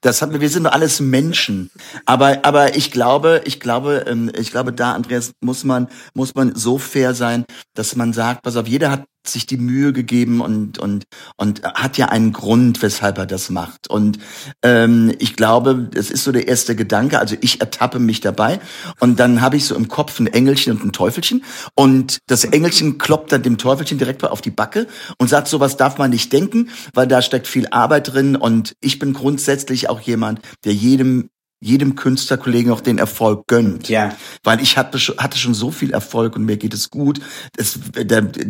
Das 0.06 0.22
wir, 0.22 0.40
wir 0.40 0.50
sind 0.50 0.62
doch 0.62 0.72
alles 0.72 1.00
Menschen. 1.00 1.68
Aber, 2.04 2.44
aber 2.44 2.76
ich 2.76 2.92
glaube, 2.92 3.42
ich 3.44 3.58
glaube, 3.58 4.04
ähm, 4.06 4.30
ich 4.38 4.52
glaube, 4.52 4.72
da, 4.72 4.92
Andreas, 4.92 5.32
muss 5.40 5.64
man, 5.64 5.88
muss 6.14 6.32
man 6.36 6.54
so 6.54 6.78
fair 6.78 7.12
sein, 7.12 7.44
dass 7.74 7.96
man 7.96 8.12
sagt, 8.12 8.42
pass 8.42 8.56
auf, 8.56 8.68
jeder 8.68 8.92
hat 8.92 9.04
sich 9.28 9.46
die 9.46 9.56
Mühe 9.56 9.92
gegeben 9.92 10.40
und, 10.40 10.78
und, 10.78 11.04
und 11.36 11.62
hat 11.62 11.98
ja 11.98 12.06
einen 12.08 12.32
Grund, 12.32 12.82
weshalb 12.82 13.18
er 13.18 13.26
das 13.26 13.50
macht. 13.50 13.88
Und 13.88 14.18
ähm, 14.62 15.12
ich 15.18 15.36
glaube, 15.36 15.90
es 15.94 16.10
ist 16.10 16.24
so 16.24 16.32
der 16.32 16.48
erste 16.48 16.76
Gedanke, 16.76 17.18
also 17.18 17.36
ich 17.40 17.60
ertappe 17.60 17.98
mich 17.98 18.20
dabei. 18.20 18.60
Und 19.00 19.20
dann 19.20 19.40
habe 19.40 19.56
ich 19.56 19.66
so 19.66 19.74
im 19.74 19.88
Kopf 19.88 20.18
ein 20.20 20.26
Engelchen 20.26 20.72
und 20.72 20.84
ein 20.84 20.92
Teufelchen. 20.92 21.44
Und 21.74 22.18
das 22.26 22.44
Engelchen 22.44 22.98
kloppt 22.98 23.32
dann 23.32 23.42
dem 23.42 23.58
Teufelchen 23.58 23.98
direkt 23.98 24.22
mal 24.22 24.28
auf 24.28 24.40
die 24.40 24.50
Backe 24.50 24.86
und 25.18 25.28
sagt, 25.28 25.48
sowas 25.48 25.76
darf 25.76 25.98
man 25.98 26.10
nicht 26.10 26.32
denken, 26.32 26.70
weil 26.94 27.06
da 27.06 27.22
steckt 27.22 27.46
viel 27.46 27.68
Arbeit 27.68 28.12
drin. 28.12 28.36
Und 28.36 28.74
ich 28.80 28.98
bin 28.98 29.12
grundsätzlich 29.12 29.88
auch 29.88 30.00
jemand, 30.00 30.40
der 30.64 30.74
jedem 30.74 31.30
jedem 31.60 31.96
Künstlerkollegen 31.96 32.70
auch 32.70 32.80
den 32.80 32.98
Erfolg 32.98 33.46
gönnt. 33.46 33.88
Ja. 33.88 34.14
Weil 34.44 34.60
ich 34.60 34.76
hatte 34.76 34.98
schon, 34.98 35.16
hatte 35.18 35.38
schon 35.38 35.54
so 35.54 35.70
viel 35.70 35.90
Erfolg 35.90 36.36
und 36.36 36.44
mir 36.44 36.56
geht 36.56 36.74
es 36.74 36.90
gut. 36.90 37.20
Es, 37.56 37.78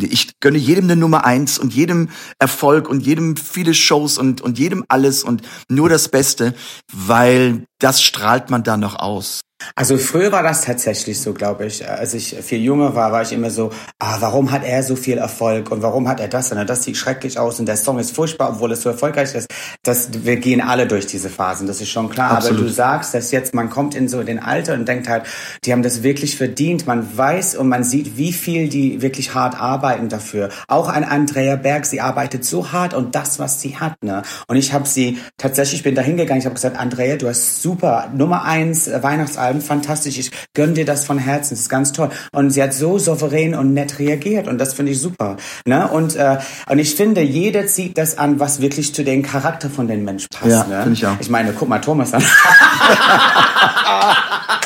ich 0.00 0.40
gönne 0.40 0.58
jedem 0.58 0.84
eine 0.84 0.96
Nummer 0.96 1.24
eins 1.24 1.58
und 1.58 1.72
jedem 1.72 2.08
Erfolg 2.38 2.88
und 2.88 3.06
jedem 3.06 3.36
viele 3.36 3.74
Shows 3.74 4.18
und, 4.18 4.40
und 4.40 4.58
jedem 4.58 4.84
alles 4.88 5.22
und 5.22 5.42
nur 5.68 5.88
das 5.88 6.08
Beste, 6.08 6.54
weil 6.92 7.66
das 7.78 8.02
strahlt 8.02 8.50
man 8.50 8.62
da 8.62 8.76
noch 8.76 8.98
aus. 8.98 9.40
Also 9.74 9.96
früher 9.96 10.32
war 10.32 10.42
das 10.42 10.62
tatsächlich 10.62 11.20
so, 11.20 11.32
glaube 11.32 11.66
ich. 11.66 11.88
Als 11.88 12.12
ich 12.14 12.36
viel 12.42 12.60
jünger 12.60 12.94
war, 12.94 13.10
war 13.10 13.22
ich 13.22 13.32
immer 13.32 13.50
so, 13.50 13.70
ah, 13.98 14.18
warum 14.20 14.52
hat 14.52 14.64
er 14.64 14.82
so 14.82 14.96
viel 14.96 15.16
Erfolg 15.16 15.70
und 15.70 15.82
warum 15.82 16.08
hat 16.08 16.20
er 16.20 16.28
das 16.28 16.52
und 16.52 16.68
das 16.68 16.84
sieht 16.84 16.96
schrecklich 16.96 17.38
aus 17.38 17.58
und 17.58 17.66
der 17.66 17.76
Song 17.76 17.98
ist 17.98 18.14
furchtbar, 18.14 18.50
obwohl 18.50 18.72
es 18.72 18.82
so 18.82 18.90
erfolgreich 18.90 19.34
ist. 19.34 19.48
Das, 19.82 20.24
wir 20.24 20.36
gehen 20.36 20.60
alle 20.60 20.86
durch 20.86 21.06
diese 21.06 21.30
Phasen, 21.30 21.66
das 21.66 21.80
ist 21.80 21.88
schon 21.88 22.10
klar. 22.10 22.32
Absolut. 22.32 22.58
Aber 22.58 22.68
du 22.68 22.72
sagst, 22.72 23.14
dass 23.14 23.30
jetzt 23.30 23.54
man 23.54 23.70
kommt 23.70 23.94
in 23.94 24.08
so 24.08 24.22
den 24.22 24.38
Alter 24.38 24.74
und 24.74 24.86
denkt 24.86 25.08
halt, 25.08 25.24
die 25.64 25.72
haben 25.72 25.82
das 25.82 26.02
wirklich 26.02 26.36
verdient. 26.36 26.86
Man 26.86 27.16
weiß 27.16 27.56
und 27.56 27.68
man 27.68 27.82
sieht, 27.82 28.18
wie 28.18 28.34
viel 28.34 28.68
die 28.68 29.00
wirklich 29.00 29.34
hart 29.34 29.58
arbeiten 29.58 30.10
dafür. 30.10 30.50
Auch 30.68 30.88
an 30.88 31.02
Andrea 31.02 31.56
Berg, 31.56 31.86
sie 31.86 32.02
arbeitet 32.02 32.44
so 32.44 32.72
hart 32.72 32.92
und 32.92 33.14
das, 33.14 33.38
was 33.38 33.60
sie 33.62 33.78
hat, 33.78 34.02
ne. 34.02 34.22
Und 34.48 34.56
ich 34.56 34.74
habe 34.74 34.86
sie 34.86 35.18
tatsächlich, 35.38 35.80
ich 35.80 35.84
bin 35.84 35.94
da 35.94 36.02
hingegangen, 36.02 36.40
ich 36.40 36.46
habe 36.46 36.54
gesagt, 36.54 36.78
Andrea, 36.78 37.16
du 37.16 37.28
hast 37.28 37.62
super 37.66 38.09
Nummer 38.14 38.44
eins 38.44 38.87
äh, 38.87 39.02
Weihnachtsalbum, 39.02 39.61
fantastisch. 39.61 40.18
Ich 40.18 40.31
gönn 40.55 40.74
dir 40.74 40.85
das 40.85 41.05
von 41.05 41.18
Herzen, 41.18 41.55
das 41.55 41.62
ist 41.62 41.68
ganz 41.68 41.90
toll. 41.90 42.11
Und 42.31 42.50
sie 42.50 42.62
hat 42.62 42.72
so 42.72 42.96
souverän 42.96 43.57
und 43.57 43.74
nett 43.74 43.98
reagiert 43.98 44.46
und 44.46 44.59
das 44.59 44.74
finde 44.74 44.92
ich 44.92 45.00
super. 45.00 45.37
Ne? 45.64 45.88
Und, 45.88 46.14
äh, 46.14 46.38
und 46.70 46.79
ich 46.79 46.94
finde, 46.94 47.22
jeder 47.22 47.66
zieht 47.66 47.98
das 47.98 48.18
an, 48.18 48.38
was 48.38 48.61
wirklich 48.61 48.94
zu 48.94 49.02
dem 49.02 49.24
Charakter 49.24 49.68
von 49.68 49.88
dem 49.88 50.05
Mensch 50.05 50.29
passt. 50.31 50.48
Ja, 50.48 50.64
ne? 50.64 50.85
finde 50.85 50.92
ich 50.92 51.05
auch. 51.05 51.16
Ich 51.18 51.29
meine, 51.29 51.52
guck 51.55 51.68
mal 51.68 51.81
Thomas 51.81 52.14
an. 52.14 52.22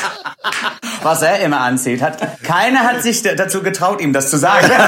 was 1.03 1.21
er 1.21 1.39
immer 1.39 1.59
anzieht. 1.61 2.01
Hat, 2.01 2.41
keiner 2.43 2.79
hat 2.79 3.01
sich 3.03 3.21
dazu 3.21 3.61
getraut, 3.63 4.01
ihm 4.01 4.13
das 4.13 4.29
zu 4.29 4.37
sagen. 4.37 4.67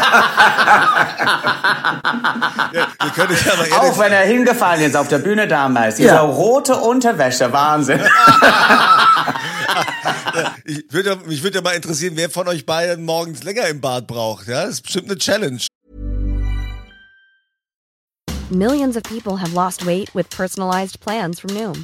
Wir 2.71 3.09
können 3.15 3.29
dich 3.29 3.45
aber 3.51 3.67
ehrlich 3.67 3.73
Auch 3.73 3.97
wenn 3.99 4.11
er 4.11 4.21
hingefallen 4.25 4.81
ist 4.81 4.95
auf 4.95 5.07
der 5.07 5.19
Bühne 5.19 5.47
damals. 5.47 5.95
Diese 5.97 6.09
Ja. 6.09 6.21
rote 6.21 6.75
Unterwäsche, 6.75 7.51
Wahnsinn. 7.51 8.01
Ich 10.65 10.85
würde, 10.89 11.17
mich 11.27 11.43
würde 11.43 11.57
ja 11.57 11.61
mal 11.61 11.75
interessieren, 11.75 12.13
wer 12.15 12.29
von 12.29 12.47
euch 12.47 12.65
beiden 12.65 13.05
morgens 13.05 13.43
länger 13.43 13.67
im 13.67 13.81
Bad 13.81 14.07
braucht. 14.07 14.47
Ja, 14.47 14.61
das 14.65 14.75
ist 14.75 14.81
bestimmt 14.83 15.09
eine 15.11 15.17
Challenge. 15.19 15.59
Millions 18.49 18.95
of 18.97 19.03
people 19.03 19.39
have 19.39 19.53
lost 19.53 19.85
weight 19.85 20.13
with 20.15 20.27
personalized 20.29 20.99
plans 21.01 21.39
from 21.39 21.53
Noom, 21.53 21.83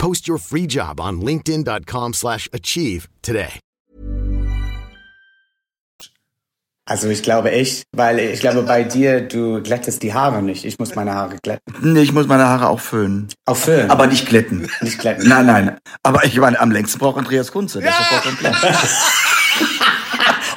Post 0.00 0.26
your 0.26 0.38
free 0.38 0.66
job 0.66 0.98
on 0.98 1.20
linkedin.com/achieve 1.20 2.14
slash 2.14 2.48
achieve 2.52 3.08
today. 3.22 3.60
Also 6.90 7.08
ich 7.08 7.22
glaube 7.22 7.52
echt, 7.52 7.84
weil 7.94 8.18
ich 8.18 8.40
glaube 8.40 8.62
bei 8.62 8.82
dir, 8.82 9.20
du 9.20 9.62
glättest 9.62 10.02
die 10.02 10.12
Haare 10.12 10.42
nicht. 10.42 10.64
Ich 10.64 10.80
muss 10.80 10.96
meine 10.96 11.14
Haare 11.14 11.36
glätten. 11.40 11.72
Nee, 11.82 12.00
ich 12.00 12.12
muss 12.12 12.26
meine 12.26 12.46
Haare 12.46 12.68
auch 12.68 12.80
föhnen. 12.80 13.28
Auch 13.46 13.56
föhnen? 13.56 13.92
Aber 13.92 14.08
nicht 14.08 14.26
glätten. 14.26 14.68
Nicht 14.80 14.98
glätten. 14.98 15.28
Nein, 15.28 15.46
nein. 15.46 15.78
Aber 16.02 16.24
ich 16.24 16.36
meine, 16.36 16.58
am 16.58 16.72
längsten 16.72 16.98
braucht 16.98 17.16
Andreas 17.16 17.52
Kunze. 17.52 17.80
Das 17.80 17.94
ist 17.94 18.00
doch 18.00 18.22
vollkommen 18.22 18.38
klar. 18.38 18.74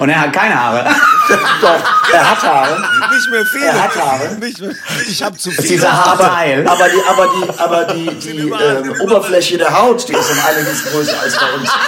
Und 0.04 0.10
er 0.10 0.20
hat 0.20 0.34
keine 0.34 0.62
Haare. 0.62 0.86
Doch, 1.62 1.80
er 2.12 2.30
hat 2.30 2.44
Haare. 2.44 2.78
Nicht 3.10 3.30
mehr 3.30 3.46
viele. 3.46 3.68
Er 3.68 3.84
hat 3.84 3.96
Haare. 3.96 4.36
Nicht 4.36 4.60
mehr. 4.60 4.72
Ich 5.08 5.24
habe 5.24 5.38
zu 5.38 5.50
viele. 5.50 5.66
dieser 5.70 5.94
Haarteil. 5.94 6.68
Aber 6.68 6.89
die, 6.89 7.02
aber 7.08 7.26
die, 7.28 7.50
aber 7.58 7.86
die, 7.86 8.10
die 8.16 8.50
ähm, 8.50 8.96
Oberfläche 9.00 9.58
der 9.58 9.80
Haut, 9.80 10.06
die 10.10 10.12
ist 10.12 10.30
um 10.30 10.38
einiges 10.46 10.92
größer 10.92 11.18
als 11.22 11.38
bei 11.38 11.54
uns. 11.54 11.70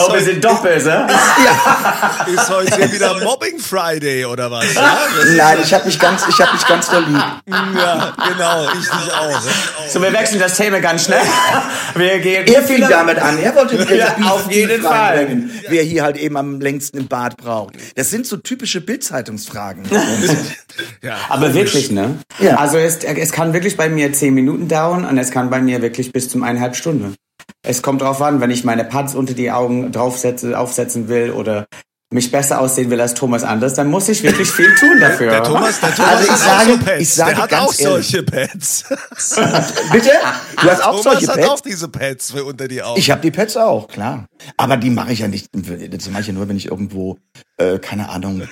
Ist 0.00 0.08
Oh, 0.08 0.12
wir 0.14 0.20
sind 0.22 0.44
doch 0.44 0.62
böse. 0.62 0.90
ist 2.34 2.50
heute 2.50 2.76
hier 2.76 2.92
wieder 2.92 3.20
Mobbing 3.20 3.58
Friday 3.58 4.24
oder 4.24 4.50
was? 4.50 4.72
Ja, 4.74 4.98
Nein, 5.36 5.58
ich 5.62 5.74
habe 5.74 5.86
mich 5.86 5.98
ganz, 5.98 6.22
ich 6.28 6.40
habe 6.40 6.52
mich 6.52 6.66
ganz 6.66 6.88
doll 6.90 7.04
lieb. 7.06 7.22
ja 7.48 8.12
genau. 8.32 8.64
Ich 8.72 8.88
dich 8.88 9.12
auch. 9.14 9.40
So, 9.88 10.00
wir 10.02 10.12
wechseln 10.12 10.38
das 10.40 10.56
Thema 10.56 10.80
ganz 10.80 11.04
schnell. 11.04 11.20
Wir 11.94 12.18
gehen. 12.20 12.46
Er 12.46 12.62
fing 12.62 12.86
damit 12.88 13.18
an. 13.18 13.38
Er 13.38 13.54
wollte 13.56 13.78
wieder 13.78 13.94
Ja, 13.94 14.14
auf 14.30 14.50
jeden 14.50 14.82
Fall. 14.82 15.16
reinbringen, 15.18 15.50
Wer 15.68 15.82
hier 15.82 16.02
halt 16.04 16.16
eben 16.16 16.36
am 16.36 16.60
längsten 16.60 16.98
im 16.98 17.08
Bad 17.08 17.36
braucht. 17.36 17.74
Das 17.96 18.10
sind 18.10 18.26
so 18.26 18.36
typische 18.36 18.80
Bildzeitungsfragen. 18.80 19.84
Ja, 21.02 21.16
Aber 21.28 21.48
komisch. 21.48 21.54
wirklich, 21.56 21.90
ne? 21.90 22.18
Ja. 22.38 22.56
Also 22.56 22.78
es, 22.78 22.98
es 23.04 23.32
kann 23.32 23.52
wirklich 23.52 23.76
bei 23.76 23.88
mir 23.88 24.12
zehn 24.12 24.34
Minuten 24.34 24.68
dauern 24.68 25.04
und 25.04 25.18
es 25.18 25.30
kann 25.30 25.50
bei 25.50 25.60
mir 25.60 25.82
wirklich 25.82 26.12
bis 26.12 26.28
zum 26.28 26.42
eineinhalb 26.44 26.76
Stunden. 26.76 27.14
Es 27.62 27.82
kommt 27.82 28.00
drauf 28.02 28.22
an, 28.22 28.40
wenn 28.40 28.50
ich 28.50 28.64
meine 28.64 28.84
Pads 28.84 29.14
unter 29.14 29.34
die 29.34 29.50
Augen 29.50 29.92
draufsetze, 29.92 30.58
aufsetzen 30.58 31.08
will 31.08 31.30
oder 31.32 31.66
mich 32.12 32.32
besser 32.32 32.60
aussehen 32.60 32.90
will 32.90 33.00
als 33.00 33.14
Thomas 33.14 33.44
Anders, 33.44 33.74
dann 33.74 33.88
muss 33.88 34.08
ich 34.08 34.22
wirklich 34.24 34.50
viel 34.50 34.74
tun 34.74 34.98
dafür. 34.98 35.30
Der 35.30 35.42
Thomas, 35.44 35.78
der 35.78 35.94
Thomas 35.94 36.10
Also 36.12 36.24
ich 36.24 36.30
hat 36.30 36.38
sage- 36.40 36.50
auch 36.56 36.66
so 36.66 36.78
Pads. 36.84 37.00
ich 37.02 37.14
sage 37.14 37.34
der 37.34 37.42
hat 37.44 37.52
auch 37.54 37.58
ehrlich. 37.58 37.76
solche 38.08 38.22
Pads. 38.24 38.84
Bitte? 39.92 40.10
Du 40.60 40.70
hast 40.70 40.82
auch 40.82 40.90
Thomas 41.02 41.02
solche 41.04 41.28
hat 41.28 41.36
Pads? 41.36 41.48
auch 41.48 41.60
diese 41.60 41.88
Pads 41.88 42.30
unter 42.32 42.66
die 42.66 42.82
Augen. 42.82 42.98
Ich 42.98 43.10
habe 43.12 43.20
die 43.20 43.30
Pads 43.30 43.56
auch, 43.56 43.86
klar. 43.86 44.26
Aber 44.56 44.76
die 44.76 44.90
mache 44.90 45.12
ich 45.12 45.20
ja 45.20 45.28
nicht. 45.28 45.48
Das 45.52 46.10
mache 46.10 46.22
ich 46.22 46.26
ja 46.26 46.32
nur, 46.32 46.48
wenn 46.48 46.56
ich 46.56 46.66
irgendwo, 46.66 47.18
äh, 47.58 47.78
keine 47.78 48.08
Ahnung, 48.08 48.42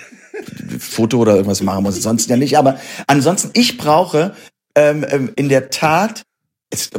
Foto 0.79 1.19
oder 1.19 1.33
irgendwas 1.33 1.61
machen 1.63 1.83
muss. 1.83 1.97
Ansonsten 1.97 2.31
ja 2.31 2.37
nicht. 2.37 2.59
Aber 2.59 2.79
ansonsten, 3.09 3.51
ich 3.55 3.77
brauche 3.77 4.37
ähm, 4.77 5.05
ähm, 5.09 5.33
in 5.35 5.49
der 5.49 5.71
Tat, 5.71 6.23
es, 6.71 6.91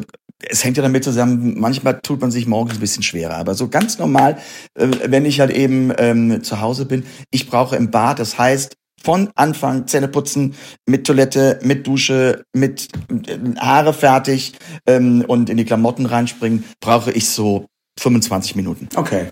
es 0.47 0.63
hängt 0.63 0.77
ja 0.77 0.83
damit 0.83 1.03
zusammen, 1.03 1.59
manchmal 1.59 1.99
tut 2.01 2.21
man 2.21 2.31
sich 2.31 2.47
morgens 2.47 2.75
ein 2.75 2.79
bisschen 2.79 3.03
schwerer. 3.03 3.35
Aber 3.35 3.55
so 3.55 3.67
ganz 3.67 3.97
normal, 3.99 4.37
äh, 4.75 4.87
wenn 5.05 5.25
ich 5.25 5.39
halt 5.39 5.51
eben 5.51 5.91
ähm, 5.97 6.43
zu 6.43 6.61
Hause 6.61 6.85
bin, 6.85 7.05
ich 7.31 7.49
brauche 7.49 7.75
im 7.75 7.91
Bad, 7.91 8.19
das 8.19 8.37
heißt, 8.37 8.75
von 9.01 9.29
Anfang 9.35 9.87
Zähne 9.87 10.07
putzen, 10.07 10.55
mit 10.85 11.07
Toilette, 11.07 11.59
mit 11.63 11.87
Dusche, 11.87 12.43
mit 12.53 12.89
äh, 13.09 13.37
Haare 13.57 13.93
fertig 13.93 14.53
ähm, 14.85 15.23
und 15.27 15.49
in 15.49 15.57
die 15.57 15.65
Klamotten 15.65 16.05
reinspringen, 16.05 16.63
brauche 16.79 17.11
ich 17.11 17.29
so 17.29 17.65
25 17.99 18.55
Minuten. 18.55 18.89
Okay. 18.95 19.29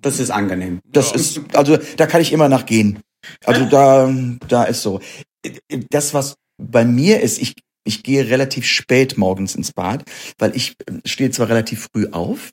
Das 0.00 0.20
ist 0.20 0.30
angenehm. 0.30 0.80
Das 0.84 1.12
ist, 1.12 1.40
also 1.54 1.78
da 1.96 2.06
kann 2.06 2.20
ich 2.20 2.32
immer 2.32 2.50
nach 2.50 2.66
gehen. 2.66 3.00
Also 3.46 3.64
da, 3.64 4.12
da 4.48 4.64
ist 4.64 4.82
so. 4.82 5.00
Das, 5.88 6.12
was 6.12 6.36
bei 6.58 6.84
mir 6.84 7.20
ist, 7.20 7.40
ich, 7.40 7.54
ich 7.84 8.02
gehe 8.02 8.28
relativ 8.28 8.66
spät 8.66 9.16
morgens 9.18 9.54
ins 9.54 9.72
Bad, 9.72 10.04
weil 10.38 10.56
ich 10.56 10.74
äh, 10.86 11.00
stehe 11.04 11.30
zwar 11.30 11.48
relativ 11.48 11.88
früh 11.92 12.08
auf, 12.10 12.50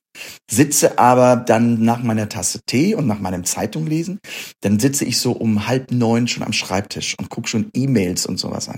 sitze 0.50 1.00
aber 1.00 1.38
dann 1.38 1.84
nach 1.84 2.04
meiner 2.04 2.30
Tasse 2.30 2.60
Tee 2.66 2.96
und 2.96 3.08
nach 3.08 3.20
meinem 3.20 3.46
Zeitung 3.46 3.88
lesen, 3.88 4.20
dann 4.62 4.80
sitze 4.80 5.06
ich 5.06 5.20
so 5.20 5.32
um 5.32 5.68
halb 5.68 5.92
neun 5.92 6.28
schon 6.28 6.44
am 6.44 6.54
Schreibtisch 6.54 7.16
und 7.18 7.30
gucke 7.30 7.48
schon 7.48 7.70
E-Mails 7.74 8.26
und 8.26 8.38
sowas 8.38 8.68
an. 8.68 8.78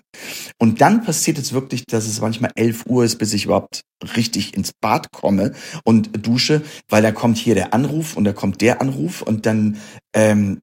Und 0.59 0.81
dann 0.81 1.03
passiert 1.03 1.39
es 1.39 1.53
wirklich, 1.53 1.85
dass 1.85 2.05
es 2.05 2.21
manchmal 2.21 2.51
elf 2.55 2.85
Uhr 2.85 3.03
ist, 3.03 3.17
bis 3.17 3.33
ich 3.33 3.45
überhaupt 3.45 3.81
richtig 4.15 4.55
ins 4.55 4.73
Bad 4.79 5.11
komme 5.11 5.53
und 5.83 6.25
dusche, 6.25 6.61
weil 6.89 7.01
da 7.01 7.11
kommt 7.11 7.37
hier 7.37 7.55
der 7.55 7.73
Anruf 7.73 8.15
und 8.15 8.25
da 8.25 8.33
kommt 8.33 8.61
der 8.61 8.81
Anruf 8.81 9.21
und 9.21 9.45
dann 9.45 9.77
ähm, 10.13 10.59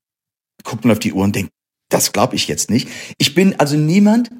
guckt 0.62 0.84
man 0.84 0.92
auf 0.92 0.98
die 0.98 1.12
Uhr 1.12 1.24
und 1.24 1.34
denkt, 1.34 1.50
das 1.88 2.12
glaube 2.12 2.36
ich 2.36 2.46
jetzt 2.46 2.70
nicht. 2.70 2.88
Ich 3.18 3.34
bin 3.34 3.58
also 3.58 3.76
niemand, 3.76 4.30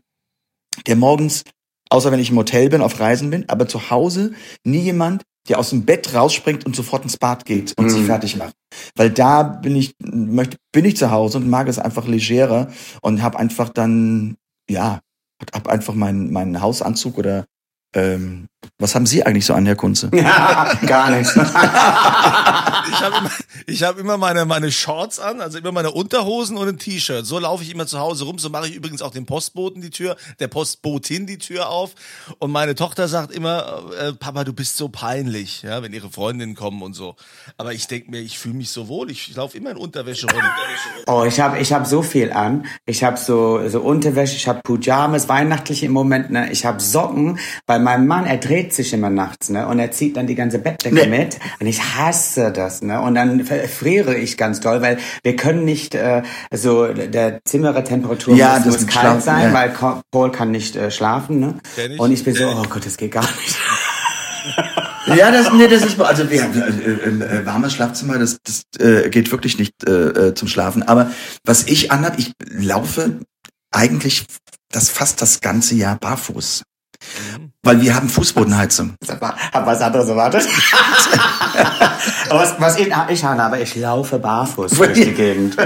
der 0.87 0.97
morgens, 0.97 1.45
außer 1.91 2.13
wenn 2.13 2.21
ich 2.21 2.31
im 2.31 2.37
Hotel 2.37 2.69
bin, 2.69 2.83
auf 2.83 3.01
Reisen 3.01 3.31
bin, 3.31 3.49
aber 3.49 3.69
zu 3.69 3.91
Hause 3.91 4.33
nie 4.65 4.81
jemand, 4.81 5.23
der 5.49 5.59
aus 5.59 5.71
dem 5.71 5.85
Bett 5.85 6.15
rausspringt 6.15 6.67
und 6.67 6.77
sofort 6.77 7.03
ins 7.03 7.17
Bad 7.17 7.45
geht 7.45 7.75
und 7.79 7.91
sich 7.91 8.05
fertig 8.05 8.37
macht. 8.37 8.55
Weil 8.95 9.11
da 9.11 9.43
bin 9.43 9.75
ich, 9.75 9.95
möchte, 9.99 10.57
bin 10.73 10.85
ich 10.85 10.97
zu 10.97 11.11
Hause 11.11 11.39
und 11.39 11.49
mag 11.49 11.67
es 11.67 11.79
einfach 11.79 12.07
legerer 12.07 12.71
und 13.01 13.23
habe 13.23 13.39
einfach 13.39 13.71
dann, 13.71 14.37
ja, 14.69 15.01
hab 15.53 15.69
einfach 15.69 15.95
meinen 15.95 16.33
meinen 16.33 16.61
Hausanzug 16.61 17.19
oder 17.19 17.47
ähm, 17.95 18.47
was 18.79 18.95
haben 18.95 19.07
Sie 19.07 19.25
eigentlich 19.25 19.47
so 19.47 19.55
an, 19.55 19.67
Herr 19.67 19.77
Kunze? 19.77 20.11
Gar 20.87 21.11
nichts. 21.11 21.39
Ich 22.91 23.03
habe 23.03 23.17
immer, 23.19 23.31
ich 23.67 23.83
hab 23.83 23.99
immer 23.99 24.17
meine, 24.17 24.45
meine 24.45 24.73
Shorts 24.73 25.21
an, 25.21 25.41
also 25.41 25.59
immer 25.59 25.73
meine 25.73 25.91
Unterhosen 25.91 26.57
und 26.57 26.69
ein 26.69 26.79
T-Shirt. 26.79 27.27
So 27.27 27.39
laufe 27.39 27.63
ich 27.63 27.73
immer 27.73 27.87
zu 27.87 27.99
Hause 27.99 28.25
rum. 28.25 28.39
So 28.39 28.49
mache 28.49 28.69
ich 28.69 28.75
übrigens 28.75 29.03
auch 29.03 29.11
dem 29.11 29.27
Postboten 29.27 29.83
die 29.83 29.91
Tür, 29.91 30.17
der 30.39 30.49
Postbotin 30.49 31.27
die 31.27 31.39
Tür 31.39 31.69
auf. 31.69 31.95
Und 32.39 32.51
meine 32.51 32.75
Tochter 32.75 33.09
sagt 33.09 33.33
immer, 33.33 33.83
äh, 33.99 34.13
Papa, 34.13 34.45
du 34.45 34.53
bist 34.53 34.77
so 34.77 34.89
peinlich, 34.89 35.63
ja, 35.63 35.83
wenn 35.83 35.93
ihre 35.93 36.11
Freundinnen 36.11 36.55
kommen 36.55 36.83
und 36.83 36.95
so. 36.95 37.17
Aber 37.59 37.73
ich 37.73 37.87
denke 37.87 38.11
mir, 38.11 38.21
ich 38.21 38.39
fühle 38.39 38.55
mich 38.55 38.71
so 38.71 38.89
wohl. 38.89 39.11
Ich 39.11 39.35
laufe 39.37 39.57
immer 39.57 39.71
in 39.71 39.77
Unterwäsche 39.77 40.27
rum. 40.27 40.43
Oh, 41.07 41.25
ich 41.27 41.39
habe 41.41 41.59
ich 41.59 41.73
hab 41.73 41.87
so 41.87 42.03
viel 42.03 42.33
an. 42.33 42.67
Ich 42.87 43.05
habe 43.05 43.17
so, 43.17 43.69
so 43.69 43.81
Unterwäsche, 43.81 44.37
ich 44.37 44.49
habe 44.49 44.61
Pyjamas, 44.63 45.29
weihnachtliche 45.29 45.87
im 45.87 45.93
Moment. 45.93 46.31
Ne? 46.31 46.51
Ich 46.51 46.65
habe 46.65 46.81
Socken, 46.81 47.39
weil 47.67 47.81
mein 47.81 48.07
Mann, 48.07 48.27
er 48.27 48.39
dreht 48.51 48.75
sich 48.75 48.93
immer 48.93 49.11
nachts 49.11 49.49
ne? 49.49 49.67
und 49.69 49.79
er 49.79 49.93
zieht 49.93 50.17
dann 50.17 50.27
die 50.27 50.35
ganze 50.35 50.59
Bettdecke 50.59 50.95
Nee. 50.95 51.07
mit. 51.07 51.39
Und 51.61 51.67
ich 51.69 51.81
hasse 51.83 52.51
das. 52.51 52.83
Ne? 52.83 53.01
Und 53.01 53.15
dann 53.15 53.45
friere 53.45 54.17
ich 54.17 54.37
ganz 54.37 54.61
doll, 54.61 54.83
weil 54.83 54.99
wir 55.23 55.37
können 55.37 55.65
nicht 55.65 55.95
äh, 55.95 56.23
so, 56.53 56.89
der 56.93 57.45
Zimmertemperatur 57.45 58.35
Ja, 58.35 58.55
muss, 58.55 58.65
das 58.65 58.67
muss 58.67 58.87
kalt 58.87 58.93
Schlafen, 58.93 59.21
sein, 59.21 59.53
ja. 59.53 59.55
weil 59.55 60.03
Paul 60.11 60.33
kann 60.33 60.51
nicht 60.51 60.75
äh, 60.75 60.91
schlafen. 60.91 61.39
Ne? 61.39 61.61
Ich. 61.77 62.01
Und 62.01 62.11
ich 62.11 62.25
bin 62.25 62.35
so, 62.35 62.49
oh 62.49 62.65
Gott, 62.69 62.85
das 62.85 62.97
geht 62.97 63.13
gar 63.13 63.23
nicht. 63.23 63.57
Ja, 65.07 65.33
das, 65.33 65.53
nee, 65.53 65.67
das 65.67 65.85
ist, 65.85 66.01
also 66.01 66.31
wir, 66.31 66.43
äh, 66.43 67.41
äh, 67.41 67.47
warmes 67.47 67.73
Schlafzimmer, 67.73 68.19
das, 68.19 68.39
das 68.45 68.63
äh, 68.79 69.09
geht 69.09 69.33
wirklich 69.33 69.59
nicht 69.59 69.73
äh, 69.89 70.29
äh, 70.29 70.35
zum 70.35 70.47
Schlafen. 70.47 70.83
Aber 70.85 71.11
was 71.45 71.65
ich 71.65 71.91
anhab, 71.91 72.19
ich 72.19 72.33
laufe 72.49 73.19
eigentlich 73.73 74.27
das 74.71 74.89
fast 74.89 75.21
das 75.21 75.41
ganze 75.41 75.75
Jahr 75.75 75.97
barfuß. 75.97 76.63
Weil 77.63 77.81
wir 77.83 77.95
haben 77.95 78.09
Fußbodenheizung. 78.09 78.95
Hab 79.53 79.67
was 79.67 79.81
anderes 79.81 80.09
erwartet. 80.09 80.49
Aber 82.31 82.41
was, 82.41 82.55
was 82.59 82.79
ich, 82.79 82.89
ich 83.09 83.25
habe, 83.25 83.59
ich 83.61 83.77
laufe 83.77 84.19
barfuß 84.19 84.71
durch 84.77 84.93
die 84.93 85.13
Gegend. 85.13 85.57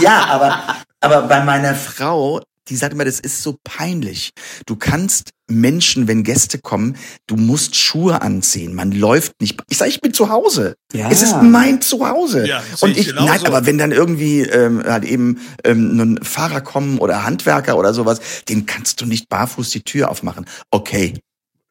Ja, 0.00 0.26
aber, 0.30 0.58
aber 1.00 1.22
bei 1.22 1.44
meiner 1.44 1.74
Frau, 1.74 2.40
die 2.68 2.76
sagt 2.76 2.92
immer, 2.92 3.04
das 3.04 3.20
ist 3.20 3.42
so 3.42 3.58
peinlich. 3.64 4.30
Du 4.66 4.76
kannst 4.76 5.30
Menschen, 5.48 6.08
wenn 6.08 6.22
Gäste 6.22 6.58
kommen, 6.58 6.96
du 7.26 7.36
musst 7.36 7.76
Schuhe 7.76 8.22
anziehen. 8.22 8.74
Man 8.74 8.92
läuft 8.92 9.40
nicht. 9.40 9.60
Ich 9.68 9.78
sage, 9.78 9.90
ich 9.90 10.00
bin 10.00 10.14
zu 10.14 10.30
Hause. 10.30 10.76
Ja. 10.92 11.10
Es 11.10 11.22
ist 11.22 11.42
mein 11.42 11.82
Zuhause. 11.82 12.46
Ja, 12.46 12.62
Und 12.80 12.96
ich 12.96 13.08
ich, 13.08 13.14
nein, 13.14 13.44
aber 13.44 13.66
wenn 13.66 13.78
dann 13.78 13.92
irgendwie 13.92 14.42
ähm, 14.42 14.82
halt 14.84 15.04
eben 15.04 15.40
ähm, 15.64 15.96
nun 15.96 16.22
Fahrer 16.22 16.60
kommen 16.60 16.98
oder 16.98 17.24
Handwerker 17.24 17.76
oder 17.76 17.92
sowas, 17.92 18.20
den 18.48 18.66
kannst 18.66 19.00
du 19.00 19.06
nicht 19.06 19.28
barfuß 19.28 19.70
die 19.70 19.82
Tür 19.82 20.10
aufmachen. 20.10 20.46
Okay. 20.70 21.14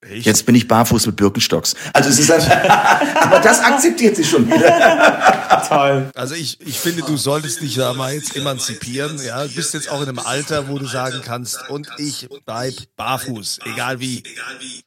Ich- 0.09 0.25
Jetzt 0.25 0.47
bin 0.47 0.55
ich 0.55 0.67
barfuß 0.67 1.05
mit 1.05 1.15
Birkenstocks. 1.15 1.75
Also 1.93 2.09
es 2.09 2.17
ist 2.17 2.29
halt, 2.31 2.41
aber 3.21 3.39
das 3.39 3.59
akzeptiert 3.59 4.15
sie 4.15 4.23
schon 4.23 4.47
wieder. 4.47 5.61
Toll. 5.69 6.09
Also 6.15 6.33
ich, 6.33 6.59
ich 6.59 6.79
finde, 6.79 7.03
du 7.03 7.17
solltest 7.17 7.61
dich 7.61 7.75
da 7.75 7.93
mal 7.93 8.11
jetzt 8.13 8.35
emanzipieren. 8.35 9.19
Ja, 9.23 9.43
du 9.45 9.53
bist 9.53 9.75
jetzt 9.75 9.91
auch 9.91 10.01
in 10.01 10.09
einem 10.09 10.17
Alter, 10.17 10.67
wo 10.69 10.79
du 10.79 10.87
sagen 10.87 11.21
kannst, 11.23 11.69
und 11.69 11.87
ich 11.99 12.27
bleib 12.47 12.73
barfuß, 12.97 13.59
egal 13.71 13.99
wie. 13.99 14.23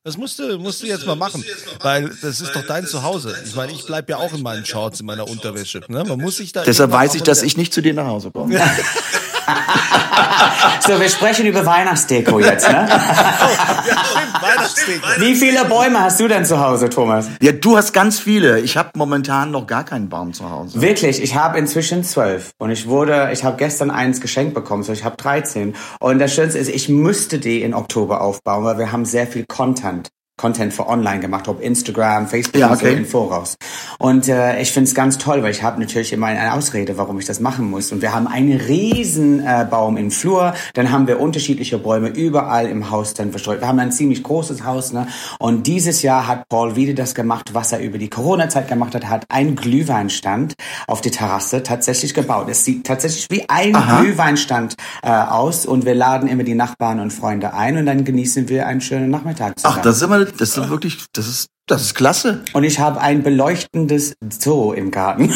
Das 0.02 0.16
musst 0.16 0.40
du, 0.40 0.58
musst 0.58 0.82
du 0.82 0.86
jetzt 0.88 1.06
mal 1.06 1.14
machen, 1.14 1.44
weil 1.80 2.10
das 2.20 2.40
ist 2.40 2.50
doch 2.54 2.66
dein 2.66 2.84
Zuhause. 2.84 3.36
Ich 3.46 3.54
meine, 3.54 3.70
ich 3.72 3.86
bleib 3.86 4.10
ja 4.10 4.16
auch 4.16 4.32
in 4.32 4.42
meinen 4.42 4.66
Shorts, 4.66 4.98
in 4.98 5.06
meiner 5.06 5.28
Unterwäsche. 5.28 5.80
Ne? 5.86 6.02
Man 6.04 6.18
muss 6.20 6.38
sich 6.38 6.50
da 6.52 6.64
Deshalb 6.64 6.90
weiß 6.90 7.14
ich, 7.14 7.22
dass 7.22 7.42
ich 7.42 7.56
nicht 7.56 7.72
zu 7.72 7.82
dir 7.82 7.94
nach 7.94 8.06
Hause 8.06 8.32
komme. 8.32 8.60
So, 10.86 11.00
wir 11.00 11.08
sprechen 11.08 11.46
über 11.46 11.64
Weihnachtsdeko 11.64 12.40
jetzt, 12.40 12.68
ne? 12.70 12.86
Wie 15.18 15.34
viele 15.34 15.64
Bäume 15.64 16.00
hast 16.00 16.20
du 16.20 16.28
denn 16.28 16.44
zu 16.44 16.60
Hause, 16.60 16.90
Thomas? 16.90 17.28
Ja, 17.40 17.52
du 17.52 17.76
hast 17.76 17.92
ganz 17.92 18.18
viele. 18.18 18.60
Ich 18.60 18.76
habe 18.76 18.90
momentan 18.96 19.50
noch 19.50 19.66
gar 19.66 19.84
keinen 19.84 20.08
Baum 20.08 20.32
zu 20.32 20.50
Hause. 20.50 20.80
Wirklich, 20.80 21.22
ich 21.22 21.34
habe 21.34 21.58
inzwischen 21.58 22.04
zwölf 22.04 22.50
und 22.58 22.70
ich 22.70 22.86
wurde, 22.86 23.30
ich 23.32 23.44
habe 23.44 23.56
gestern 23.56 23.90
eins 23.90 24.20
geschenkt 24.20 24.54
bekommen, 24.54 24.82
so 24.82 24.92
ich 24.92 25.04
habe 25.04 25.16
13. 25.16 25.74
Und 26.00 26.18
das 26.18 26.34
Schönste 26.34 26.58
ist, 26.58 26.68
ich 26.68 26.88
müsste 26.88 27.38
die 27.38 27.62
in 27.62 27.74
Oktober 27.74 28.20
aufbauen, 28.20 28.64
weil 28.64 28.78
wir 28.78 28.92
haben 28.92 29.04
sehr 29.04 29.26
viel 29.26 29.44
Content. 29.46 30.10
Content 30.36 30.72
für 30.72 30.88
online 30.88 31.20
gemacht, 31.20 31.46
ob 31.46 31.60
Instagram, 31.60 32.26
Facebook 32.26 32.60
Ja, 32.60 32.70
und 32.70 32.78
so 32.78 32.86
okay. 32.86 32.96
im 32.96 33.06
Voraus. 33.06 33.56
Und 33.98 34.28
äh, 34.28 34.60
ich 34.60 34.72
finde 34.72 34.88
es 34.88 34.94
ganz 34.94 35.16
toll, 35.16 35.42
weil 35.44 35.52
ich 35.52 35.62
habe 35.62 35.80
natürlich 35.80 36.12
immer 36.12 36.26
eine 36.26 36.54
Ausrede, 36.54 36.98
warum 36.98 37.20
ich 37.20 37.24
das 37.24 37.38
machen 37.38 37.70
muss. 37.70 37.92
Und 37.92 38.02
wir 38.02 38.12
haben 38.12 38.26
einen 38.26 38.60
riesen 38.60 39.40
äh, 39.40 39.64
Baum 39.68 39.96
im 39.96 40.10
Flur, 40.10 40.54
dann 40.74 40.90
haben 40.90 41.06
wir 41.06 41.20
unterschiedliche 41.20 41.78
Bäume 41.78 42.08
überall 42.08 42.66
im 42.66 42.90
Haus 42.90 43.14
dann 43.14 43.30
verstreut. 43.30 43.60
Wir 43.60 43.68
haben 43.68 43.78
ein 43.78 43.92
ziemlich 43.92 44.24
großes 44.24 44.64
Haus, 44.64 44.92
ne? 44.92 45.06
Und 45.38 45.68
dieses 45.68 46.02
Jahr 46.02 46.26
hat 46.26 46.48
Paul 46.48 46.74
wieder 46.74 46.94
das 46.94 47.14
gemacht, 47.14 47.54
was 47.54 47.70
er 47.70 47.78
über 47.78 47.98
die 47.98 48.10
Corona-Zeit 48.10 48.66
gemacht 48.66 48.96
hat, 48.96 49.08
hat 49.08 49.24
einen 49.28 49.54
Glühweinstand 49.54 50.54
auf 50.88 51.00
die 51.00 51.12
Terrasse 51.12 51.62
tatsächlich 51.62 52.12
gebaut. 52.12 52.48
Es 52.50 52.64
sieht 52.64 52.86
tatsächlich 52.86 53.28
wie 53.30 53.48
ein 53.48 53.76
Aha. 53.76 54.00
Glühweinstand 54.00 54.74
äh, 55.02 55.10
aus 55.10 55.64
und 55.64 55.84
wir 55.84 55.94
laden 55.94 56.28
immer 56.28 56.42
die 56.42 56.54
Nachbarn 56.54 56.98
und 56.98 57.12
Freunde 57.12 57.54
ein 57.54 57.76
und 57.76 57.86
dann 57.86 58.04
genießen 58.04 58.48
wir 58.48 58.66
einen 58.66 58.80
schönen 58.80 59.10
Nachmittag 59.10 59.58
zusammen. 59.58 59.76
Ach, 59.78 59.82
das 59.82 59.96
ist 59.96 60.02
immer, 60.02 60.23
das 60.24 60.56
ist 60.56 60.68
wirklich, 60.68 61.04
das 61.12 61.26
ist, 61.28 61.48
das 61.66 61.82
ist 61.82 61.94
klasse. 61.94 62.42
Und 62.52 62.64
ich 62.64 62.78
habe 62.78 63.00
ein 63.00 63.22
beleuchtendes 63.22 64.14
Zoo 64.40 64.72
im 64.72 64.90
Garten. 64.90 65.32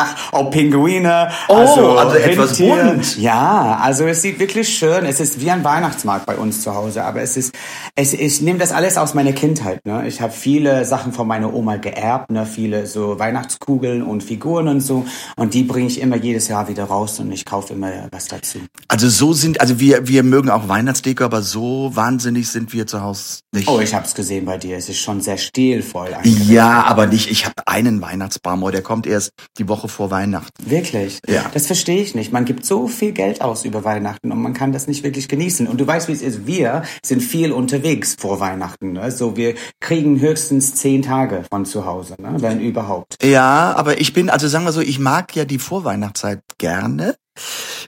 oh, 0.32 0.44
Pinguine. 0.44 1.30
Oh, 1.48 1.54
also 1.54 2.16
etwas 2.16 2.58
Rentier. 2.58 2.84
bunt. 2.84 3.18
Ja, 3.18 3.78
also 3.82 4.06
es 4.06 4.22
sieht 4.22 4.38
wirklich 4.38 4.68
schön. 4.68 5.04
Es 5.04 5.20
ist 5.20 5.40
wie 5.40 5.50
ein 5.50 5.64
Weihnachtsmarkt 5.64 6.26
bei 6.26 6.36
uns 6.36 6.62
zu 6.62 6.74
Hause, 6.74 7.04
aber 7.04 7.22
es 7.22 7.36
ist, 7.36 7.54
es, 7.94 8.12
ich 8.12 8.40
nehme 8.40 8.58
das 8.58 8.72
alles 8.72 8.96
aus 8.96 9.14
meiner 9.14 9.32
Kindheit. 9.32 9.84
Ne? 9.84 10.06
Ich 10.06 10.20
habe 10.20 10.32
viele 10.32 10.84
Sachen 10.84 11.12
von 11.12 11.26
meiner 11.26 11.52
Oma 11.52 11.76
geerbt, 11.76 12.30
ne? 12.30 12.46
viele 12.46 12.86
so 12.86 13.18
Weihnachtskugeln 13.18 14.02
und 14.02 14.22
Figuren 14.22 14.68
und 14.68 14.80
so. 14.80 15.04
Und 15.36 15.54
die 15.54 15.62
bringe 15.62 15.88
ich 15.88 16.00
immer 16.00 16.16
jedes 16.16 16.48
Jahr 16.48 16.68
wieder 16.68 16.84
raus 16.84 17.20
und 17.20 17.32
ich 17.32 17.44
kaufe 17.44 17.74
immer 17.74 17.90
was 18.10 18.28
dazu. 18.28 18.58
Also 18.88 19.08
so 19.08 19.32
sind, 19.32 19.60
also 19.60 19.80
wir, 19.80 20.08
wir 20.08 20.22
mögen 20.22 20.50
auch 20.50 20.68
Weihnachtsdeko, 20.68 21.24
aber 21.24 21.42
so 21.42 21.90
wahnsinnig 21.94 22.48
sind 22.48 22.72
wir 22.72 22.86
zu 22.86 23.02
Hause 23.02 23.40
nicht. 23.54 23.68
Oh, 23.68 23.80
ich 23.80 23.94
habe 23.94 24.06
es 24.06 24.14
gesehen 24.14 24.44
bei 24.46 24.56
dir. 24.58 24.76
Es 24.76 24.88
ist 24.88 24.98
schon 24.98 25.20
sehr 25.20 25.36
stilvoll. 25.36 26.16
ja, 26.24 26.84
aber 26.84 27.06
nicht. 27.06 27.30
Ich 27.30 27.44
habe 27.44 27.66
einen 27.66 28.00
Weihnachtsbaum, 28.00 28.62
aber 28.62 28.72
der 28.72 28.82
kommt 28.82 29.06
erst 29.06 29.32
die 29.58 29.68
Woche 29.68 29.81
vor 29.88 30.10
Weihnachten. 30.10 30.70
Wirklich? 30.70 31.20
Ja. 31.26 31.50
Das 31.52 31.66
verstehe 31.66 32.02
ich 32.02 32.14
nicht. 32.14 32.32
Man 32.32 32.44
gibt 32.44 32.64
so 32.64 32.88
viel 32.88 33.12
Geld 33.12 33.40
aus 33.40 33.64
über 33.64 33.84
Weihnachten 33.84 34.32
und 34.32 34.40
man 34.40 34.54
kann 34.54 34.72
das 34.72 34.86
nicht 34.86 35.02
wirklich 35.04 35.28
genießen. 35.28 35.66
Und 35.66 35.80
du 35.80 35.86
weißt, 35.86 36.08
wie 36.08 36.12
es 36.12 36.22
ist. 36.22 36.46
Wir 36.46 36.82
sind 37.04 37.22
viel 37.22 37.52
unterwegs 37.52 38.16
vor 38.18 38.40
Weihnachten. 38.40 38.92
Ne? 38.92 39.10
So, 39.10 39.36
wir 39.36 39.54
kriegen 39.80 40.20
höchstens 40.20 40.74
zehn 40.74 41.02
Tage 41.02 41.44
von 41.50 41.64
zu 41.64 41.86
Hause, 41.86 42.14
ne? 42.18 42.36
wenn 42.38 42.60
überhaupt. 42.60 43.16
Ja, 43.22 43.74
aber 43.76 44.00
ich 44.00 44.12
bin, 44.12 44.30
also 44.30 44.48
sagen 44.48 44.64
wir 44.64 44.72
so, 44.72 44.80
ich 44.80 44.98
mag 44.98 45.34
ja 45.36 45.44
die 45.44 45.58
Vorweihnachtszeit 45.58 46.40
gerne. 46.58 47.16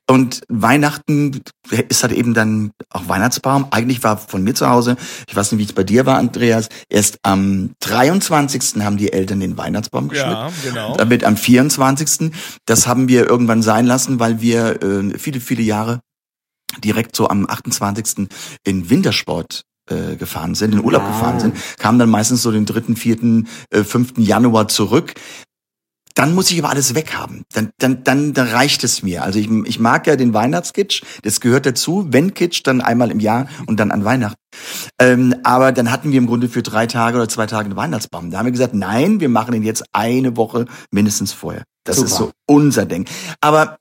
Und 0.06 0.42
Weihnachten 0.48 1.40
ist 1.88 2.02
halt 2.02 2.12
eben 2.12 2.34
dann 2.34 2.72
auch 2.90 3.08
Weihnachtsbaum. 3.08 3.68
Eigentlich 3.70 4.02
war 4.02 4.18
von 4.18 4.44
mir 4.44 4.54
zu 4.54 4.68
Hause, 4.68 4.96
ich 5.28 5.34
weiß 5.34 5.52
nicht, 5.52 5.60
wie 5.60 5.64
es 5.64 5.72
bei 5.72 5.82
dir 5.84 6.04
war, 6.04 6.18
Andreas, 6.18 6.68
erst 6.90 7.18
am 7.22 7.70
23. 7.80 8.82
haben 8.84 8.98
die 8.98 9.12
Eltern 9.12 9.40
den 9.40 9.56
Weihnachtsbaum 9.56 10.08
geschmückt. 10.08 10.30
Ja, 10.32 10.50
genau. 10.62 10.96
Damit 10.96 11.24
am 11.24 11.36
24. 11.38 12.32
Das 12.66 12.86
haben 12.86 13.08
wir 13.08 13.28
irgendwann 13.28 13.62
sein 13.62 13.86
lassen, 13.86 14.20
weil 14.20 14.42
wir 14.42 14.82
äh, 14.82 15.18
viele, 15.18 15.40
viele 15.40 15.62
Jahre 15.62 16.00
direkt 16.82 17.16
so 17.16 17.28
am 17.28 17.48
28. 17.48 18.28
in 18.64 18.90
Wintersport 18.90 19.62
äh, 19.90 20.16
gefahren 20.16 20.54
sind, 20.54 20.74
in 20.74 20.84
Urlaub 20.84 21.02
Ah. 21.02 21.08
gefahren 21.08 21.40
sind, 21.40 21.56
kamen 21.78 21.98
dann 21.98 22.10
meistens 22.10 22.42
so 22.42 22.50
den 22.50 22.66
3., 22.66 22.94
4., 22.94 23.44
äh, 23.70 23.84
5. 23.84 24.14
Januar 24.18 24.68
zurück. 24.68 25.14
Dann 26.14 26.33
muss 26.35 26.50
ich 26.50 26.59
aber 26.61 26.70
alles 26.70 26.94
weghaben. 26.94 27.44
Dann, 27.53 27.70
dann, 27.79 28.05
dann, 28.05 28.35
dann 28.35 28.46
reicht 28.48 28.85
es 28.85 29.03
mir. 29.03 29.24
Also 29.24 29.38
ich, 29.40 29.50
ich 29.50 29.81
mag 29.81 30.07
ja 30.07 30.14
den 30.14 30.33
Weihnachtskitsch, 30.33 31.03
das 31.22 31.40
gehört 31.40 31.66
dazu. 31.66 32.07
Wenn 32.11 32.35
Kitsch, 32.35 32.62
dann 32.64 32.81
einmal 32.81 33.11
im 33.11 33.18
Jahr 33.18 33.48
und 33.66 33.81
dann 33.81 33.90
an 33.90 34.05
Weihnachten. 34.05 34.38
Ähm, 35.00 35.35
aber 35.42 35.72
dann 35.72 35.90
hatten 35.90 36.12
wir 36.12 36.18
im 36.18 36.29
Grunde 36.29 36.48
für 36.48 36.62
drei 36.62 36.87
Tage 36.87 37.16
oder 37.16 37.29
zwei 37.29 37.46
Tage 37.46 37.66
einen 37.66 37.77
Weihnachtsbaum. 37.77 38.31
Da 38.31 38.38
haben 38.38 38.46
wir 38.46 38.53
gesagt, 38.53 38.74
nein, 38.74 39.18
wir 39.18 39.29
machen 39.29 39.53
den 39.53 39.64
jetzt 39.64 39.85
eine 39.92 40.37
Woche 40.37 40.66
mindestens 40.92 41.33
vorher. 41.33 41.64
Das 41.83 41.96
Super. 41.96 42.09
ist 42.09 42.16
so 42.16 42.31
unser 42.46 42.87
Ding. 42.87 43.07
Aber 43.40 43.79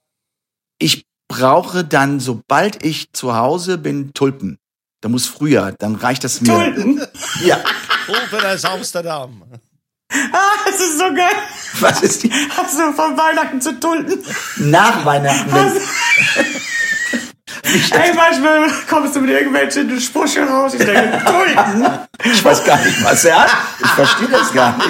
ich 0.79 1.05
brauche 1.27 1.83
dann, 1.83 2.19
sobald 2.19 2.83
ich 2.83 3.13
zu 3.13 3.35
Hause 3.35 3.77
bin, 3.77 4.13
Tulpen. 4.13 4.57
Da 5.01 5.09
muss 5.09 5.27
früher, 5.27 5.73
dann 5.79 5.95
reicht 5.95 6.23
das 6.23 6.41
mir. 6.41 6.47
Tulpen? 6.47 7.01
Ja. 7.43 7.57
Open 8.07 8.45
as 8.45 8.65
Amsterdam. 8.65 9.43
Ah, 10.31 10.51
das 10.65 10.79
ist 10.79 10.97
so 10.99 11.05
geil. 11.13 11.35
Was 11.79 12.01
ist 12.01 12.23
die? 12.23 12.31
Also 12.57 12.91
von 12.93 13.17
Weihnachten 13.17 13.59
zu 13.59 13.79
Tulpen. 13.79 14.19
Nach 14.57 15.03
Weihnachten. 15.05 15.51
Also, 15.51 15.79
Ey, 17.91 18.13
manchmal 18.13 18.69
kommst 18.89 19.15
du 19.15 19.21
mit 19.21 19.29
irgendwelchen 19.31 19.99
Sprüchen 19.99 20.47
raus. 20.47 20.73
Ich 20.73 20.83
denke, 20.85 21.21
Tulpen. 21.25 21.87
Ich 22.23 22.43
weiß 22.43 22.63
gar 22.63 22.77
nicht, 22.83 23.03
was 23.03 23.25
er 23.25 23.41
hat. 23.43 23.49
Ich 23.83 23.89
verstehe 23.91 24.27
das 24.27 24.53
gar 24.53 24.77
nicht. 24.77 24.89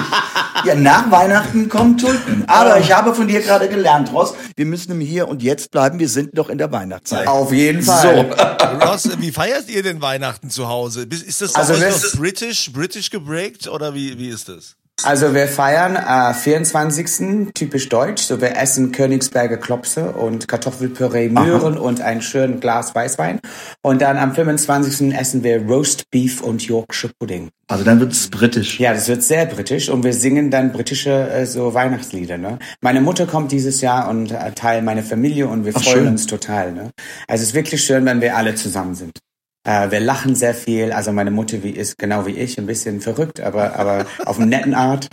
Ja, 0.64 0.74
nach 0.74 1.10
Weihnachten 1.10 1.68
kommen 1.68 1.96
Tulpen. 1.96 2.44
Aber 2.46 2.78
ich 2.80 2.92
habe 2.92 3.14
von 3.14 3.26
dir 3.28 3.40
gerade 3.40 3.68
gelernt, 3.68 4.12
Ross, 4.12 4.34
wir 4.56 4.66
müssen 4.66 4.92
im 4.92 5.00
Hier 5.00 5.28
und 5.28 5.42
Jetzt 5.42 5.70
bleiben. 5.70 5.98
Wir 5.98 6.08
sind 6.08 6.34
noch 6.34 6.48
in 6.48 6.58
der 6.58 6.70
Weihnachtszeit. 6.72 7.26
Auf 7.26 7.52
jeden 7.52 7.82
So. 7.82 7.92
Fall. 7.92 8.78
Ross, 8.82 9.08
wie 9.18 9.32
feiert 9.32 9.68
ihr 9.68 9.82
denn 9.82 10.00
Weihnachten 10.02 10.50
zu 10.50 10.68
Hause? 10.68 11.02
Ist 11.08 11.40
das 11.42 11.54
Also 11.54 11.74
das- 11.76 12.02
noch 12.14 12.20
british, 12.20 12.70
british 12.72 13.10
gebreakt 13.10 13.68
oder 13.68 13.94
wie, 13.94 14.18
wie 14.18 14.28
ist 14.28 14.48
das? 14.48 14.76
Also 15.02 15.34
wir 15.34 15.48
feiern 15.48 15.96
äh, 15.96 16.32
24. 16.32 17.52
typisch 17.52 17.88
deutsch. 17.88 18.22
So 18.22 18.40
wir 18.40 18.56
essen 18.56 18.92
Königsberger 18.92 19.56
Klopse 19.56 20.12
und 20.12 20.48
Kartoffelpüree, 20.48 21.28
Möhren 21.28 21.76
und 21.76 22.00
ein 22.00 22.22
schönes 22.22 22.60
Glas 22.60 22.94
Weißwein. 22.94 23.40
Und 23.82 24.00
dann 24.00 24.16
am 24.16 24.34
25. 24.34 25.12
essen 25.14 25.42
wir 25.42 25.62
Roast 25.62 26.10
Beef 26.10 26.40
und 26.40 26.62
Yorkshire 26.62 27.12
Pudding. 27.18 27.50
Also 27.68 27.84
dann 27.84 28.00
wird 28.00 28.12
es 28.12 28.30
britisch. 28.30 28.78
Ja, 28.78 28.94
das 28.94 29.08
wird 29.08 29.22
sehr 29.22 29.46
britisch 29.46 29.88
und 29.88 30.04
wir 30.04 30.14
singen 30.14 30.50
dann 30.50 30.72
britische 30.72 31.10
äh, 31.10 31.44
so 31.44 31.74
Weihnachtslieder. 31.74 32.38
Ne? 32.38 32.58
Meine 32.80 33.00
Mutter 33.00 33.26
kommt 33.26 33.52
dieses 33.52 33.80
Jahr 33.80 34.08
und 34.08 34.30
äh, 34.30 34.52
Teil 34.52 34.82
meiner 34.82 35.02
Familie 35.02 35.48
und 35.48 35.64
wir 35.64 35.72
Ach, 35.74 35.82
freuen 35.82 35.96
schön. 35.96 36.06
uns 36.08 36.26
total. 36.26 36.72
Ne? 36.72 36.90
Also 37.26 37.42
es 37.42 37.48
ist 37.48 37.54
wirklich 37.54 37.82
schön, 37.84 38.04
wenn 38.06 38.20
wir 38.20 38.36
alle 38.36 38.54
zusammen 38.54 38.94
sind. 38.94 39.18
Äh, 39.64 39.90
wir 39.90 40.00
lachen 40.00 40.34
sehr 40.34 40.54
viel. 40.54 40.92
Also 40.92 41.10
meine 41.12 41.30
Mutter 41.30 41.62
wie 41.62 41.70
ist 41.70 41.98
genau 41.98 42.26
wie 42.26 42.32
ich 42.32 42.58
ein 42.58 42.66
bisschen 42.66 43.00
verrückt, 43.00 43.40
aber 43.40 43.76
aber 43.76 44.06
auf 44.26 44.38
eine 44.38 44.46
netten 44.46 44.74
Art. 44.74 45.08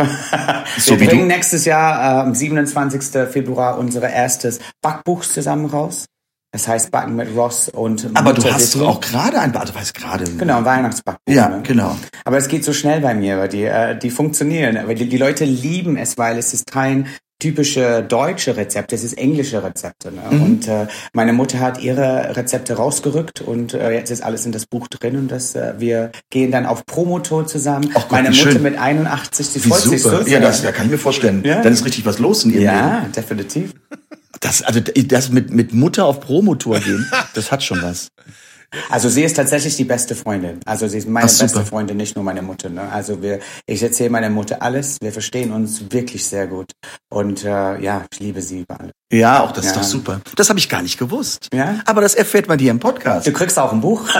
So 0.77 0.99
wir 0.99 1.07
bringen 1.07 1.29
du. 1.29 1.35
nächstes 1.35 1.65
Jahr 1.65 2.19
äh, 2.19 2.21
am 2.21 2.35
27. 2.35 3.29
Februar 3.29 3.77
unser 3.77 4.07
erstes 4.09 4.59
Backbuch 4.81 5.23
zusammen 5.23 5.65
raus. 5.65 6.05
Das 6.53 6.67
heißt 6.67 6.91
Backen 6.91 7.15
mit 7.15 7.33
Ross 7.33 7.69
und 7.69 8.05
Aber 8.13 8.33
Mutter 8.33 8.49
du 8.49 8.53
hast 8.53 8.75
doch 8.75 8.87
auch 8.87 8.99
gerade 8.99 9.39
ein, 9.39 9.55
also 9.55 9.73
weiß 9.73 9.93
gerade. 9.93 10.25
Genau, 10.25 10.57
ein 10.57 10.65
Weihnachtsbackbuch. 10.65 11.33
Ja, 11.33 11.47
ne? 11.47 11.61
genau. 11.63 11.95
Aber 12.25 12.37
es 12.37 12.49
geht 12.49 12.65
so 12.65 12.73
schnell 12.73 12.99
bei 12.99 13.13
mir, 13.13 13.37
weil 13.37 13.47
die, 13.47 13.63
äh, 13.63 13.97
die 13.97 14.09
funktionieren. 14.09 14.75
Aber 14.75 14.93
die, 14.93 15.07
die 15.07 15.17
Leute 15.17 15.45
lieben 15.45 15.95
es, 15.95 16.17
weil 16.17 16.37
es 16.37 16.53
ist 16.53 16.69
kein 16.69 17.07
typische 17.41 18.03
deutsche 18.07 18.55
Rezept, 18.55 18.93
es 18.93 19.03
ist 19.03 19.13
englische 19.17 19.63
Rezepte. 19.63 20.11
Ne? 20.11 20.21
Mhm. 20.29 20.43
Und 20.43 20.67
äh, 20.67 20.87
meine 21.13 21.33
Mutter 21.33 21.59
hat 21.59 21.81
ihre 21.81 22.35
Rezepte 22.35 22.75
rausgerückt 22.75 23.41
und 23.41 23.73
äh, 23.73 23.91
jetzt 23.91 24.11
ist 24.11 24.21
alles 24.21 24.45
in 24.45 24.51
das 24.51 24.65
Buch 24.65 24.87
drin 24.87 25.17
und 25.17 25.29
das, 25.29 25.55
äh, 25.55 25.73
wir 25.79 26.11
gehen 26.29 26.51
dann 26.51 26.65
auf 26.65 26.85
Promotour 26.85 27.47
zusammen. 27.47 27.89
Ach 27.95 28.03
Gott, 28.03 28.11
meine 28.11 28.29
Mutter 28.29 28.51
schön. 28.51 28.61
mit 28.61 28.77
81, 28.77 29.53
die 29.53 29.59
freut 29.59 29.81
sich 29.81 30.01
so. 30.03 30.09
super. 30.11 30.29
Ja, 30.29 30.39
das, 30.39 30.61
da 30.61 30.71
kann 30.71 30.85
ich 30.85 30.91
mir 30.91 30.97
vorstellen. 30.99 31.41
Ja. 31.43 31.61
Dann 31.61 31.73
ist 31.73 31.83
richtig 31.83 32.05
was 32.05 32.19
los 32.19 32.43
in 32.45 32.51
ihrem 32.51 32.61
Leben. 32.61 32.73
ja, 32.73 33.05
definitiv. 33.15 33.73
Das, 34.39 34.61
also 34.61 34.79
das 34.79 35.29
mit, 35.31 35.51
mit 35.51 35.73
Mutter 35.73 36.05
auf 36.05 36.19
Promotour 36.19 36.79
gehen, 36.79 37.11
das 37.33 37.51
hat 37.51 37.63
schon 37.63 37.81
was. 37.81 38.09
Also 38.89 39.09
sie 39.09 39.23
ist 39.23 39.35
tatsächlich 39.35 39.75
die 39.75 39.83
beste 39.83 40.15
Freundin. 40.15 40.59
Also 40.65 40.87
sie 40.87 40.97
ist 40.99 41.07
meine 41.09 41.25
Ach, 41.29 41.37
beste 41.39 41.65
Freundin, 41.65 41.97
nicht 41.97 42.15
nur 42.15 42.23
meine 42.23 42.41
Mutter. 42.41 42.69
Ne? 42.69 42.81
Also 42.91 43.21
wir, 43.21 43.39
ich 43.65 43.83
erzähle 43.83 44.09
meiner 44.09 44.29
Mutter 44.29 44.61
alles. 44.61 44.97
Wir 45.01 45.11
verstehen 45.11 45.51
uns 45.51 45.91
wirklich 45.91 46.25
sehr 46.25 46.47
gut. 46.47 46.71
Und 47.09 47.43
äh, 47.43 47.79
ja, 47.81 48.05
ich 48.11 48.19
liebe 48.19 48.41
sie 48.41 48.61
über 48.61 48.79
alles. 48.79 48.93
Ja, 49.11 49.43
auch 49.43 49.51
das 49.51 49.65
ist 49.65 49.71
Ja. 49.75 49.81
doch 49.81 49.87
super. 49.87 50.21
Das 50.37 50.47
habe 50.49 50.57
ich 50.59 50.69
gar 50.69 50.81
nicht 50.81 50.97
gewusst. 50.97 51.49
Ja? 51.53 51.79
Aber 51.85 51.99
das 51.99 52.15
erfährt 52.15 52.47
man 52.47 52.59
hier 52.59 52.71
im 52.71 52.79
Podcast. 52.79 53.27
Du 53.27 53.33
kriegst 53.33 53.59
auch 53.59 53.73
ein 53.73 53.81
Buch. 53.81 54.07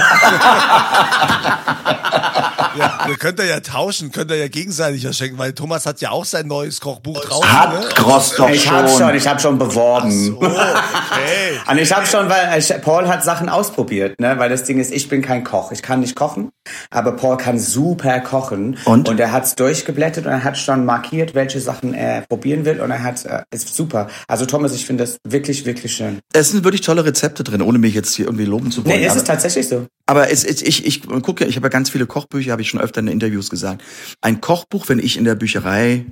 Ja, 2.78 3.00
wir 3.08 3.16
könnt 3.16 3.40
ihr 3.40 3.46
ja 3.46 3.60
tauschen, 3.60 4.12
könnt 4.12 4.32
ihr 4.32 4.38
ja 4.38 4.48
gegenseitig 4.48 5.04
verschenken, 5.04 5.38
weil 5.38 5.54
Thomas 5.54 5.86
hat 5.86 6.02
ja 6.02 6.12
auch 6.12 6.26
sein 6.26 6.48
neues 6.48 6.80
Kochbuch 6.82 7.20
draußen. 7.22 7.52
Hat 7.52 7.74
ne? 7.74 7.90
Gross 7.96 8.36
doch 8.36 8.50
ich 8.50 8.64
schon. 8.64 8.74
habe 8.74 8.90
schon, 8.90 9.16
ich 9.16 9.28
habe 9.28 9.40
schon 9.40 9.58
beworben. 9.58 10.38
Oh, 10.40 10.46
okay. 10.46 11.60
Und 11.70 11.78
ich 11.78 11.94
habe 11.94 12.06
schon, 12.06 12.30
weil 12.30 12.60
ich, 12.60 12.74
Paul 12.82 13.08
hat 13.08 13.24
Sachen 13.24 13.50
ausprobiert, 13.50 14.20
ne? 14.20 14.38
Weil 14.38 14.50
das 14.50 14.64
Ding 14.64 14.80
ist, 14.80 14.92
ich 14.92 15.10
bin 15.10 15.22
kein 15.22 15.44
Koch, 15.44 15.72
ich 15.72 15.82
kann 15.82 16.00
nicht 16.00 16.16
kochen, 16.16 16.50
aber 16.90 17.14
Paul 17.14 17.38
kann 17.38 17.60
super 17.60 18.20
kochen 18.20 18.78
Und? 18.86 19.10
und 19.10 19.20
er 19.20 19.32
hat's 19.32 19.56
durchgeblättert 19.56 20.26
und 20.26 20.32
er 20.32 20.44
hat 20.44 20.58
schon 20.58 20.86
markiert, 20.86 21.36
welche 21.36 21.60
Sachen 21.60 21.94
er 21.94 22.22
probieren 22.22 22.66
will 22.66 22.82
und 22.82 22.92
er 22.92 23.04
hat 23.04 23.26
äh, 23.26 23.44
ist 23.52 23.76
super. 23.76 24.08
Also 24.28 24.46
Thomas, 24.46 24.74
ich 24.74 24.86
finde 24.86 25.04
das 25.04 25.18
wirklich 25.28 25.66
wirklich 25.66 25.94
schön. 25.94 26.20
Es 26.34 26.52
sind 26.52 26.64
wirklich 26.64 26.82
tolle 26.82 27.06
Rezepte 27.06 27.44
drin, 27.44 27.62
ohne 27.62 27.78
mich 27.78 27.94
jetzt 27.94 28.16
hier 28.16 28.26
irgendwie 28.26 28.46
loben 28.46 28.72
zu 28.72 28.86
wollen. 28.86 29.00
Nee, 29.00 29.06
ist 29.06 29.16
es 29.16 29.24
tatsächlich 29.24 29.68
so. 29.68 29.88
aber 30.06 30.32
es, 30.32 30.44
es, 30.44 30.62
ich, 30.62 30.86
ich 30.86 31.08
gucke, 31.08 31.46
ich 31.46 31.56
habe 31.56 31.66
ja 31.66 31.70
ganz 31.70 31.90
viele 31.90 32.06
Kochbücher, 32.06 32.58
habe 32.62 32.64
ich 32.64 32.70
schon 32.70 32.82
öfter 32.82 33.00
in 33.00 33.08
Interviews 33.08 33.50
gesagt. 33.50 33.84
Ein 34.22 34.42
Kochbuch, 34.42 34.88
wenn 34.90 35.00
ich 35.00 35.18
in 35.18 35.24
der 35.24 35.36
Bücherei 35.36 36.06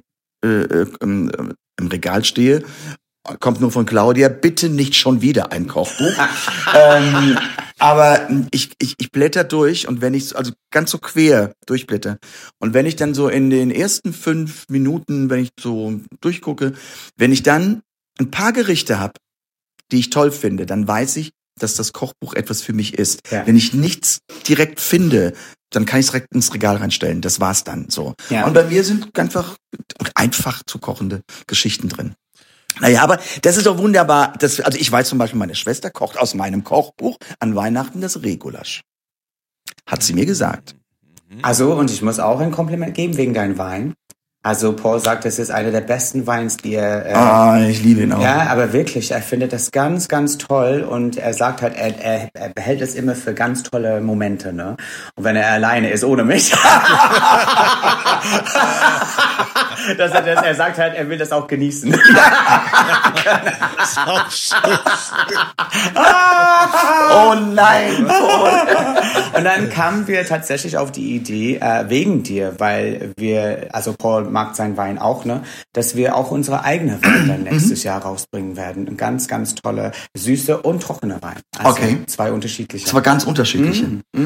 äh, 0.44 0.48
äh, 0.48 0.88
im, 1.02 1.32
im 1.80 1.88
Regal 1.88 2.26
stehe, 2.26 2.64
kommt 3.40 3.62
nur 3.62 3.72
von 3.72 3.86
Claudia, 3.86 4.30
bitte 4.30 4.70
nicht 4.70 4.96
schon 4.96 5.22
wieder 5.22 5.52
ein 5.52 5.68
Kochbuch. 5.68 6.14
ähm, 6.76 7.38
Aber 7.80 8.28
ich, 8.52 8.72
ich, 8.80 8.96
ich 8.98 9.12
blätter 9.12 9.44
durch 9.44 9.88
und 9.88 10.02
wenn 10.02 10.14
ich, 10.14 10.36
also 10.36 10.52
ganz 10.72 10.92
so 10.92 10.98
quer 10.98 11.54
durchblätter. 11.66 12.18
Und 12.60 12.74
wenn 12.74 12.86
ich 12.86 12.96
dann 12.96 13.14
so 13.14 13.30
in 13.30 13.50
den 13.50 13.72
ersten 13.72 14.12
fünf 14.12 14.66
Minuten, 14.70 15.30
wenn 15.30 15.44
ich 15.44 15.50
so 15.60 16.00
durchgucke, 16.20 16.74
wenn 17.16 17.32
ich 17.32 17.44
dann 17.44 17.82
ein 18.20 18.32
paar 18.32 18.54
Gerichte 18.54 19.00
habe, 19.00 19.14
die 19.92 20.00
ich 20.00 20.10
toll 20.10 20.32
finde, 20.32 20.66
dann 20.66 20.88
weiß 20.88 21.16
ich, 21.18 21.32
dass 21.60 21.76
das 21.76 21.94
Kochbuch 21.94 22.34
etwas 22.34 22.62
für 22.62 22.74
mich 22.74 22.94
ist. 22.94 23.22
Ja. 23.32 23.46
Wenn 23.48 23.56
ich 23.56 23.74
nichts 23.74 24.20
direkt 24.48 24.80
finde, 24.80 25.34
dann 25.72 25.86
kann 25.86 26.00
ich 26.00 26.08
es 26.08 26.12
direkt 26.12 26.34
ins 26.34 26.54
Regal 26.54 26.78
reinstellen. 26.78 27.22
Das 27.22 27.40
war's 27.40 27.64
dann 27.64 27.90
so. 27.90 28.16
Ja. 28.30 28.46
Und 28.46 28.54
bei 28.54 28.64
mir 28.64 28.84
sind 28.84 29.18
einfach 29.18 29.56
einfach 30.16 30.64
zu 30.66 30.80
kochende 30.80 31.22
Geschichten 31.48 31.90
drin. 31.90 32.16
Naja, 32.80 33.04
aber 33.04 33.20
das 33.42 33.58
ist 33.58 33.66
doch 33.66 33.78
wunderbar. 33.78 34.34
Das, 34.40 34.60
also 34.60 34.78
ich 34.78 34.92
weiß 34.92 35.10
zum 35.10 35.18
Beispiel, 35.18 35.40
meine 35.40 35.56
Schwester 35.56 35.90
kocht 35.90 36.18
aus 36.18 36.34
meinem 36.34 36.64
Kochbuch 36.64 37.18
an 37.40 37.56
Weihnachten 37.56 38.02
das 38.02 38.24
Regulasch. 38.24 38.82
Hat 39.86 40.04
sie 40.04 40.14
mir 40.14 40.26
gesagt. 40.26 40.76
Also, 41.42 41.74
und 41.74 41.92
ich 41.92 42.02
muss 42.02 42.20
auch 42.20 42.40
ein 42.40 42.52
Kompliment 42.52 42.96
geben 42.96 43.18
wegen 43.18 43.34
deinem 43.34 43.58
Wein. 43.58 43.94
Also, 44.42 44.72
Paul 44.74 45.02
sagt, 45.02 45.26
es 45.26 45.38
ist 45.38 45.52
einer 45.52 45.70
der 45.72 45.82
besten 45.82 46.26
Weins, 46.26 46.56
die 46.56 46.76
er. 46.76 47.06
Äh, 47.06 47.14
Ah, 47.14 47.60
ich 47.68 47.84
liebe 47.84 48.04
ihn 48.04 48.14
auch. 48.14 48.22
Ja, 48.22 48.48
aber 48.50 48.72
wirklich, 48.72 49.12
er 49.12 49.22
findet 49.22 49.52
das 49.52 49.70
ganz, 49.72 50.08
ganz 50.08 50.38
toll 50.38 50.88
und 50.90 51.18
er 51.18 51.34
sagt 51.34 51.62
halt, 51.62 51.76
er, 51.76 52.00
er, 52.02 52.30
er 52.34 52.48
behält 52.48 52.80
es 52.80 52.96
immer 52.96 53.16
für 53.16 53.34
ganz 53.34 53.64
tolle 53.64 54.00
Momente, 54.00 54.54
ne? 54.54 54.78
Und 55.16 55.26
wenn 55.26 55.36
er 55.36 55.52
alleine 55.52 55.90
ist, 55.90 56.06
ohne 56.06 56.24
mich. 56.24 56.52
das, 59.98 60.12
er, 60.12 60.22
das, 60.22 60.42
er 60.46 60.56
sagt 60.56 60.78
halt, 60.78 60.96
er 60.96 61.10
will 61.10 61.18
das 61.18 61.34
auch 61.34 61.46
genießen. 61.48 61.94
Oh 67.12 67.36
nein. 67.36 68.10
Und 69.36 69.44
dann 69.44 69.70
kamen 69.70 70.08
wir 70.08 70.26
tatsächlich 70.26 70.78
auf 70.78 70.92
die 70.92 71.16
Idee, 71.16 71.58
äh, 71.58 71.90
wegen 71.90 72.24
dir, 72.24 72.56
weil 72.58 73.12
wir, 73.18 73.68
also 73.72 73.94
Paul 73.98 74.29
mag 74.30 74.56
seinen 74.56 74.78
Wein 74.78 74.98
auch, 75.00 75.26
ne, 75.26 75.44
dass 75.74 75.96
wir 75.96 76.16
auch 76.16 76.32
unsere 76.32 76.64
eigene 76.64 77.02
Wein 77.04 77.28
dann 77.28 77.44
nächstes 77.44 77.84
Jahr 77.84 78.02
rausbringen 78.02 78.56
werden. 78.56 78.88
Ein 78.88 78.98
ganz, 78.98 79.28
ganz 79.28 79.56
tolle, 79.56 79.92
süße 80.16 80.58
und 80.60 80.82
trockene 80.82 81.22
Wein. 81.22 81.38
Also 81.58 81.70
Okay. 81.70 82.02
Zwei 82.08 82.32
unterschiedliche. 82.32 82.86
Das 82.86 82.94
war 82.94 83.02
ganz 83.02 83.24
unterschiedliche. 83.26 83.86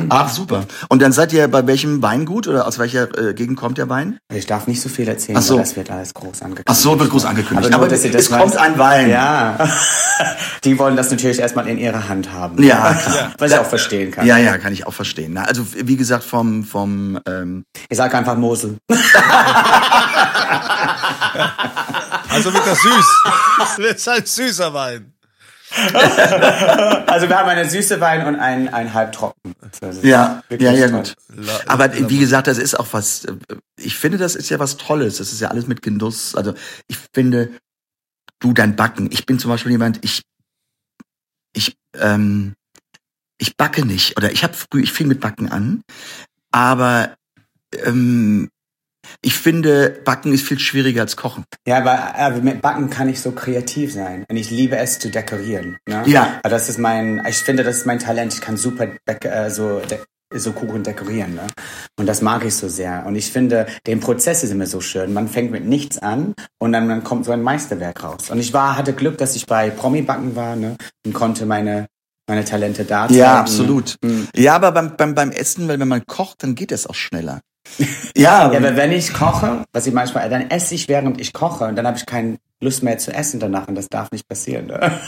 Ach, 0.09 0.29
super. 0.29 0.65
Und 0.89 1.01
dann 1.01 1.11
seid 1.11 1.33
ihr 1.33 1.47
bei 1.47 1.65
welchem 1.67 2.01
Weingut 2.01 2.47
oder 2.47 2.67
aus 2.67 2.79
welcher 2.79 3.15
äh, 3.17 3.33
Gegend 3.33 3.57
kommt 3.57 3.77
der 3.77 3.89
Wein? 3.89 4.17
Ich 4.33 4.45
darf 4.45 4.67
nicht 4.67 4.81
so 4.81 4.89
viel 4.89 5.07
erzählen, 5.07 5.37
Ach 5.37 5.41
so. 5.41 5.55
weil 5.55 5.63
das 5.63 5.75
wird 5.75 5.91
alles 5.91 6.13
groß 6.13 6.41
angekündigt. 6.41 6.67
Ach 6.69 6.75
so, 6.75 6.99
wird 6.99 7.09
groß 7.09 7.25
angekündigt. 7.25 7.67
Aber, 7.67 7.69
nur, 7.69 7.79
Aber 7.85 7.87
dass 7.89 8.03
ihr 8.03 8.11
das 8.11 8.23
es 8.23 8.29
kommt 8.31 8.55
ein 8.57 8.77
Wein. 8.77 9.09
Ja. 9.09 9.57
Die 10.63 10.77
wollen 10.79 10.95
das 10.95 11.11
natürlich 11.11 11.39
erstmal 11.39 11.67
in 11.67 11.77
ihrer 11.77 12.07
Hand 12.07 12.31
haben. 12.31 12.61
Ja, 12.63 12.93
klar. 12.93 13.33
Was 13.37 13.51
ich 13.51 13.57
auch 13.57 13.65
verstehen 13.65 14.11
kann. 14.11 14.25
Ja, 14.25 14.37
ja, 14.37 14.57
kann 14.57 14.71
ich 14.73 14.87
auch 14.87 14.93
verstehen. 14.93 15.33
Na, 15.33 15.43
also 15.43 15.65
wie 15.73 15.97
gesagt, 15.97 16.23
vom, 16.23 16.63
vom 16.63 17.19
ähm, 17.27 17.63
Ich 17.89 17.97
sage 17.97 18.17
einfach 18.17 18.37
Mosel. 18.37 18.77
Also 22.29 22.53
wird 22.53 22.65
das 22.65 22.81
süß. 22.81 23.23
Das 23.59 23.77
wird 23.77 24.07
halt 24.07 24.27
süßer 24.27 24.73
Wein. 24.73 25.13
Also 27.07 27.29
wir 27.29 27.37
haben 27.37 27.49
eine 27.49 27.69
süße 27.69 27.99
Wein 27.99 28.25
und 28.27 28.35
einen, 28.35 28.69
einen 28.69 28.93
halbtrocken. 28.93 29.55
Ja, 30.01 30.43
ja, 30.49 30.71
ja, 30.71 30.87
gut. 30.87 31.15
Aber 31.67 31.91
wie 32.09 32.19
gesagt, 32.19 32.47
das 32.47 32.57
ist 32.57 32.79
auch 32.79 32.87
was, 32.91 33.25
äh, 33.25 33.35
ich 33.77 33.97
finde, 33.97 34.17
das 34.17 34.35
ist 34.35 34.49
ja 34.49 34.59
was 34.59 34.77
Tolles. 34.77 35.17
Das 35.17 35.33
ist 35.33 35.41
ja 35.41 35.49
alles 35.49 35.67
mit 35.67 35.81
Genuss. 35.81 36.35
Also 36.35 36.53
ich 36.87 36.97
finde, 37.13 37.51
du, 38.39 38.53
dein 38.53 38.75
Backen. 38.75 39.09
Ich 39.11 39.25
bin 39.25 39.39
zum 39.39 39.49
Beispiel 39.49 39.71
jemand, 39.71 40.03
ich, 40.03 40.21
ich, 41.53 41.75
ähm, 41.99 42.53
ich 43.39 43.57
backe 43.57 43.85
nicht. 43.85 44.17
Oder 44.17 44.31
ich 44.31 44.43
habe 44.43 44.53
früh, 44.53 44.83
ich 44.83 44.91
fing 44.91 45.07
mit 45.07 45.19
Backen 45.19 45.51
an. 45.51 45.81
Aber 46.51 47.15
ähm, 47.83 48.49
ich 49.21 49.35
finde, 49.35 50.01
Backen 50.03 50.33
ist 50.33 50.47
viel 50.47 50.59
schwieriger 50.59 51.01
als 51.01 51.15
Kochen. 51.15 51.45
Ja, 51.67 51.77
aber, 51.77 52.15
aber 52.15 52.37
mit 52.37 52.61
Backen 52.61 52.89
kann 52.89 53.09
ich 53.09 53.21
so 53.21 53.31
kreativ 53.31 53.93
sein. 53.93 54.25
Und 54.29 54.37
ich 54.37 54.49
liebe 54.51 54.77
es 54.77 54.99
zu 54.99 55.09
dekorieren. 55.09 55.77
Ne? 55.87 56.03
Ja. 56.05 56.39
Aber 56.43 56.49
Das 56.49 56.69
ist 56.69 56.79
mein, 56.79 57.23
ich 57.27 57.37
finde, 57.37 57.63
das 57.63 57.77
ist 57.77 57.85
mein 57.85 57.99
Talent. 57.99 58.33
Ich 58.33 58.41
kann 58.41 58.57
super 58.57 58.87
äh, 59.05 59.49
so, 59.49 59.81
so 60.33 60.51
Kuchen 60.51 60.83
dekorieren. 60.83 61.35
Ne? 61.35 61.47
Und 61.97 62.07
das 62.07 62.21
mag 62.21 62.43
ich 62.45 62.55
so 62.55 62.67
sehr. 62.67 63.05
Und 63.05 63.15
ich 63.15 63.31
finde, 63.31 63.67
den 63.87 63.99
Prozess 63.99 64.43
ist 64.43 64.51
immer 64.51 64.65
so 64.65 64.81
schön. 64.81 65.13
Man 65.13 65.27
fängt 65.27 65.51
mit 65.51 65.65
nichts 65.65 65.99
an 65.99 66.33
und 66.59 66.73
dann, 66.73 66.89
dann 66.89 67.03
kommt 67.03 67.25
so 67.25 67.31
ein 67.31 67.41
Meisterwerk 67.41 68.03
raus. 68.03 68.29
Und 68.29 68.39
ich 68.39 68.53
war, 68.53 68.77
hatte 68.77 68.93
Glück, 68.93 69.17
dass 69.17 69.35
ich 69.35 69.45
bei 69.45 69.69
Promi-Backen 69.69 70.35
war 70.35 70.55
ne? 70.55 70.77
und 71.05 71.13
konnte 71.13 71.45
meine, 71.45 71.87
meine 72.27 72.45
Talente 72.45 72.85
da. 72.85 73.07
Ja, 73.07 73.39
absolut. 73.39 73.95
Mhm. 74.03 74.27
Ja, 74.35 74.55
aber 74.55 74.71
beim, 74.71 74.95
beim, 74.95 75.15
beim 75.15 75.31
Essen, 75.31 75.67
weil 75.67 75.79
wenn 75.79 75.87
man 75.87 76.05
kocht, 76.05 76.43
dann 76.43 76.55
geht 76.55 76.71
es 76.71 76.87
auch 76.87 76.95
schneller. 76.95 77.41
Ja, 78.15 78.51
Ja, 78.51 78.57
aber 78.57 78.75
wenn 78.75 78.91
ich 78.91 79.13
koche, 79.13 79.65
was 79.71 79.87
ich 79.87 79.93
manchmal, 79.93 80.29
dann 80.29 80.49
esse 80.49 80.75
ich 80.75 80.87
während 80.87 81.19
ich 81.19 81.33
koche 81.33 81.65
und 81.65 81.75
dann 81.75 81.87
habe 81.87 81.97
ich 81.97 82.05
keine 82.05 82.37
Lust 82.63 82.81
mehr 82.83 82.97
zu 82.97 83.13
essen 83.13 83.39
danach 83.39 83.67
und 83.67 83.75
das 83.75 83.87
darf 83.89 84.09
nicht 84.11 84.27
passieren. 84.27 84.67
Ne? 84.67 84.79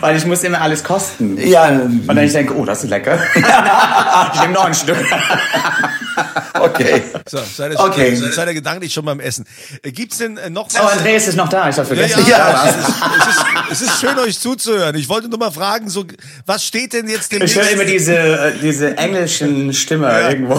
Weil 0.00 0.16
ich 0.16 0.24
muss 0.24 0.42
immer 0.44 0.60
alles 0.60 0.82
kosten. 0.84 1.36
ja, 1.38 1.68
Und 1.68 2.06
dann 2.08 2.18
ich 2.18 2.32
denke, 2.32 2.56
oh, 2.56 2.64
das 2.64 2.84
ist 2.84 2.90
lecker. 2.90 3.18
ich 3.34 4.40
nehme 4.40 4.52
noch 4.54 4.64
ein 4.64 4.74
Stück. 4.74 4.96
okay. 6.60 7.02
So, 7.28 7.38
seid 7.38 7.72
ihr, 7.72 7.80
Okay. 7.80 8.14
seid, 8.16 8.32
seid 8.34 8.48
ihr 8.48 8.54
gedanklich 8.54 8.92
schon 8.92 9.04
beim 9.04 9.20
Essen. 9.20 9.46
Äh, 9.82 9.92
Gibt's 9.92 10.18
denn 10.18 10.36
äh, 10.36 10.48
noch 10.50 10.68
Oh, 10.74 10.84
was? 10.84 10.92
Andreas 10.98 11.28
ist 11.28 11.36
noch 11.36 11.48
da. 11.48 11.68
Ich 11.68 11.76
habe 11.78 11.94
ja, 11.94 12.08
vergessen. 12.08 12.24
ja, 12.28 12.38
Ja. 12.38 12.64
Es, 12.68 12.76
ist, 12.76 12.88
es, 12.88 13.26
ist, 13.28 13.46
es 13.70 13.82
ist 13.82 14.00
schön, 14.00 14.18
euch 14.18 14.38
zuzuhören. 14.38 14.94
Ich 14.96 15.08
wollte 15.08 15.28
nur 15.28 15.38
mal 15.38 15.50
fragen, 15.50 15.88
so, 15.88 16.04
was 16.46 16.64
steht 16.64 16.92
denn 16.92 17.08
jetzt 17.08 17.24
Ich 17.32 17.38
demnächst, 17.38 17.56
höre 17.56 17.70
immer 17.70 17.84
diese, 17.84 18.16
äh, 18.16 18.52
diese 18.60 18.96
englischen 18.96 19.72
Stimme 19.74 20.06
Ja. 20.06 20.30
irgendwo. 20.30 20.54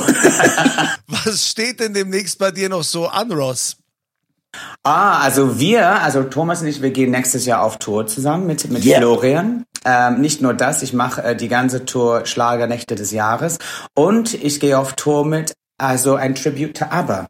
was 1.08 1.48
steht 1.48 1.80
denn 1.80 1.94
demnächst 1.94 2.38
bei 2.38 2.52
dir 2.52 2.70
noch 2.70 2.84
so 2.84 3.08
an, 3.08 3.32
Ross? 3.32 3.78
Ah, 4.84 5.20
also 5.20 5.60
wir, 5.60 6.02
also 6.02 6.24
Thomas 6.24 6.62
und 6.62 6.68
ich, 6.68 6.82
wir 6.82 6.92
gehen 6.92 7.12
nächstes 7.12 7.46
Jahr 7.46 7.62
auf 7.62 7.78
Tour 7.78 8.08
zusammen 8.08 8.48
mit, 8.48 8.70
mit 8.70 8.84
Yeah. 8.84 9.00
Florian. 9.00 9.66
Ähm, 9.86 10.22
nicht 10.22 10.42
nur 10.42 10.54
das, 10.54 10.84
ich 10.84 10.94
mache 10.94 11.24
äh, 11.24 11.36
die 11.36 11.48
ganze 11.48 11.86
Tour 11.86 12.26
Schlagernächte 12.26 12.96
des 12.96 13.12
Jahres 13.12 13.58
und 13.96 14.34
ich 14.34 14.60
gehe 14.60 14.78
auf 14.78 14.94
Tour 14.94 15.26
mit, 15.26 15.54
also 15.78 16.16
ein 16.16 16.36
Tribute 16.36 16.78
to 16.78 16.86
ABBA. 16.86 17.28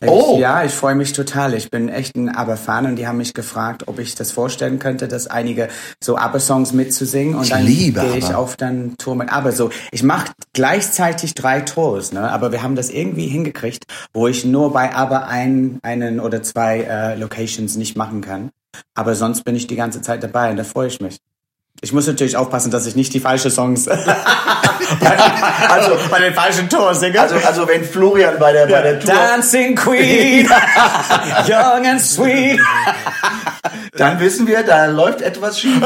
Ich, 0.00 0.08
Oh. 0.08 0.38
Ja, 0.38 0.64
ich 0.64 0.72
freue 0.72 0.94
mich 0.94 1.12
total. 1.12 1.54
Ich 1.54 1.70
bin 1.70 1.88
echt 1.88 2.16
ein 2.16 2.28
ABBA-Fan 2.28 2.86
und 2.86 2.96
die 2.96 3.06
haben 3.06 3.18
mich 3.18 3.34
gefragt, 3.34 3.84
ob 3.86 3.98
ich 3.98 4.14
das 4.14 4.32
vorstellen 4.32 4.78
könnte, 4.78 5.08
dass 5.08 5.26
einige 5.26 5.68
so 6.02 6.16
ABBA-Songs 6.16 6.72
mitzusingen. 6.72 7.34
Und 7.34 7.44
Ich 7.44 7.50
dann 7.50 7.64
liebe 7.64 8.00
gehe 8.00 8.16
ich 8.16 8.34
auf 8.34 8.56
dann 8.56 8.96
Tour 8.98 9.16
mit 9.16 9.32
ABBA. 9.32 9.52
So, 9.52 9.70
ich 9.90 10.02
mache 10.02 10.32
gleichzeitig 10.52 11.34
drei 11.34 11.60
Tours, 11.60 12.12
ne? 12.12 12.30
aber 12.30 12.52
wir 12.52 12.62
haben 12.62 12.76
das 12.76 12.90
irgendwie 12.90 13.26
hingekriegt, 13.26 13.84
wo 14.12 14.26
ich 14.26 14.44
nur 14.44 14.72
bei 14.72 14.94
ABBA 14.94 15.18
ein, 15.28 15.78
einen 15.82 16.20
oder 16.20 16.42
zwei 16.42 16.80
äh, 16.80 17.14
Locations 17.16 17.76
nicht 17.76 17.96
machen 17.96 18.20
kann. 18.20 18.50
Aber 18.94 19.14
sonst 19.14 19.44
bin 19.44 19.56
ich 19.56 19.66
die 19.66 19.76
ganze 19.76 20.02
Zeit 20.02 20.22
dabei 20.22 20.50
und 20.50 20.56
da 20.56 20.64
freue 20.64 20.88
ich 20.88 21.00
mich. 21.00 21.18
Ich 21.82 21.92
muss 21.92 22.06
natürlich 22.06 22.36
aufpassen, 22.36 22.70
dass 22.70 22.86
ich 22.86 22.96
nicht 22.96 23.12
die 23.14 23.20
falschen 23.20 23.50
Songs 23.50 23.84
bei, 25.00 25.16
also 25.68 25.96
bei 26.10 26.20
den 26.20 26.34
falschen 26.34 26.68
Tours 26.68 27.00
singe. 27.00 27.20
Also, 27.20 27.36
also 27.46 27.68
wenn 27.68 27.84
Florian 27.84 28.38
bei 28.38 28.52
der, 28.52 28.66
bei 28.66 28.80
der 28.82 28.98
Tour, 29.00 29.12
Dancing 29.14 29.74
Queen, 29.76 30.48
young 31.46 31.86
and 31.86 32.00
sweet. 32.00 32.58
dann 33.96 34.18
wissen 34.20 34.46
wir, 34.46 34.62
da 34.62 34.86
läuft 34.86 35.20
etwas 35.20 35.60
schief. 35.60 35.80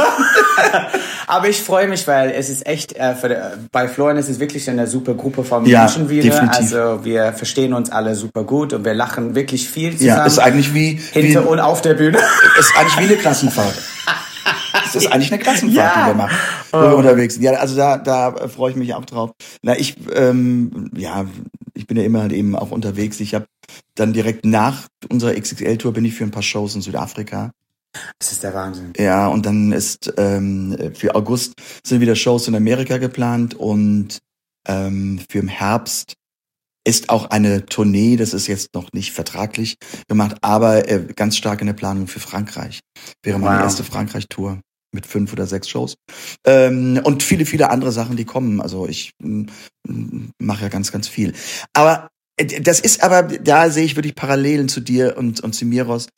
Aber 1.27 1.49
ich 1.49 1.61
freue 1.63 1.87
mich, 1.89 2.07
weil 2.09 2.31
es 2.31 2.49
ist 2.49 2.67
echt, 2.67 2.97
äh, 2.97 3.15
für, 3.15 3.29
der- 3.29 3.53
bei 3.73 3.89
Florian 3.89 4.17
ist 4.17 4.29
es 4.29 4.39
wirklich 4.41 4.69
eine 4.71 4.87
super 4.87 5.15
Gruppe 5.15 5.45
von 5.45 5.65
Ja, 5.67 5.81
Menschen 5.81 6.09
wieder. 6.09 6.23
definitiv. 6.23 6.61
Also 6.61 7.05
wir 7.05 7.33
verstehen 7.33 7.73
uns 7.75 7.91
alle 7.91 8.15
super 8.15 8.45
gut 8.45 8.73
und 8.73 8.85
wir 8.85 8.95
lachen 8.95 9.35
wirklich 9.35 9.69
viel 9.69 9.93
zusammen. 9.97 10.19
Ja, 10.19 10.25
ist 10.27 10.39
eigentlich 10.39 10.73
wie, 10.75 11.01
wie 11.15 11.21
hinter 11.21 11.49
und 11.49 11.61
auf 11.61 11.83
der 11.83 11.95
Bühne. 11.95 12.19
ist 12.59 12.73
eigentlich 12.77 12.99
wie 12.99 13.05
eine 13.13 13.17
Klassenfahrt. 13.17 13.75
Es 14.87 14.95
ist 14.95 15.07
eigentlich 15.13 15.33
eine 15.33 15.41
Klassenfahrt, 15.43 15.97
Ja. 15.97 16.03
die 16.05 16.11
wir 16.11 16.15
machen, 16.15 16.37
wo 16.73 16.79
wir 16.81 16.97
unterwegs 16.97 17.35
sind. 17.35 17.43
Ja, 17.43 17.53
also 17.53 17.77
da, 17.77 17.99
da 17.99 18.49
freue 18.49 18.71
ich 18.71 18.77
mich 18.77 18.95
auch 18.95 19.05
drauf. 19.05 19.31
Na, 19.63 19.77
ich, 19.79 19.97
ähm, 20.15 20.91
ja, 20.97 21.27
ich 21.75 21.87
bin 21.87 21.97
ja 21.97 22.03
immer 22.05 22.21
halt 22.23 22.33
eben 22.33 22.57
auch 22.57 22.71
unterwegs. 22.71 23.21
Ich 23.21 23.35
habe 23.35 23.47
dann 23.95 24.13
direkt 24.13 24.45
nach 24.45 24.89
unserer 25.11 25.35
XXL-Tour 25.35 25.93
bin 25.93 26.05
ich 26.05 26.15
für 26.15 26.25
ein 26.25 26.31
paar 26.31 26.43
Shows 26.43 26.75
in 26.75 26.83
Südafrika. 26.83 27.53
Das 28.19 28.31
ist 28.33 28.43
der 28.43 28.55
Wahnsinn. 28.55 28.93
Ja, 28.97 29.27
und 29.27 29.47
dann 29.47 29.73
ist 29.73 30.13
ähm, 30.17 30.77
für 30.95 31.15
August 31.15 31.55
sind 31.85 32.01
wieder 32.01 32.15
Shows 32.15 32.47
in 32.47 32.55
Amerika 32.55 32.99
geplant 32.99 33.55
und 33.55 34.19
ähm, 34.69 35.21
für 35.29 35.39
im 35.39 35.49
Herbst 35.49 36.15
ist 36.91 37.09
auch 37.09 37.31
eine 37.31 37.67
Tournee, 37.67 38.17
das 38.17 38.35
ist 38.35 38.49
jetzt 38.49 38.75
noch 38.75 38.93
nicht 38.93 39.13
vertraglich 39.13 39.77
gemacht, 40.09 40.39
aber 40.41 40.89
äh, 40.89 41.07
ganz 41.15 41.37
stark 41.37 41.61
in 41.61 41.69
der 41.69 41.75
Planung 41.75 42.09
für 42.09 42.19
Frankreich. 42.19 42.81
Wäre 43.23 43.39
meine 43.39 43.59
Wow. 43.59 43.63
erste 43.63 43.85
Frankreich-Tour 43.85 44.59
mit 44.93 45.07
fünf 45.07 45.33
oder 45.33 45.47
sechs 45.47 45.69
Shows. 45.69 45.95
Ähm, 46.45 47.01
und 47.05 47.23
viele, 47.23 47.47
viele 47.47 47.71
andere 47.71 47.93
Sachen, 47.93 48.17
die 48.17 48.25
kommen. 48.25 48.61
Also 48.61 48.89
ich 48.89 49.13
mm, 49.23 49.45
mm, 49.87 50.31
mache 50.41 50.63
ja 50.63 50.69
ganz, 50.69 50.91
ganz 50.91 51.07
viel. 51.07 51.33
Aber 51.75 52.09
äh, 52.37 52.61
das 52.61 52.81
ist 52.81 53.05
aber, 53.05 53.23
da 53.23 53.71
sehe 53.71 53.85
ich 53.85 53.95
wirklich 53.95 54.17
Parallelen 54.17 54.69
zu 54.69 54.81
dir 54.81 55.17
und, 55.17 55.39
und 55.41 55.55
zu 55.55 55.67
Miros 55.67 56.09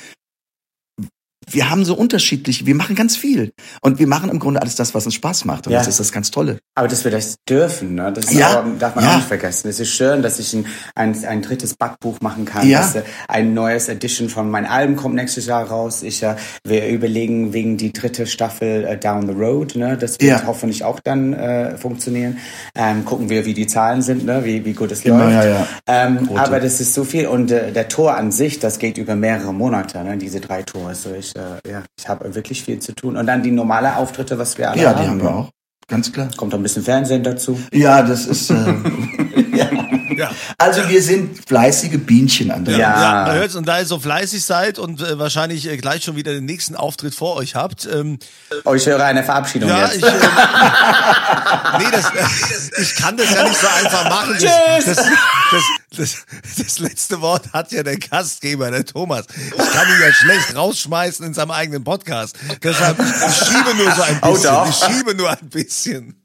wir 1.53 1.71
haben 1.71 1.85
so 1.85 1.95
unterschiedlich, 1.95 2.67
wir 2.67 2.75
machen 2.75 2.95
ganz 2.97 3.17
viel. 3.17 3.53
Und 3.81 3.99
wir 3.99 4.07
machen 4.07 4.31
im 4.31 4.39
Grunde 4.39 4.61
alles 4.63 4.75
das, 4.77 4.95
was 4.95 5.05
uns 5.07 5.15
Spaß 5.15 5.45
macht. 5.45 5.67
Und 5.67 5.73
Ja. 5.73 5.79
das 5.79 5.89
ist 5.89 6.01
das 6.01 6.13
ganz 6.13 6.31
Tolle. 6.31 6.59
Aber 6.75 6.89
dass 6.89 7.05
wir 7.05 7.11
das 7.11 7.37
dürfen, 7.49 7.95
ne? 7.97 8.13
das 8.13 8.33
Ja, 8.33 8.61
auch, 8.61 8.65
darf 8.79 8.95
man 8.95 9.05
ja. 9.05 9.11
auch 9.13 9.17
nicht 9.17 9.29
vergessen. 9.29 9.69
Es 9.69 9.79
ist 9.81 9.91
schön, 9.91 10.23
dass 10.23 10.39
ich 10.39 10.53
ein, 10.55 10.67
ein, 10.95 11.25
ein 11.25 11.43
drittes 11.43 11.75
Backbuch 11.75 12.21
machen 12.21 12.45
kann. 12.45 12.67
Ja. 12.69 12.81
Dass, 12.81 12.95
äh, 12.97 13.03
ein 13.29 13.55
neues 13.55 13.89
Edition 13.89 14.29
von 14.29 14.51
meinem 14.51 14.71
Album 14.71 14.97
kommt 14.97 15.15
nächstes 15.15 15.47
Jahr 15.47 15.65
raus. 15.67 16.03
Ich, 16.03 16.23
äh, 16.23 16.37
wir 16.65 16.87
überlegen 16.89 17.53
wegen 17.53 17.77
die 17.77 17.93
dritte 17.93 18.27
Staffel 18.27 18.85
äh, 18.85 18.97
Down 18.99 19.27
the 19.27 19.33
Road. 19.35 19.75
Ne? 19.77 19.97
Das 19.99 20.13
wird 20.21 20.23
Ja. 20.23 20.43
hoffentlich 20.47 20.85
auch 20.85 21.01
dann 21.01 21.33
äh, 21.33 21.77
funktionieren. 21.77 22.39
Ähm, 22.75 23.05
gucken 23.05 23.29
wir, 23.29 23.45
wie 23.45 23.55
die 23.55 23.67
Zahlen 23.67 24.03
sind, 24.03 24.25
ne? 24.25 24.45
wie, 24.45 24.65
wie 24.65 24.73
gut 24.73 24.91
es 24.93 25.05
Immer, 25.05 25.25
läuft. 25.25 25.33
ja, 25.33 25.45
ja. 25.45 25.67
Ähm, 25.87 26.31
aber 26.37 26.61
das 26.61 26.81
ist 26.81 26.95
so 26.95 27.05
viel. 27.05 27.27
Und 27.27 27.51
äh, 27.51 27.73
der 27.73 27.89
Tor 27.89 28.17
an 28.17 28.33
sich, 28.33 28.59
das 28.59 28.79
geht 28.79 28.97
über 28.99 29.15
mehrere 29.17 29.53
Monate, 29.53 30.03
ne? 30.05 30.17
diese 30.17 30.41
drei 30.41 30.63
Tore. 30.63 30.89
Also 30.89 31.13
ich, 31.15 31.35
äh, 31.37 31.42
ja, 31.67 31.83
ich 31.99 32.09
habe 32.09 32.35
wirklich 32.35 32.63
viel 32.65 32.79
zu 32.81 32.93
tun. 32.95 33.17
Und 33.17 33.27
dann 33.27 33.43
die 33.43 33.51
normale 33.51 33.97
Auftritte, 33.97 34.39
was 34.39 34.59
wir 34.59 34.71
alle 34.71 34.83
Ja, 34.83 34.91
haben. 34.91 35.03
die 35.03 35.09
haben 35.09 35.23
wir 35.23 35.35
auch. 35.35 35.51
Ganz 35.89 36.13
klar. 36.13 36.29
Kommt 36.37 36.55
auch 36.55 36.59
ein 36.59 36.63
bisschen 36.63 36.83
Fernsehen 36.85 37.23
dazu. 37.23 37.61
Ja, 37.73 38.03
das 38.03 38.27
ist. 38.27 38.51
Äh, 38.51 38.55
ja. 39.55 39.69
Ja. 40.17 40.31
Also 40.59 40.87
wir 40.89 41.03
sind 41.03 41.39
fleißige 41.49 41.99
Bienchen 41.99 42.51
an 42.51 42.65
der 42.67 42.77
Ja. 42.77 43.27
Ja, 43.29 43.33
hört's, 43.35 43.57
und 43.57 43.67
da 43.67 43.79
ihr 43.79 43.87
so 43.87 43.99
fleißig 43.99 44.45
seid 44.45 44.79
und 44.79 45.01
äh, 45.01 45.19
wahrscheinlich 45.19 45.67
äh, 45.69 45.77
gleich 45.79 46.05
schon 46.05 46.17
wieder 46.17 46.33
den 46.33 46.45
nächsten 46.45 46.77
Auftritt 46.77 47.15
vor 47.15 47.37
euch 47.37 47.55
habt, 47.55 47.89
ähm, 47.93 48.19
Oh, 48.65 48.75
ich 48.75 48.87
höre 48.87 49.03
eine 49.03 49.25
Verabschiedung 49.25 49.71
ja, 49.71 49.87
jetzt. 49.87 49.97
ich, 49.97 50.05
ähm, 50.05 50.13
nee, 51.79 51.85
das, 51.91 52.05
äh, 52.11 52.83
ich 52.83 52.95
kann 52.95 53.17
das 53.17 53.35
ja 53.35 53.43
nicht 53.45 53.57
so 53.57 53.67
einfach 53.67 54.09
machen. 54.09 54.35
Das, 54.41 54.85
das, 54.85 54.97
das, 54.97 55.65
das, 55.97 56.25
das 56.59 56.79
letzte 56.79 57.21
Wort 57.21 57.53
hat 57.53 57.73
ja 57.73 57.83
der 57.83 57.99
Gastgeber, 57.99 58.71
der 58.71 58.85
Thomas. 58.85 59.27
Ich 59.47 59.71
kann 59.73 59.89
ihn 59.89 60.01
ja 60.01 60.13
schlecht 60.13 60.55
rausschmeißen 60.55 61.27
in 61.27 61.35
seinem 61.35 61.51
eigenen 61.51 61.85
Podcast. 61.85 62.39
Deshalb, 62.63 62.99
ich 62.99 63.35
schiebe 63.35 63.75
nur 63.77 63.93
so 63.93 64.03
ein 64.03 64.21
bisschen. 64.21 64.69
ich 64.69 64.77
schiebe 64.77 65.15
nur 65.15 65.31
ein 65.31 65.49
bisschen. 65.49 66.22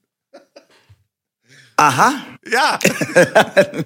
Aha. 1.77 2.13
Ja, 2.51 2.79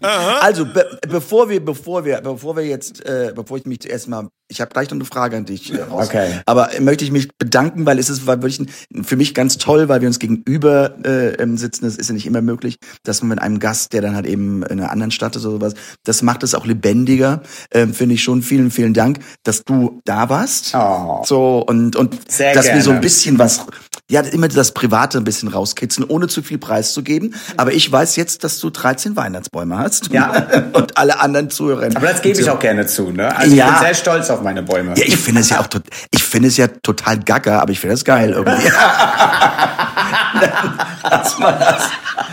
Also 0.42 0.66
be 0.66 1.00
bevor 1.10 1.50
wir, 1.50 1.64
bevor 1.64 2.06
wir, 2.06 2.22
bevor 2.22 2.56
wir 2.56 2.66
jetzt, 2.66 3.06
äh, 3.06 3.34
bevor 3.36 3.58
ich 3.58 3.66
mich 3.66 3.90
erstmal, 3.90 4.28
ich 4.50 4.62
habe 4.62 4.72
gleich 4.72 4.90
noch 4.90 4.96
eine 4.96 5.06
Frage 5.06 5.38
an 5.38 5.46
dich. 5.46 5.74
Äh, 5.74 5.82
raus. 5.82 6.08
Okay. 6.08 6.42
Aber 6.46 6.70
möchte 6.80 7.04
ich 7.04 7.12
mich 7.12 7.30
bedanken, 7.38 7.86
weil 7.86 8.00
es 8.00 8.10
ist 8.10 8.28
war 8.28 8.42
wirklich 8.42 8.70
für 9.04 9.16
mich 9.16 9.34
ganz 9.34 9.58
toll, 9.58 9.90
weil 9.90 10.02
wir 10.02 10.08
uns 10.08 10.20
gegenüber 10.20 10.96
äh, 11.04 11.34
ähm, 11.42 11.58
sitzen. 11.58 11.86
Das 11.86 11.96
ist 11.96 12.08
ja 12.08 12.14
nicht 12.14 12.26
immer 12.26 12.42
möglich, 12.42 12.78
dass 13.04 13.22
man 13.22 13.30
mit 13.30 13.42
einem 13.42 13.60
Gast, 13.60 13.94
der 13.94 14.02
dann 14.02 14.16
halt 14.16 14.26
eben 14.26 14.64
in 14.64 14.80
einer 14.80 14.92
anderen 14.92 15.12
Stadt 15.12 15.36
ist 15.36 15.46
oder 15.46 15.56
sowas, 15.56 15.74
das 16.04 16.22
macht 16.22 16.44
es 16.44 16.54
auch 16.54 16.66
lebendiger. 16.66 17.42
Ähm, 17.74 17.94
Finde 17.94 18.16
ich 18.16 18.24
schon. 18.24 18.42
Vielen, 18.42 18.72
vielen 18.72 18.94
Dank, 18.94 19.20
dass 19.44 19.64
du 19.64 20.02
da 20.06 20.30
warst. 20.30 20.76
Oh. 20.76 21.24
So 21.26 21.64
und 21.66 21.96
und 21.96 22.32
Sehr 22.32 22.54
dass 22.54 22.68
wir 22.68 22.82
so 22.82 22.92
ein 22.92 22.96
gerne. 22.96 23.02
bisschen 23.02 23.40
was, 23.40 23.66
ja 24.12 24.22
immer 24.22 24.48
das 24.48 24.74
Private 24.74 25.18
ein 25.18 25.24
bisschen 25.24 25.50
rauskitzeln, 25.50 26.08
ohne 26.08 26.28
zu 26.28 26.44
viel 26.44 26.58
preiszugeben. 26.58 27.36
Aber 27.58 27.72
ich 27.72 27.92
weiß 27.92 28.16
jetzt, 28.18 28.44
dass 28.44 28.60
du 28.60 28.70
13 28.70 29.16
Weihnachtsbäume 29.16 29.78
hast. 29.78 30.12
Ja. 30.12 30.48
und 30.74 30.98
alle 30.98 31.20
anderen 31.20 31.50
Zuhörer. 31.50 31.88
Aber 31.96 32.08
das 32.08 32.22
gebe 32.22 32.40
ich 32.40 32.50
auch 32.50 32.60
gerne 32.60 32.86
zu. 32.86 33.12
Ne? 33.12 33.36
Also 33.36 33.56
Ja. 33.56 33.68
ich 33.68 33.72
bin 33.74 33.82
sehr 33.82 33.94
stolz 33.96 34.30
auf 34.30 34.42
meine 34.42 34.64
Bäume. 34.64 34.94
Ja, 34.98 35.06
ich 35.06 35.18
finde 35.18 35.42
es 35.42 35.50
ja 35.50 35.62
auch 35.62 35.68
ich 36.12 36.24
finde 36.24 36.50
es 36.50 36.58
ja 36.58 36.68
total 36.68 37.20
gaga, 37.20 37.60
aber 37.60 37.72
ich 37.72 37.80
finde 37.80 37.96
es 37.96 38.04
geil 38.04 38.32
irgendwie. 38.32 38.72
Dass 41.10 41.40
man 41.40 41.60
das, 41.60 41.84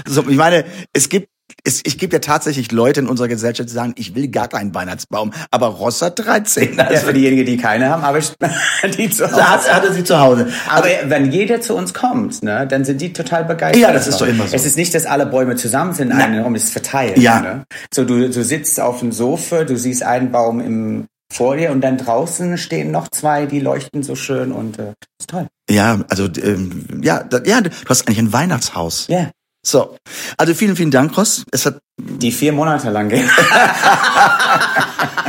so, 0.06 0.24
ich 0.28 0.36
meine, 0.36 0.64
es 0.92 1.08
gibt 1.08 1.28
es, 1.64 1.80
ich 1.84 1.98
gibt 1.98 2.12
ja 2.12 2.18
tatsächlich 2.20 2.72
Leute 2.72 3.00
in 3.00 3.08
unserer 3.08 3.28
Gesellschaft, 3.28 3.68
die 3.68 3.72
sagen, 3.74 3.94
ich 3.96 4.14
will 4.14 4.28
gar 4.28 4.48
keinen 4.48 4.74
Weihnachtsbaum, 4.74 5.32
aber 5.50 5.66
Ross 5.68 6.00
hat 6.02 6.18
13. 6.18 6.76
Ja, 6.76 6.84
Also, 6.84 7.06
für 7.06 7.12
diejenigen, 7.12 7.44
die 7.46 7.56
keine 7.56 7.90
haben, 7.90 8.04
aber 8.04 8.18
ich, 8.18 8.32
die 8.96 9.10
zu 9.10 9.30
Hause. 9.30 9.42
hat 9.74 9.84
er 9.84 9.92
sie 9.92 10.04
zu 10.04 10.18
Hause. 10.18 10.48
Aber 10.68 10.84
Also, 10.86 11.10
wenn 11.10 11.30
jeder 11.30 11.60
zu 11.60 11.74
uns 11.74 11.92
kommt, 11.94 12.42
ne, 12.42 12.66
dann 12.66 12.84
sind 12.84 13.00
die 13.00 13.12
total 13.12 13.44
begeistert. 13.44 13.82
Ja, 13.82 13.92
das 13.92 14.06
ist 14.06 14.20
doch 14.20 14.26
immer 14.26 14.46
so. 14.46 14.54
Es 14.56 14.64
ist 14.64 14.76
nicht, 14.76 14.94
dass 14.94 15.06
alle 15.06 15.26
Bäume 15.26 15.56
zusammen 15.56 15.92
sind, 15.94 16.10
in 16.10 16.16
einem 16.16 16.42
Raum 16.42 16.54
ist 16.54 16.70
verteilt. 16.70 17.18
Ja. 17.18 17.40
Ne? 17.40 17.64
So, 17.92 18.04
du, 18.04 18.28
du 18.28 18.44
sitzt 18.44 18.80
auf 18.80 19.00
dem 19.00 19.12
Sofa, 19.12 19.64
du 19.64 19.76
siehst 19.76 20.02
einen 20.02 20.30
Baum 20.32 20.60
im, 20.60 21.06
vor 21.32 21.56
dir 21.56 21.72
und 21.72 21.82
dann 21.82 21.98
draußen 21.98 22.56
stehen 22.56 22.90
noch 22.90 23.08
zwei, 23.08 23.44
die 23.46 23.60
leuchten 23.60 24.02
so 24.02 24.14
schön 24.14 24.50
und 24.52 24.78
äh, 24.78 24.92
ist 25.20 25.28
toll. 25.28 25.46
ja, 25.68 26.00
also 26.08 26.26
ähm, 26.42 27.00
ja, 27.02 27.22
da, 27.22 27.40
ja, 27.44 27.60
du 27.60 27.70
hast 27.88 28.06
eigentlich 28.08 28.18
ein 28.18 28.32
Weihnachtshaus. 28.32 29.06
Ja. 29.08 29.30
So, 29.68 29.98
also 30.38 30.54
vielen, 30.54 30.76
vielen 30.76 30.90
Dank, 30.90 31.14
Ross. 31.18 31.44
Es 31.50 31.66
hat 31.66 31.82
Die 31.98 32.32
vier 32.32 32.54
Monate 32.54 32.88
lang 32.88 33.10
gehen. 33.10 33.28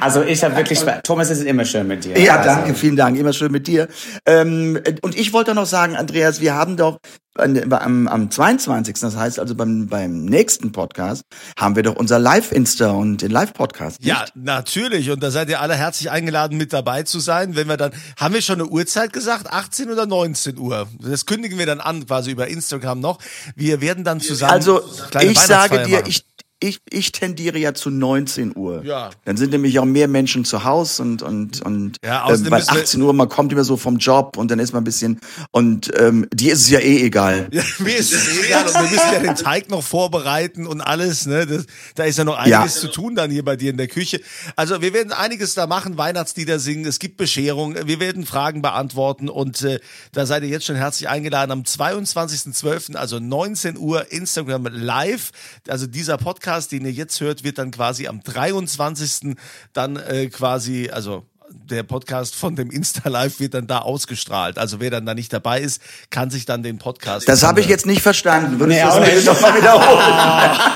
also 0.00 0.22
ich 0.22 0.42
habe 0.44 0.56
wirklich 0.56 0.78
Spaß. 0.78 1.00
Thomas, 1.04 1.30
es 1.30 1.38
ist 1.38 1.46
immer 1.46 1.64
schön 1.64 1.86
mit 1.86 2.04
dir. 2.04 2.18
Ja, 2.18 2.36
also, 2.36 2.48
danke, 2.48 2.74
vielen 2.74 2.96
Dank. 2.96 3.18
Immer 3.18 3.32
schön 3.32 3.52
mit 3.52 3.66
dir. 3.66 3.88
Ähm, 4.26 4.80
und 5.02 5.16
ich 5.16 5.32
wollte 5.32 5.54
noch 5.54 5.66
sagen, 5.66 5.96
Andreas, 5.96 6.40
wir 6.40 6.54
haben 6.54 6.76
doch 6.76 6.98
am, 7.38 8.08
am 8.08 8.30
22., 8.30 8.98
das 9.00 9.16
heißt 9.16 9.38
also 9.38 9.54
beim, 9.54 9.86
beim 9.86 10.24
nächsten 10.24 10.72
Podcast, 10.72 11.22
haben 11.56 11.76
wir 11.76 11.82
doch 11.82 11.96
unser 11.96 12.18
Live-Insta 12.18 12.90
und 12.90 13.22
den 13.22 13.30
Live-Podcast. 13.30 13.98
ja, 14.02 14.24
natürlich. 14.34 15.10
Und 15.10 15.22
da 15.22 15.30
seid 15.30 15.48
ihr 15.48 15.60
alle 15.60 15.74
herzlich 15.74 16.10
eingeladen, 16.10 16.58
mit 16.58 16.72
dabei 16.72 17.04
zu 17.04 17.20
sein. 17.20 17.56
Wenn 17.56 17.68
wir 17.68 17.76
dann, 17.76 17.92
haben 18.18 18.34
wir 18.34 18.42
schon 18.42 18.60
eine 18.60 18.68
Uhrzeit 18.68 19.12
gesagt? 19.12 19.52
18 19.52 19.90
oder 19.90 20.06
19 20.06 20.58
Uhr? 20.58 20.88
Das 21.00 21.26
kündigen 21.26 21.58
wir 21.58 21.66
dann 21.66 21.80
an, 21.80 22.06
quasi 22.06 22.30
über 22.30 22.48
Instagram 22.48 23.00
noch. 23.00 23.18
Wir 23.54 23.80
werden 23.80 24.04
dann 24.04 24.20
zusammen. 24.20 24.52
Also, 24.52 24.82
kleine 25.10 25.30
ich 25.30 25.38
sage 25.38 25.84
dir, 25.84 25.98
machen. 25.98 26.08
ich, 26.08 26.24
ich, 26.60 26.80
ich 26.90 27.12
tendiere 27.12 27.58
ja 27.58 27.72
zu 27.74 27.88
19 27.90 28.56
Uhr. 28.56 28.84
Ja. 28.84 29.10
Dann 29.24 29.36
sind 29.36 29.50
nämlich 29.52 29.78
auch 29.78 29.84
mehr 29.84 30.08
Menschen 30.08 30.44
zu 30.44 30.64
Hause 30.64 31.02
und, 31.02 31.22
und, 31.22 31.62
und 31.62 31.96
Ja, 32.04 32.24
äh, 32.24 32.30
weil 32.30 32.38
müssen 32.38 32.50
wir- 32.50 32.56
18 32.82 33.02
Uhr, 33.02 33.12
man 33.12 33.28
kommt 33.28 33.52
immer 33.52 33.62
so 33.64 33.76
vom 33.76 33.98
Job 33.98 34.36
und 34.36 34.50
dann 34.50 34.58
ist 34.58 34.72
man 34.72 34.82
ein 34.82 34.84
bisschen, 34.84 35.20
und 35.52 35.90
ähm, 35.96 36.26
dir 36.32 36.52
ist 36.54 36.62
es 36.62 36.70
ja 36.70 36.80
eh 36.80 37.04
egal. 37.04 37.48
Ja, 37.52 37.62
mir 37.78 37.96
ist 37.96 38.12
es 38.12 38.44
egal 38.44 38.66
und 38.66 38.74
wir 38.74 38.82
müssen 38.82 39.12
ja 39.12 39.18
den 39.20 39.34
Teig 39.36 39.70
noch 39.70 39.82
vorbereiten 39.82 40.66
und 40.66 40.80
alles, 40.80 41.26
ne? 41.26 41.46
Das, 41.46 41.64
da 41.94 42.04
ist 42.04 42.18
ja 42.18 42.24
noch 42.24 42.36
einiges 42.36 42.74
Ja. 42.74 42.80
zu 42.80 42.88
tun 42.88 43.14
dann 43.14 43.30
hier 43.30 43.44
bei 43.44 43.56
dir 43.56 43.70
in 43.70 43.76
der 43.76 43.88
Küche. 43.88 44.20
Also 44.56 44.80
wir 44.82 44.92
werden 44.92 45.12
einiges 45.12 45.54
da 45.54 45.66
machen, 45.66 45.96
Weihnachtslieder 45.98 46.58
singen, 46.58 46.84
es 46.86 46.98
gibt 46.98 47.16
Bescherung, 47.18 47.76
wir 47.86 48.00
werden 48.00 48.26
Fragen 48.26 48.62
beantworten 48.62 49.28
und 49.28 49.62
äh, 49.62 49.78
da 50.12 50.26
seid 50.26 50.42
ihr 50.42 50.48
jetzt 50.48 50.66
schon 50.66 50.76
herzlich 50.76 51.08
eingeladen 51.08 51.52
am 51.52 51.62
22.12., 51.62 52.96
also 52.96 53.18
19 53.20 53.76
Uhr 53.78 54.10
Instagram 54.12 54.66
live. 54.72 55.30
Also 55.68 55.86
dieser 55.86 56.16
Podcast, 56.18 56.47
den 56.68 56.84
ihr 56.84 56.92
jetzt 56.92 57.20
hört, 57.20 57.44
wird 57.44 57.58
dann 57.58 57.70
quasi 57.70 58.06
am 58.08 58.22
23. 58.22 59.36
dann 59.72 59.96
äh, 59.96 60.28
quasi, 60.28 60.90
also 60.90 61.26
der 61.50 61.82
Podcast 61.82 62.34
von 62.34 62.56
dem 62.56 62.70
Insta 62.70 63.08
Live 63.08 63.40
wird 63.40 63.54
dann 63.54 63.66
da 63.66 63.78
ausgestrahlt. 63.80 64.58
Also 64.58 64.80
wer 64.80 64.90
dann 64.90 65.06
da 65.06 65.14
nicht 65.14 65.32
dabei 65.32 65.60
ist, 65.60 65.80
kann 66.10 66.30
sich 66.30 66.44
dann 66.46 66.62
den 66.62 66.78
Podcast. 66.78 67.28
Das 67.28 67.42
habe 67.42 67.60
ich 67.60 67.66
jetzt 67.66 67.86
nicht 67.86 68.02
verstanden. 68.02 68.58
Würdest 68.60 68.84
Nee, 69.00 69.14
du 69.20 69.24
das 69.24 69.36
nicht. 69.36 69.40
mal 69.42 69.56
wiederholen? 69.56 70.58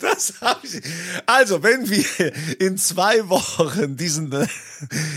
Das 0.00 0.34
hab 0.40 0.62
ich. 0.64 0.80
Also, 1.26 1.62
wenn 1.62 1.88
wir 1.88 2.32
in 2.60 2.76
zwei 2.78 3.28
Wochen 3.28 3.96
diesen, 3.96 4.34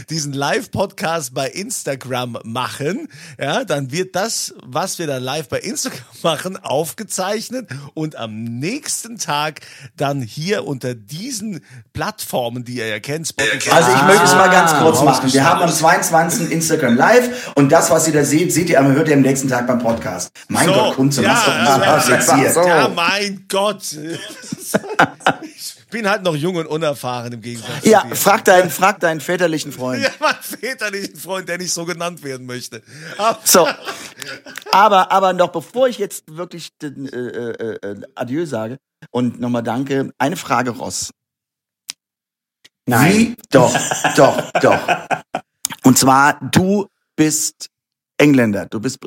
diesen 0.10 0.34
Live-Podcast 0.34 1.34
bei 1.34 1.50
Instagram 1.50 2.40
machen, 2.44 3.08
ja, 3.40 3.64
dann 3.64 3.92
wird 3.92 4.16
das, 4.16 4.54
was 4.64 5.00
wir 5.00 5.08
dann 5.08 5.24
live 5.24 5.50
bei 5.50 5.60
Instagram 5.60 6.02
machen, 6.24 6.58
aufgezeichnet 6.58 7.70
und 7.94 8.16
am 8.16 8.44
nächsten 8.44 9.18
Tag 9.18 9.62
dann 9.98 10.22
hier 10.22 10.66
unter 10.66 10.96
diesen 10.96 11.62
Plattformen, 11.94 12.15
die 12.64 12.76
ihr 12.76 12.88
ja 12.88 13.00
kennt, 13.00 13.28
Spotify. 13.28 13.70
Also 13.72 13.92
ich 13.96 14.02
möchte 14.04 14.24
es 14.24 14.34
mal 14.34 14.50
ganz 14.50 14.72
Ah, 14.74 14.82
kurz 14.82 15.02
machen. 15.04 15.32
Wir 15.34 15.44
haben 15.44 15.62
am 15.62 15.72
22. 15.72 16.52
Instagram 16.52 16.96
live 16.96 17.52
und 17.56 17.72
das, 17.72 17.90
was 17.92 18.08
ihr 18.08 18.14
da 18.14 18.24
seht, 18.24 18.52
seht 18.54 18.70
ihr, 18.70 18.82
hört 18.84 19.08
ihr 19.08 19.14
am 19.16 19.22
nächsten 19.22 19.48
Tag 19.50 19.68
beim 19.68 19.80
Podcast. 19.80 20.30
Mein 20.48 20.68
So, 20.68 20.74
Gott, 20.74 20.96
Kunze, 20.96 21.24
ja, 21.24 21.32
was 21.32 21.46
doch 21.46 21.54
ja, 21.54 21.78
mal 21.78 21.82
ja, 21.82 22.00
fixiert. 22.00 22.54
so. 22.54 22.62
Ja, 22.68 22.88
mein 22.90 23.46
Gott. 23.50 23.84
Ich 25.44 25.86
bin 25.90 26.10
halt 26.10 26.24
noch 26.24 26.36
jung 26.36 26.56
und 26.56 26.66
unerfahren 26.66 27.32
im 27.34 27.42
Gegensatz 27.42 27.82
zu 27.84 27.90
Ja, 27.90 28.02
dir. 28.04 28.16
frag 28.16 28.44
deinen, 28.46 28.70
frag 28.70 29.00
deinen 29.00 29.22
väterlichen 29.22 29.72
Freund. 29.72 30.04
Ja, 30.04 30.10
mein 30.20 30.36
väterlichen 30.42 31.16
Freund, 31.16 31.48
der 31.48 31.58
nicht 31.58 31.72
so 31.74 31.86
genannt 31.86 32.24
werden 32.24 32.46
möchte. 32.46 32.82
Aber, 33.18 33.40
So, 33.44 33.68
aber, 34.72 35.12
aber 35.12 35.34
noch 35.34 35.50
bevor 35.50 35.88
ich 35.88 35.98
jetzt 35.98 36.24
wirklich 36.36 36.70
den, 36.82 37.08
äh, 37.08 37.18
äh, 37.18 37.76
äh, 37.92 38.02
Adieu 38.16 38.46
sage 38.46 38.78
und 39.12 39.40
nochmal 39.40 39.64
danke, 39.64 40.12
eine 40.18 40.36
Frage, 40.36 40.72
Ross. 40.72 41.12
Nein. 42.88 43.14
Wie? 43.14 43.36
Doch, 43.50 43.76
doch, 44.16 44.52
doch. 44.62 44.80
Und 45.84 45.98
zwar, 45.98 46.40
du 46.40 46.88
bist 47.16 47.70
Engländer. 48.18 48.66
Du 48.68 48.80
bist. 48.80 49.00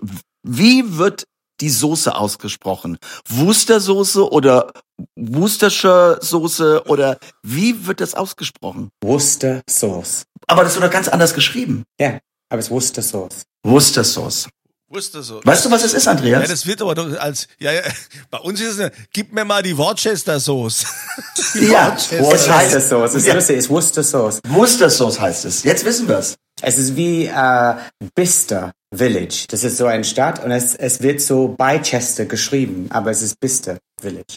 Wie 0.42 0.98
wird 0.98 1.26
die 1.60 1.70
Soße 1.70 2.14
ausgesprochen? 2.14 2.98
Worcestersoße 3.28 4.30
oder 4.30 4.72
Worcestershire 5.16 6.18
Soße 6.20 6.84
oder 6.86 7.18
wie 7.42 7.86
wird 7.86 8.00
das 8.00 8.14
ausgesprochen? 8.14 8.90
Worcester 9.02 9.62
Sauce. 9.68 10.24
Aber 10.46 10.64
das 10.64 10.74
wird 10.74 10.84
doch 10.84 10.90
ganz 10.90 11.08
anders 11.08 11.34
geschrieben. 11.34 11.84
Ja, 12.00 12.18
aber 12.48 12.60
es 12.60 12.66
ist 12.66 12.70
Worcester 12.70 13.02
Sauce. 13.02 13.42
Worcester 13.64 14.04
Sauce. 14.04 14.48
Wusste 14.90 15.22
so. 15.22 15.40
Weißt 15.44 15.66
du, 15.66 15.70
was 15.70 15.84
es 15.84 15.92
ist, 15.92 16.06
Ja, 16.06 16.12
Andreas? 16.12 16.48
das 16.48 16.66
wird 16.66 16.80
aber 16.80 16.94
doch 16.94 17.18
als, 17.18 17.46
ja, 17.58 17.72
ja, 17.72 17.82
bei 18.30 18.38
uns 18.38 18.58
ist 18.60 18.68
es, 18.74 18.80
eine, 18.80 18.92
gib 19.12 19.32
mir 19.34 19.44
mal 19.44 19.62
die 19.62 19.76
Worcester 19.76 20.40
Sauce. 20.40 20.86
Ja, 21.54 21.92
Worcester 21.92 22.20
Worcester 22.52 22.80
Sauce. 22.80 23.10
Es 23.10 23.16
ist 23.16 23.26
Ja. 23.26 23.34
lustig, 23.34 23.56
es 23.58 23.64
ist 23.64 23.70
Worcester 23.70 24.02
Sauce. 24.02 24.40
Worcestershire 24.48 25.20
heißt 25.20 25.44
es. 25.44 25.62
Jetzt 25.62 25.84
wissen 25.84 26.08
wir's. 26.08 26.36
Es 26.60 26.76
ist 26.78 26.96
wie 26.96 27.26
äh, 27.26 27.74
Bicester 28.14 28.72
Village. 28.94 29.44
Das 29.50 29.62
ist 29.64 29.76
so 29.76 29.86
eine 29.86 30.04
Stadt 30.04 30.42
und 30.44 30.50
es, 30.50 30.74
es 30.74 31.00
wird 31.02 31.20
so 31.20 31.48
Bicester 31.48 32.24
geschrieben, 32.24 32.86
aber 32.90 33.10
es 33.10 33.22
ist 33.22 33.38
Bicester 33.40 33.78
Village. 34.00 34.36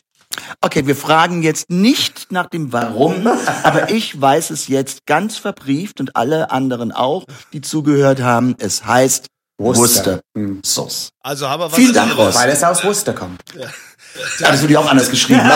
Okay, 0.61 0.85
wir 0.87 0.95
fragen 0.95 1.43
jetzt 1.43 1.69
nicht 1.69 2.27
nach 2.31 2.47
dem 2.47 2.71
Warum, 2.71 3.27
aber 3.63 3.89
ich 3.89 4.19
weiß 4.19 4.49
es 4.51 4.67
jetzt 4.67 5.05
ganz 5.05 5.37
verbrieft 5.37 5.99
und 5.99 6.15
alle 6.15 6.51
anderen 6.51 6.91
auch, 6.91 7.25
die 7.53 7.61
zugehört 7.61 8.21
haben. 8.21 8.55
Es 8.59 8.85
heißt 8.85 9.27
Worcester. 9.63 9.81
Worcester 10.13 10.19
Hm. 10.35 10.61
Sauce. 10.63 11.09
Also 11.21 11.47
haben 11.49 11.61
wir 11.61 11.65
was 11.71 11.75
Vielen 11.75 11.93
Dank, 11.93 12.11
anderes. 12.11 12.35
Ross. 12.35 12.41
Weil 12.43 12.49
es 12.49 12.63
aus 12.63 12.83
Worcester 12.83 13.13
kommt. 13.13 13.41
Ja, 13.57 13.67
das 14.39 14.61
wurde 14.61 14.73
ja 14.73 14.79
auch 14.79 14.89
anders 14.89 15.09
geschrieben. 15.09 15.41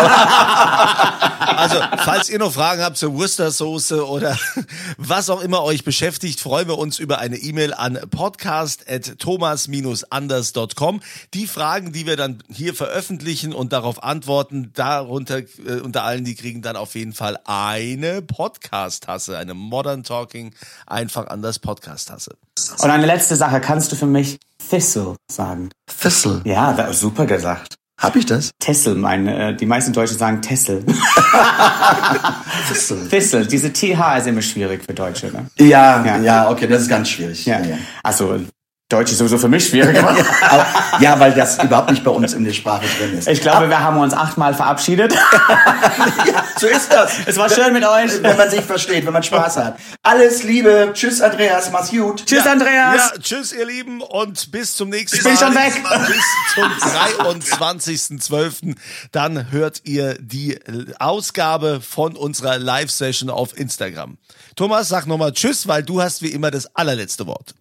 Also, 1.47 1.77
falls 2.03 2.29
ihr 2.29 2.39
noch 2.39 2.51
Fragen 2.51 2.81
habt 2.81 2.97
zur 2.97 3.13
Worcestersoße 3.13 4.07
oder 4.07 4.35
was 4.97 5.29
auch 5.29 5.41
immer 5.41 5.63
euch 5.63 5.83
beschäftigt, 5.83 6.39
freuen 6.39 6.67
wir 6.67 6.77
uns 6.77 6.99
über 6.99 7.19
eine 7.19 7.37
E-Mail 7.37 7.73
an 7.73 7.99
podcast.thomas-anders.com. 8.09 11.01
Die 11.33 11.47
Fragen, 11.47 11.93
die 11.93 12.05
wir 12.05 12.17
dann 12.17 12.43
hier 12.49 12.73
veröffentlichen 12.73 13.53
und 13.53 13.73
darauf 13.73 14.03
antworten, 14.03 14.71
darunter, 14.73 15.37
äh, 15.37 15.81
unter 15.81 16.03
allen, 16.03 16.25
die 16.25 16.35
kriegen 16.35 16.61
dann 16.61 16.75
auf 16.75 16.95
jeden 16.95 17.13
Fall 17.13 17.39
eine 17.45 18.21
Podcast-Tasse, 18.21 19.37
eine 19.37 19.53
Modern 19.53 20.03
Talking, 20.03 20.53
einfach 20.87 21.27
anders 21.27 21.59
Podcast-Tasse. 21.59 22.35
Und 22.79 22.89
eine 22.89 23.05
letzte 23.05 23.35
Sache, 23.35 23.61
kannst 23.61 23.91
du 23.91 23.95
für 23.95 24.07
mich 24.07 24.39
Thistle 24.69 25.15
sagen? 25.31 25.69
Thistle. 25.87 26.41
Ja, 26.43 26.91
super 26.91 27.25
gesagt. 27.25 27.75
Hab 27.97 28.17
ich 28.17 28.25
das? 28.25 28.51
Tessel, 28.59 28.95
meine, 28.95 29.51
äh, 29.51 29.55
die 29.55 29.65
meisten 29.65 29.93
Deutschen 29.93 30.17
sagen 30.17 30.41
Tessel. 30.41 30.83
Thistle, 33.09 33.45
diese 33.47 33.71
TH 33.71 34.17
ist 34.17 34.27
immer 34.27 34.41
schwierig 34.41 34.83
für 34.83 34.93
Deutsche, 34.93 35.27
ne? 35.27 35.45
Ja, 35.57 36.03
Ja. 36.05 36.17
ja, 36.19 36.49
okay, 36.49 36.67
das 36.67 36.83
ist 36.83 36.89
ganz 36.89 37.09
schwierig. 37.09 37.45
Ja, 37.45 37.59
ja. 37.61 37.77
Also, 38.03 38.41
Deutsch 38.87 39.11
ist 39.11 39.17
sowieso 39.17 39.39
für 39.39 39.47
mich 39.47 39.67
schwierig. 39.67 39.97
aber 39.97 40.15
Aber, 40.47 40.65
ja, 40.99 41.19
weil 41.19 41.33
das 41.33 41.57
überhaupt 41.63 41.89
nicht 41.89 42.03
bei 42.03 42.11
uns 42.11 42.33
in 42.33 42.45
der 42.45 42.53
Sprache 42.53 42.85
drin 42.99 43.17
ist. 43.17 43.27
Ich 43.27 43.41
glaube, 43.41 43.67
wir 43.67 43.79
haben 43.79 43.97
uns 43.97 44.13
achtmal 44.13 44.53
verabschiedet. 44.53 45.11
ja, 46.25 46.43
so 46.59 46.67
ist 46.67 46.91
das. 46.91 47.13
Es 47.25 47.35
war 47.37 47.49
schön 47.49 47.73
mit 47.73 47.83
euch. 47.83 48.21
Wenn 48.21 48.37
man 48.37 48.47
sich 48.47 48.61
versteht, 48.61 49.03
wenn 49.07 49.13
man 49.13 49.23
Spaß 49.23 49.57
hat. 49.57 49.79
Alles 50.03 50.43
Liebe. 50.43 50.91
Tschüss, 50.93 51.19
Andreas. 51.19 51.71
Mach's 51.71 51.89
gut. 51.89 52.27
Tschüss, 52.27 52.45
Andreas. 52.45 53.11
Ja, 53.15 53.19
tschüss, 53.19 53.53
ihr 53.53 53.65
Lieben, 53.65 54.01
und 54.01 54.51
bis 54.51 54.75
zum 54.75 54.89
nächsten 54.89 55.17
Ich 55.17 55.23
Mal. 55.23 55.31
bin 55.31 55.39
schon 55.39 55.55
weg. 55.55 55.83
Bis 56.07 56.23
zum 56.53 57.59
23.12. 57.59 58.75
Dann 59.11 59.51
hört 59.51 59.81
ihr 59.85 60.15
die 60.19 60.59
Ausgabe 60.99 61.81
von 61.81 62.15
unserer 62.15 62.59
Live-Session 62.59 63.31
auf 63.31 63.57
Instagram. 63.57 64.19
Thomas, 64.55 64.89
sag 64.89 65.07
nochmal 65.07 65.31
Tschüss, 65.33 65.67
weil 65.67 65.81
du 65.81 66.03
hast 66.03 66.21
wie 66.21 66.29
immer 66.29 66.51
das 66.51 66.75
allerletzte 66.75 67.25
Wort. 67.25 67.55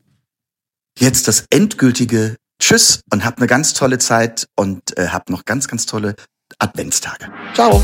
Jetzt 0.99 1.26
das 1.26 1.47
endgültige 1.51 2.36
Tschüss 2.61 3.01
und 3.12 3.24
habt 3.24 3.38
eine 3.38 3.49
ganz 3.49 3.74
tolle 3.74 3.99
Zeit 3.99 4.47
und 4.57 4.97
äh, 4.97 5.09
habt 5.09 5.28
noch 5.28 5.45
ganz, 5.45 5.66
ganz 5.66 5.86
tolle 5.86 6.14
Adventstage. 6.59 7.26
Ciao. 7.53 7.82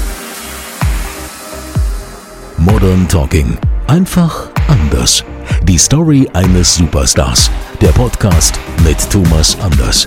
Modern 2.56 3.08
Talking. 3.08 3.58
Einfach 3.88 4.48
anders. 4.68 5.24
Die 5.64 5.78
Story 5.78 6.30
eines 6.34 6.76
Superstars. 6.76 7.50
Der 7.80 7.88
Podcast 7.88 8.60
mit 8.84 8.98
Thomas 9.10 9.58
Anders. 9.58 10.06